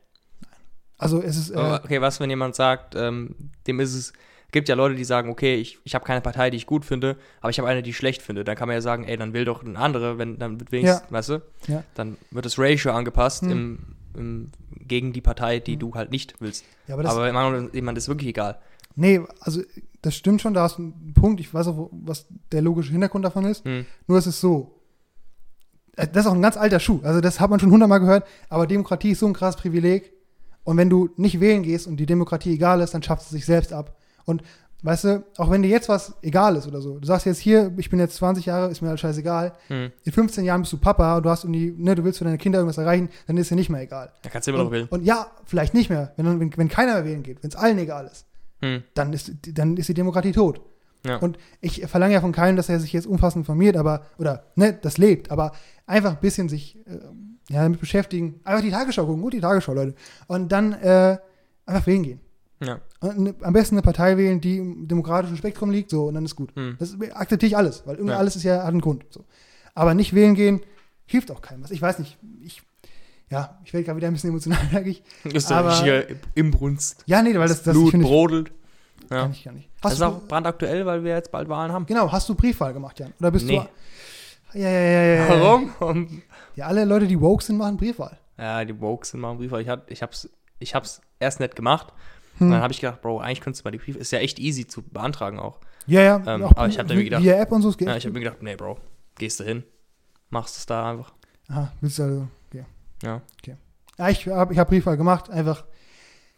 [0.99, 3.35] Also es ist, äh, okay, was, wenn jemand sagt, ähm,
[3.67, 4.13] dem ist es,
[4.51, 7.17] gibt ja Leute, die sagen, okay, ich, ich habe keine Partei, die ich gut finde,
[7.41, 8.45] aber ich habe eine, die ich schlecht finde.
[8.45, 11.11] Dann kann man ja sagen, ey, dann will doch eine andere, wenn dann wird wenigstens,
[11.13, 11.85] weißt du, Ja.
[11.95, 13.51] dann wird das Ratio angepasst Hm.
[13.51, 13.79] im,
[14.17, 14.51] im,
[14.87, 15.79] gegen die Partei, die Hm.
[15.79, 16.65] du halt nicht willst.
[16.89, 18.59] ja, aber das, aber jemand, jemand ist wirklich egal.
[18.97, 19.63] Nee, also
[20.03, 21.39] das stimmt schon, da hast du einen Punkt.
[21.41, 23.65] Ich weiß auch, was der logische Hintergrund davon ist.
[23.65, 23.87] Hm.
[24.09, 24.81] Nur es ist so.
[25.97, 27.01] äh, Das ist auch ein ganz alter Schuh.
[27.05, 28.27] Also das hat man schon hundertmal gehört.
[28.49, 30.13] Aber Demokratie ist so ein krasses Privileg.
[30.69, 33.47] Und wenn du nicht wählen gehst und die Demokratie egal ist, dann schafft es sich
[33.47, 33.97] selbst ab.
[34.27, 34.43] Und
[34.83, 37.73] weißt du, auch wenn dir jetzt was egal ist oder so, du sagst jetzt hier,
[37.79, 39.55] ich bin jetzt 20 Jahre, ist mir halt scheißegal.
[39.69, 39.91] Hm.
[40.05, 42.37] In 15 Jahren bist du Papa und du hast irgendwie, ne, du willst für deine
[42.37, 44.13] Kinder irgendwas erreichen, dann ist dir nicht mehr egal.
[44.21, 44.89] Da kannst du immer noch Und, wählen.
[44.91, 47.79] und ja, vielleicht nicht mehr, wenn, wenn, wenn keiner mehr wählen geht, wenn es allen
[47.79, 48.27] egal ist
[48.61, 48.83] Hm.
[48.93, 50.61] dann ist, dann ist die Demokratie tot.
[51.07, 51.17] Ja.
[51.17, 54.77] Und ich verlange ja von keinem, dass er sich jetzt umfassend informiert, aber, oder, ne,
[54.83, 55.53] das lebt, aber
[55.87, 56.99] einfach ein bisschen sich, äh,
[57.51, 58.41] ja, damit beschäftigen.
[58.45, 59.95] Einfach die Tagesschau gucken, gut die Tagesschau, Leute.
[60.27, 61.19] Und dann, äh,
[61.67, 62.21] einfach wählen gehen.
[62.63, 62.81] Ja.
[63.01, 66.25] Und ne, am besten eine Partei wählen, die im demokratischen Spektrum liegt, so, und dann
[66.25, 66.51] ist gut.
[66.57, 66.77] Hm.
[66.79, 68.19] Das akzeptiere ich alles, weil irgendwie Ja.
[68.19, 69.25] alles ist ja, hat einen Grund, so.
[69.75, 70.61] Aber nicht wählen gehen,
[71.07, 71.71] hilft auch keinem was.
[71.71, 72.61] Ich weiß nicht, ich,
[73.31, 75.03] ja, ich werde gerade wieder ein bisschen emotional, merke ich.
[75.25, 77.05] Das ist Aber- ja richtige Imbrunst.
[77.07, 78.53] Ja, nee, weil das, das, Blut finde ich, brodelt.
[79.11, 79.23] Ja.
[79.23, 79.71] kann ich gar nicht.
[79.81, 81.87] Das Hast ist du, auch brandaktuell, weil wir jetzt bald Wahlen haben.
[81.87, 83.13] Genau, hast du Briefwahl gemacht, Jan?
[83.21, 83.59] Oder bist Nee.
[83.59, 83.69] du.
[84.55, 85.29] Ja, ja, ja, ja.
[85.29, 85.71] Warum?
[85.81, 86.23] Um,
[86.57, 88.19] Ja, alle Leute, die woke sind, machen Briefwahl.
[88.39, 89.53] Ja, die Woke sind mal ein Brief.
[89.53, 90.29] Ich, hat, ich, hab's,
[90.59, 91.93] ich hab's erst nicht gemacht.
[92.39, 92.47] Hm.
[92.49, 93.99] Und dann habe ich gedacht, Bro, eigentlich könntest du mal die Briefe.
[93.99, 95.59] Ist ja echt easy zu beantragen auch.
[95.87, 96.23] Ja, ja.
[96.27, 97.89] Ähm, auch aber ich hab dann vi- gedacht- Via App und so, es geht.
[97.89, 98.79] Ja, ich habe mir gedacht, nee, Bro,
[99.17, 99.65] gehst du hin,
[100.31, 101.13] machst es da einfach.
[101.49, 102.29] Aha, willst du also.
[102.51, 102.65] Okay.
[103.03, 103.23] Ja.
[103.99, 105.65] Ja, ich habe ich hab Briefwahl gemacht, einfach.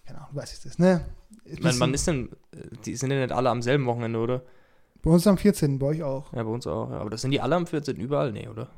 [0.06, 1.04] Genau, du weißt es, ne?
[1.44, 4.18] Ist Man, man bisschen- ist denn, äh, die sind ja nicht alle am selben Wochenende,
[4.18, 4.42] oder?
[5.02, 6.32] Bei uns am 14., bei euch auch.
[6.32, 6.90] Ja, bei uns auch.
[6.90, 6.98] Ja.
[6.98, 7.96] Aber das sind die alle am 14.
[7.96, 8.32] überall?
[8.32, 8.68] Nee, oder?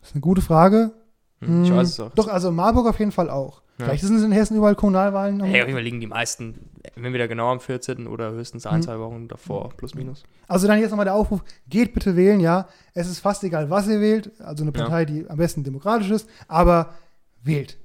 [0.00, 0.92] Das ist eine gute Frage.
[1.40, 2.10] Hm, ich Hm, weiß es auch.
[2.14, 3.62] Doch, also Marburg auf jeden Fall auch.
[3.78, 3.84] Ja.
[3.86, 5.42] Vielleicht sind es in Hessen überall Kommunalwahlen.
[5.42, 8.06] Hey, auf jeden Fall liegen die meisten, wenn wieder genau am 14.
[8.06, 8.82] oder höchstens ein, Hm.
[8.82, 10.22] zwei Wochen davor, plus minus.
[10.48, 12.68] Also dann jetzt nochmal der Aufruf, geht bitte wählen, ja.
[12.94, 14.30] Es ist fast egal, was ihr wählt.
[14.40, 14.82] Also eine Ja.
[14.82, 16.94] Partei, die am besten demokratisch ist, aber
[17.42, 17.76] wählt.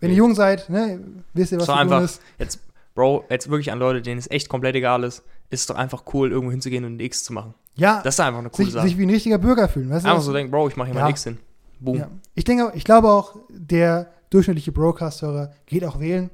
[0.00, 1.00] Wenn ihr jung seid, ne,
[1.34, 2.02] wisst ihr, was So einfach.
[2.02, 2.22] ist.
[2.38, 2.60] Jetzt,
[2.94, 6.30] Bro, jetzt wirklich an Leute, denen es echt komplett egal ist, ist doch einfach cool,
[6.30, 7.54] irgendwo hinzugehen und ein X zu machen.
[7.74, 8.88] Ja, Das ist einfach eine coole sich, Sache.
[8.88, 9.90] sich wie ein richtiger Bürger fühlen.
[9.90, 10.10] Weißt du?
[10.10, 11.04] Einfach so denken, Bro, ich mache hier Ja.
[11.04, 11.38] mal X hin.
[11.78, 11.96] Boom.
[11.98, 12.08] ja.
[12.34, 16.30] Ich denke, ich glaube auch, der durchschnittliche Broadcast-Hörer geht auch wählen.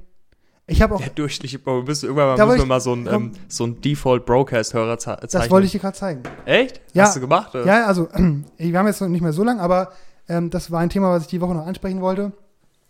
[0.65, 3.07] Ich habe auch, Der durchschnittliche Bro, wir müssen irgendwann mal, müssen wir mal so ein,
[3.07, 5.29] ähm, so ein Default-Broadcast-Hörer ze- zeichnen.
[5.31, 6.23] das wollte ich dir gerade zeigen.
[6.45, 6.79] Echt?
[6.93, 7.03] Ja.
[7.03, 7.53] Hast du gemacht?
[7.53, 7.65] Oder?
[7.65, 8.07] Ja, also,
[8.57, 9.91] wir haben jetzt noch nicht mehr so lang, aber
[10.29, 12.31] ähm, das war ein Thema, was ich die Woche noch ansprechen wollte.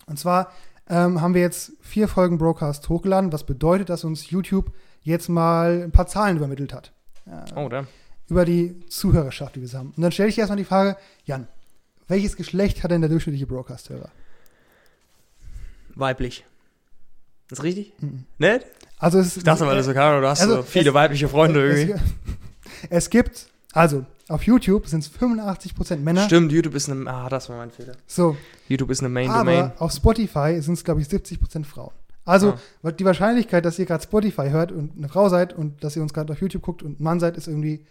[0.06, 0.52] Und zwar
[0.88, 4.72] ähm, haben wir jetzt vier Folgen Broadcast hochgeladen, was bedeutet, dass uns YouTube
[5.04, 6.92] jetzt mal ein paar Zahlen übermittelt hat.
[7.26, 7.86] Äh, Oh, da.
[8.30, 9.94] Über die Zuhörerschaft, die wir haben.
[9.96, 11.48] Und dann stelle ich dir erstmal die Frage, Jan,
[12.08, 14.10] welches Geschlecht hat denn der durchschnittliche Broadcast-Hörer?
[15.96, 16.46] Weiblich.
[17.50, 17.94] Das ist richtig?
[18.00, 18.26] Mhm.
[18.38, 18.66] Nicht?
[18.98, 20.94] Also es ist, Ich dachte, weil du so keine, du hast Also, so viele es-
[20.94, 21.94] weibliche Freunde irgendwie.
[21.94, 22.02] es,
[22.90, 26.26] es gibt, also auf YouTube sind es 85% Männer.
[26.26, 27.10] Stimmt, YouTube ist eine.
[27.12, 27.94] Ah, das war mein Fehler.
[28.08, 28.38] So,
[28.70, 29.72] YouTube ist eine Main aber Domain.
[29.78, 31.92] auf Spotify sind es, glaube ich, 70% Frauen.
[32.26, 32.92] Also Ah.
[32.92, 36.14] die Wahrscheinlichkeit, dass ihr gerade Spotify hört und eine Frau seid und dass ihr uns
[36.14, 37.86] gerade auf YouTube guckt und ein Mann seid, ist irgendwie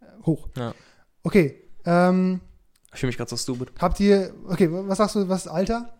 [0.00, 0.48] äh, hoch.
[0.56, 0.74] Ja.
[1.22, 2.40] Okay, ähm,
[2.92, 3.72] Ich fühle mich gerade so stupid.
[3.80, 5.94] habt ihr, okay, was sagst du, was ist Alter?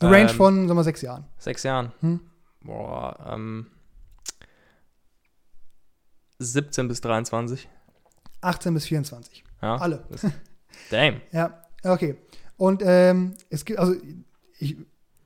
[0.00, 1.24] Eine Range Ähm, von, sagen wir mal, sechs Jahren.
[1.38, 1.92] Sechs Jahren.
[2.00, 2.20] Hm?
[2.62, 3.66] Boah, ähm.
[6.38, 7.68] 17 bis 23.
[8.40, 9.44] 18 bis 24.
[9.62, 9.76] Ja.
[9.76, 10.04] Alle.
[10.90, 11.20] Damn.
[11.32, 12.16] Ja, okay.
[12.56, 13.94] Und ähm, es gibt, also
[14.58, 14.76] ich,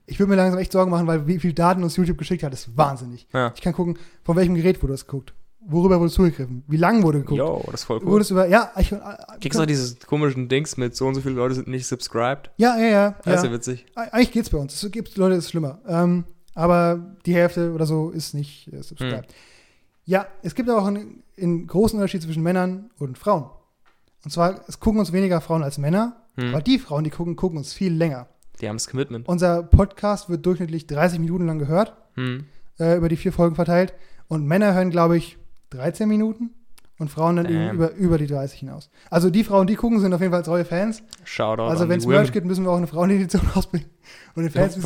[0.06, 2.52] ich würde mir langsam echt Sorgen machen, weil wie viel Daten uns YouTube geschickt hat,
[2.52, 3.26] ist wahnsinnig.
[3.32, 3.52] Ja.
[3.54, 5.34] Ich kann gucken, von welchem Gerät wurde das geguckt?
[5.64, 6.64] Worüber wurde es zugegriffen?
[6.66, 7.38] Wie lange wurde geguckt?
[7.38, 8.20] Yo, das ist voll Wurde cool.
[8.20, 8.98] es über, ja, ich, äh,
[9.40, 12.50] Kriegst du auch dieses komischen Dings mit so und so viele Leute sind nicht subscribed?
[12.56, 13.10] ja, ja, ja.
[13.24, 13.48] Das ist ja.
[13.50, 13.86] ja witzig.
[13.94, 14.82] Eigentlich geht's bei uns.
[14.82, 15.78] Es gibt Leute, das ist schlimmer.
[15.86, 16.24] Ähm,
[16.54, 19.26] aber die Hälfte oder so ist nicht äh, subscribed.
[19.26, 19.34] Hm.
[20.04, 23.48] Ja, es gibt aber auch einen, einen großen Unterschied zwischen Männern und Frauen.
[24.24, 26.54] Und zwar, es gucken uns weniger Frauen als Männer, Hm.
[26.54, 28.26] aber die Frauen, die gucken, gucken uns viel länger.
[28.60, 29.28] Die haben das Commitment.
[29.28, 32.44] Unser Podcast wird durchschnittlich 30 Minuten lang gehört, Hm.
[32.78, 33.94] äh, über die vier Folgen verteilt.
[34.28, 35.38] Und Männer hören, glaube ich,
[35.70, 36.50] 13 Minuten
[36.98, 37.74] und Frauen dann Damn.
[37.74, 38.90] über, über die 30 hinaus.
[39.10, 41.02] Also die Frauen, die gucken, sind auf jeden Fall treue Fans.
[41.24, 43.88] Shoutout Also wenn es Merch gibt, müssen wir auch eine Frauenedition rausbringen.
[44.34, 44.76] Und den Fans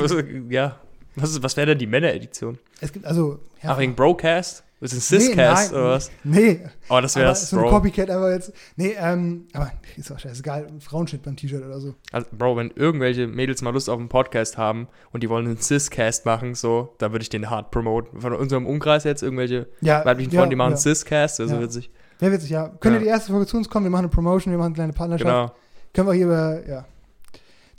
[0.48, 0.76] ja.
[1.18, 2.58] Was, was wäre denn die Männeredition?
[2.80, 4.62] es gibt also ja, Ach, wegen Brocast?
[4.78, 5.80] Ist ein Nee, Ciscast nein.
[5.80, 6.10] oder was?
[6.22, 6.60] Nee,
[6.90, 7.70] Oh, das wäre so ein Bro.
[7.70, 8.52] Copycat aber jetzt.
[8.76, 11.94] Nee, ähm, aber ist auch scheißegal, ein Frauenshit beim T-Shirt oder so.
[12.12, 15.56] Also, Bro, wenn irgendwelche Mädels mal Lust auf einen Podcast haben und die wollen einen
[15.56, 18.20] Ciscast machen, so, da würde ich den hart promoten.
[18.20, 20.76] Von unserem Umkreis jetzt irgendwelche Ja, weiblichen ja, Freunde, die machen ja.
[20.76, 21.60] Ciscast, das ist Ja.
[21.62, 21.90] witzig.
[22.18, 22.68] Wäre witzig, ja.
[22.80, 23.04] Könnt ihr Ja.
[23.04, 23.86] die erste Folge zu uns kommen?
[23.86, 25.24] Wir machen eine Promotion, wir machen eine kleine Partnerschaft.
[25.26, 25.52] Genau.
[25.94, 26.84] Können wir hier über, ja.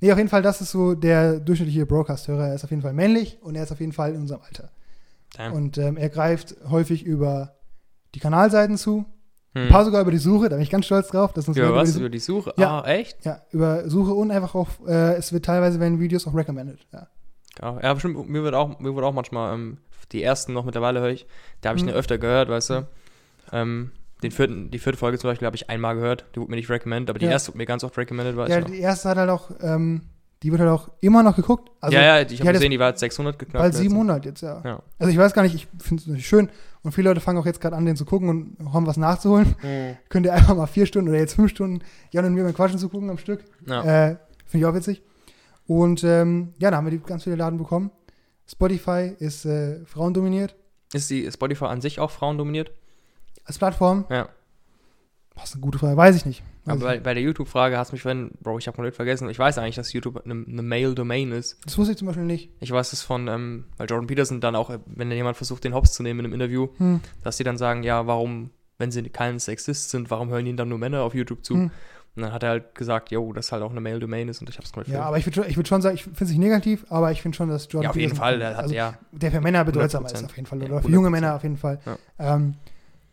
[0.01, 2.47] Nee, auf jeden Fall, das ist so der durchschnittliche Broadcast-Hörer.
[2.49, 4.69] Er ist auf jeden Fall männlich und er ist auf jeden Fall in unserem Alter.
[5.37, 5.53] Damn.
[5.53, 7.55] Und ähm, er greift häufig über
[8.15, 9.05] die Kanalseiten zu.
[9.53, 9.69] Ein Hm.
[9.69, 11.33] paar sogar über die Suche, da bin ich ganz stolz drauf.
[11.33, 11.95] Dass uns Über was?
[11.95, 12.53] Über die Suche?
[12.57, 12.81] Ja.
[12.81, 13.23] Ah, echt?
[13.25, 16.79] Ja, über Suche und einfach auch, äh, es wird teilweise werden Videos auch recommended.
[16.93, 17.07] Ja.
[17.61, 19.77] Ja, ja bestimmt, mir wird auch, mir wird auch manchmal, ähm,
[20.11, 21.25] die ersten noch mittlerweile höre ich,
[21.61, 21.89] da habe ich Mhm.
[21.89, 22.87] eine öfter gehört, weißt du.
[23.51, 26.57] Ähm, den vierten, die vierte Folge zum Beispiel habe ich einmal gehört, die wurde mir
[26.57, 27.31] nicht recommended, aber die Ja.
[27.31, 28.71] erste wurde mir ganz oft recommended, weiß ja, ich noch.
[28.71, 30.01] die erste hat halt auch, ähm,
[30.43, 31.71] die wird halt auch immer noch geguckt.
[31.81, 33.61] Also, ja, ja, ich habe gesehen, die war jetzt 600 geknackt.
[33.61, 33.89] bald letztens.
[33.91, 34.61] 700 jetzt, ja.
[34.63, 34.83] Ja.
[34.99, 36.49] Also ich weiß gar nicht, ich finde es natürlich schön
[36.83, 39.55] und viele Leute fangen auch jetzt gerade an, den zu gucken und haben was nachzuholen.
[39.61, 39.97] Mhm.
[40.09, 42.77] Könnt ihr einfach mal vier Stunden oder jetzt fünf Stunden Jan und mir beim Quatschen
[42.79, 43.43] zu gucken am Stück.
[43.65, 43.83] Ja.
[44.09, 45.01] Äh, Finde ich auch witzig.
[45.65, 47.91] Und ähm, ja, da haben wir die ganz viele Laden bekommen.
[48.49, 50.55] Spotify ist äh, frauendominiert
[50.93, 52.71] Ist die Spotify an sich auch frauendominiert?
[53.47, 54.05] als Plattform.
[54.09, 54.29] Ja.
[55.41, 56.43] Ist eine gute Frage, weiß ich nicht.
[56.67, 59.29] Aber ich bei, bei der YouTube-Frage hast du mich vorhin, Bro, ich habe komplett vergessen.
[59.29, 61.57] Ich weiß eigentlich, dass YouTube eine, eine Male-Domain ist.
[61.65, 62.49] Das wusste ich zum Beispiel nicht.
[62.59, 65.73] Ich weiß es von, ähm, weil Jordan Peterson dann auch, äh, wenn jemand versucht, den
[65.73, 66.99] Hops zu nehmen in einem Interview, Hm.
[67.23, 70.69] dass die dann sagen, ja, warum, wenn sie kein Sexist sind, warum hören ihnen dann
[70.69, 71.55] nur Männer auf YouTube zu?
[71.55, 71.71] Hm.
[72.15, 74.57] Und dann hat er halt gesagt, jo, das halt auch eine Male-Domain ist und ich
[74.57, 75.07] hab's komplett Ja, vergessen.
[75.07, 77.21] aber ich würde schon, ich würd schon sagen, ich finde es nicht negativ, aber ich
[77.21, 79.39] finde schon, dass Jordan Ja, auf jeden Peterson- Fall, der hat also, ja, der für
[79.41, 80.13] Männer bedeutsamer 100%.
[80.15, 80.59] ist auf jeden Fall.
[80.63, 81.11] Ja, Oder für junge 100%.
[81.11, 81.97] Männer auf jeden Fall Ja.
[82.35, 82.55] ähm,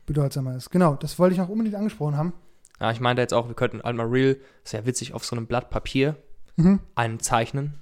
[0.07, 0.70] bedeutsamer ist.
[0.70, 2.32] Genau, das wollte ich noch unbedingt angesprochen haben.
[2.81, 5.47] Ja, ich meinte jetzt auch, wir könnten halt mal real, sehr witzig, auf so einem
[5.47, 6.16] Blatt Papier
[6.57, 6.79] Mhm.
[6.95, 7.75] einen zeichnen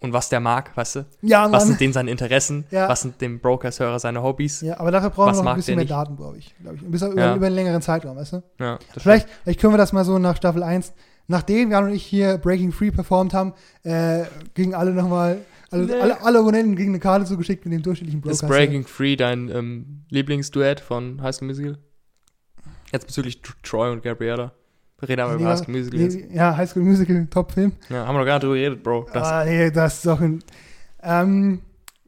[0.00, 1.06] und was der mag, weißt du?
[1.22, 2.64] Ja, Was sind denen seine Interessen?
[2.70, 2.88] Ja.
[2.88, 4.60] Was sind dem Brokers-Hörer seine Hobbys?
[4.62, 5.90] Ja, aber dafür brauchen Was wir noch ein bisschen mehr nicht?
[5.92, 6.54] Daten, glaube ich.
[6.62, 6.82] Glaub ich.
[6.82, 7.36] Bis über, Ja.
[7.36, 8.42] über einen längeren Zeitraum, weißt du?
[8.60, 10.92] Ja, Vielleicht, vielleicht können wir das mal so nach Staffel 1,
[11.26, 14.24] nachdem Jan und ich hier Breaking Free performt haben, äh,
[14.54, 15.38] gegen alle nochmal,
[15.70, 15.94] alle, Nee.
[15.94, 18.48] alle, alle Abonnenten gegen eine Karte zugeschickt mit dem durchschnittlichen Ist Broadcast.
[18.50, 21.78] Breaking Free dein ähm, Lieblingsduett von High School Musical?
[22.94, 24.52] Jetzt bezüglich Tr- Troy und Gabriella.
[25.00, 26.18] Wir reden Nee, über High School Musical jetzt.
[26.32, 27.72] Ja, High School Musical, Top-Film.
[27.90, 29.08] Ja, haben wir noch gar nicht drüber geredet, Bro.
[29.12, 30.42] Das, Ah, nee, das ist doch ein.
[31.02, 31.60] Ähm,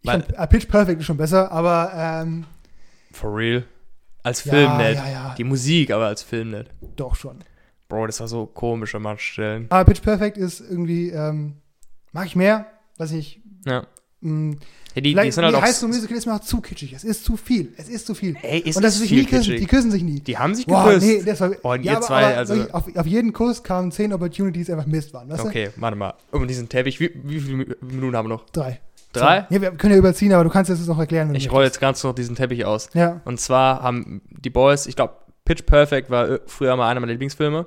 [0.04, 2.44] fand, äh, Pitch Perfect ist schon besser, aber ähm,
[3.12, 3.64] For real.
[4.22, 4.94] Als ja, Film nicht.
[4.96, 6.70] ja, Die Musik aber als Film nicht.
[6.94, 7.38] doch schon.
[7.88, 9.66] Bro, das war so komisch an manchen Stellen.
[9.70, 11.56] Aber Pitch Perfect ist irgendwie, ähm,
[12.12, 12.66] mag ich mehr,
[12.98, 13.40] weiß ich.
[13.66, 13.86] Ja.
[14.20, 14.56] Mh,
[14.94, 15.62] Ja, die, die sind halt auch.
[15.62, 16.92] High School Musical ist mir auch zu kitschig.
[16.94, 17.72] Es ist zu viel.
[17.76, 18.34] Es ist zu viel.
[18.42, 19.38] Ey, ist Und dass es sie sich nie küssen.
[19.42, 19.60] kitschig.
[19.60, 20.20] Die küssen sich nie.
[20.20, 21.06] Die haben sich Boah, geküsst.
[21.06, 21.50] nee, das war.
[21.62, 24.86] Oh, und ihr zwei, also- wirklich, auf, auf jeden Kuss kamen zehn Opportunities, die einfach
[24.86, 25.28] Mist waren.
[25.28, 26.14] Weißt Okay, warte mal.
[26.32, 28.46] Um diesen Teppich, wie, wie viele Mi- Minuten haben wir noch?
[28.46, 28.60] du?
[28.60, 28.80] Drei.
[29.12, 29.46] Drei?
[29.50, 31.34] Nee, wir können ja überziehen, aber du kannst jetzt noch erklären.
[31.34, 32.90] Ich du roll jetzt ganz noch diesen Teppich aus.
[32.92, 33.20] Ja.
[33.24, 35.14] Und zwar haben die Boys, ich glaube,
[35.44, 37.66] Pitch Perfect war äh, früher mal einer meiner Lieblingsfilme,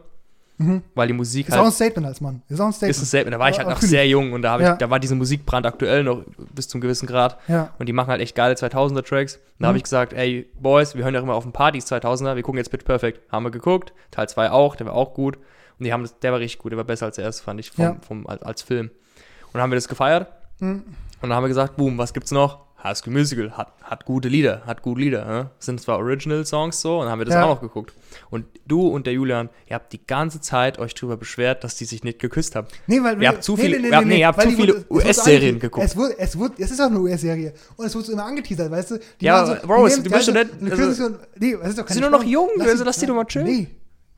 [0.61, 0.83] Mhm.
[0.93, 2.41] weil die Musik Ist auch ein halt Statement als Mann.
[2.49, 2.91] Ist auch ein Statement.
[2.97, 3.33] ist ein Statement.
[3.33, 4.75] Da war ich halt noch sehr jung und da, ich, Ja.
[4.75, 7.37] da war diese Musik brandaktuell noch bis zum gewissen Grad.
[7.47, 7.73] ja.
[7.79, 9.35] Und die machen halt echt geile 2000er Tracks.
[9.37, 9.67] Und da Mhm.
[9.69, 12.57] habe ich gesagt, ey, Boys, wir hören ja immer auf den Partys 2000er, wir gucken
[12.57, 13.21] jetzt Pitch Perfect.
[13.31, 15.37] Haben wir geguckt, Teil 2 auch, der war auch gut.
[15.79, 17.59] Und die haben das, der war richtig gut, der war besser als der erste, fand
[17.61, 17.95] ich, vom, Ja.
[18.05, 18.87] vom, als, als Film.
[18.89, 20.27] Und dann haben wir das gefeiert.
[20.59, 20.83] Mhm.
[21.21, 22.65] Und dann haben wir gesagt, boom, was gibt's noch?
[22.81, 25.25] High School Musical hat, hat gute Lieder, hat gute Lieder.
[25.25, 25.49] Ne?
[25.59, 27.43] Sind zwar Original-Songs so, und dann haben wir das Ja.
[27.43, 27.93] auch noch geguckt.
[28.29, 31.83] Und du und der Julian, ihr habt die ganze Zeit euch drüber beschwert, dass die
[31.85, 32.67] sich nicht geküsst haben.
[32.87, 35.85] Nee, weil Ihr habt zu viele- ihr habt- nee, ihr habt zu viele US-Serien geguckt.
[35.85, 37.53] Es wurde, es wurde, es ist auch eine US-Serie.
[37.75, 38.99] Und es wurde so immer angeteasert, weißt du?
[39.19, 42.01] Die Ja, aber, Bro, du bist doch nicht- so- also- nee, es ist doch sind
[42.03, 43.45] doch noch jung, Lass also lass die doch mal chillen.
[43.45, 43.67] Nee,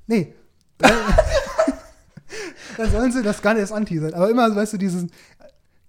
[0.07, 0.33] nee.
[2.77, 4.13] Dann sollen sie das gar nicht erst anteasern.
[4.13, 5.05] Aber immer, weißt du, dieses,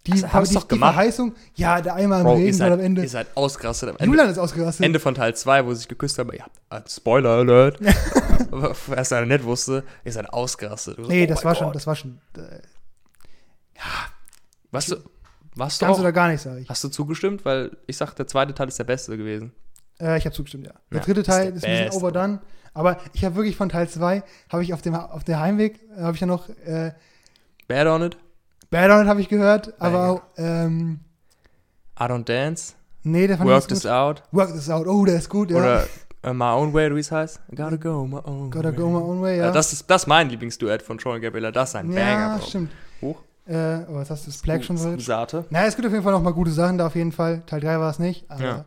[0.06, 0.94] die, Also, haben's die, doch die gemacht.
[0.94, 3.02] Verheißung, ja, der Eimer im Bro, Regen seid, am Ende.
[3.02, 4.06] ihr seid ausgerastet am Ende.
[4.06, 4.84] Julian ist ausgerastet.
[4.84, 6.30] Ende von Teil 2, wo sie sich geküsst haben,
[6.70, 7.78] habt, äh, Spoiler Alert,
[8.50, 10.96] was er nicht wusste, ihr seid ausgerastet.
[10.96, 12.40] So, nee, oh das war schon, das war schon, äh,
[14.70, 14.96] Was du,
[15.54, 16.68] was du ganz auch, oder gar nicht, sage ich.
[16.68, 17.44] hast du zugestimmt?
[17.44, 19.52] Weil ich sag, der zweite Teil ist der beste gewesen.
[20.00, 20.72] Äh, ich habe zugestimmt, ja.
[20.90, 22.00] Der Ja, dritte ist Teil der ist, ein bisschen Beste.
[22.00, 22.40] overdone.
[22.74, 26.14] Aber ich habe wirklich von Teil 2, habe ich auf dem, auf der Heimweg, habe
[26.14, 26.92] ich ja noch, äh,
[27.68, 28.16] Bad on it,
[28.72, 30.12] Bad on It habe ich gehört, aber Banger.
[30.12, 31.00] auch, ähm,
[32.00, 34.22] I don't dance, nee, der fand work ich this out.
[34.32, 35.58] Work This Out, oh, der ist gut, ja.
[35.58, 35.86] Oder
[36.26, 37.40] uh, My Own Way, wie es heißt.
[37.54, 38.76] Gotta go my own Gotta way.
[38.76, 39.44] Go My Own Way, ja.
[39.44, 41.52] Ja, das ist das ist mein Lieblingsduett von Troy und Gabriella.
[41.52, 42.46] Das ist ein ja, Banger, Bro.
[42.46, 42.72] stimmt.
[43.02, 43.22] Hoch.
[43.46, 45.02] Äh, aber jetzt hast du Black schon verrückt.
[45.02, 45.44] Sate.
[45.50, 47.42] Naja, es gibt auf jeden Fall noch mal gute Sachen da auf jeden Fall.
[47.46, 48.64] Teil 3 war es nicht, aber Ja.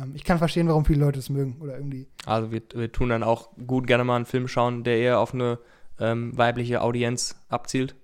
[0.00, 2.08] Ähm, ich kann verstehen, warum viele Leute es mögen oder irgendwie.
[2.26, 5.32] Also wir, wir tun dann auch gut gerne mal einen Film schauen, der eher auf
[5.32, 5.58] eine
[6.00, 7.94] ähm, weibliche Audienz abzielt.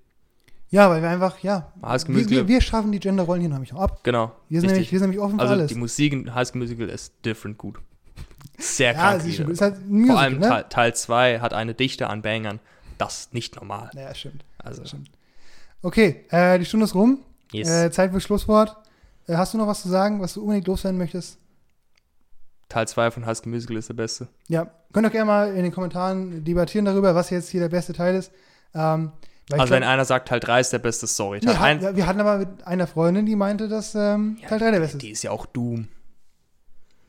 [0.70, 3.50] Ja, weil wir einfach, ja, High School wir, Musical, wir, wir schaffen die Genderrollen hier
[3.50, 4.04] nämlich auch ab.
[4.04, 4.32] genau.
[4.48, 5.68] Wir sind, nämlich, wir sind nämlich offen für also alles.
[5.68, 7.80] die Musik in High School Musical ist different gut.
[8.58, 9.24] Sehr ja, krank.
[9.26, 10.66] ist, ist halt Musical, Vor allem ne?
[10.68, 12.60] Teil 2 hat eine Dichte an Bangern.
[12.98, 13.90] Das ist nicht normal.
[13.94, 14.44] Ja, stimmt.
[14.58, 15.10] Also, stimmt.
[15.82, 17.20] Okay, äh, die Stunde ist rum.
[17.52, 17.68] yes.
[17.68, 18.76] Äh, Zeit für Schlusswort.
[19.26, 21.38] Äh, hast du noch was zu sagen, was du unbedingt loswerden möchtest?
[22.68, 24.28] Teil 2 von High School Musical ist der beste.
[24.48, 27.92] Ja, könnt ihr gerne mal in den Kommentaren debattieren darüber, was jetzt hier der beste
[27.92, 28.30] Teil ist.
[28.74, 29.10] Ähm,
[29.50, 31.40] weil Also wenn glaub- einer sagt, Teil 3 ist der beste, sorry.
[31.40, 34.58] Teil wir, 1, hatten, wir hatten aber mit einer Freundin, die meinte, dass ähm, Teil
[34.58, 35.02] 3 der beste ist.
[35.02, 35.88] die ist ja auch Doom.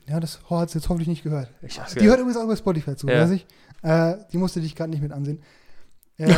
[0.08, 1.50] Ja, das hat sie jetzt hoffentlich nicht gehört.
[1.62, 2.02] Ich Die gehört.
[2.04, 3.22] hört übrigens auch über Spotify zu, Ja.
[3.22, 3.46] weiß ich.
[3.84, 5.42] Äh, die musste dich gerade nicht mit ansehen.
[6.18, 6.34] Äh,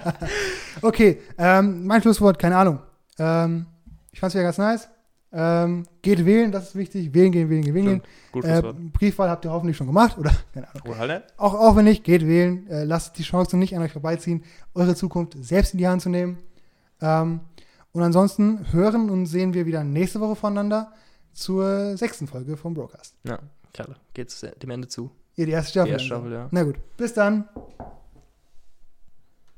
[0.82, 2.80] okay, ähm, mein Schlusswort, keine Ahnung.
[3.18, 3.66] Ähm,
[4.12, 4.88] ich fand's wieder ganz nice.
[5.36, 7.12] Ähm, geht wählen, das ist wichtig.
[7.12, 8.44] Wählen gehen, wählen gehen, wählen gehen.
[8.44, 8.62] Äh.
[8.92, 10.30] Briefwahl habt ihr hoffentlich schon gemacht, oder?
[10.54, 10.82] Keine Ahnung.
[10.86, 11.38] Oder halt nicht?
[11.38, 12.68] Auch, auch wenn nicht, geht wählen.
[12.68, 16.08] Äh, lasst die Chance nicht an euch vorbeiziehen, eure Zukunft selbst in die Hand zu
[16.08, 16.38] nehmen.
[17.00, 17.40] Ähm,
[17.90, 20.92] und ansonsten hören und sehen wir wieder nächste Woche voneinander
[21.32, 23.16] zur sechsten Folge vom Broadcast.
[23.24, 23.40] Ja,
[23.72, 23.96] klar.
[24.14, 25.10] Geht's dem Ende zu.
[25.34, 25.86] Ihr die erste Staffel.
[25.86, 26.06] Die erste.
[26.06, 26.48] Staffel, ja.
[26.52, 27.48] Na gut, bis dann.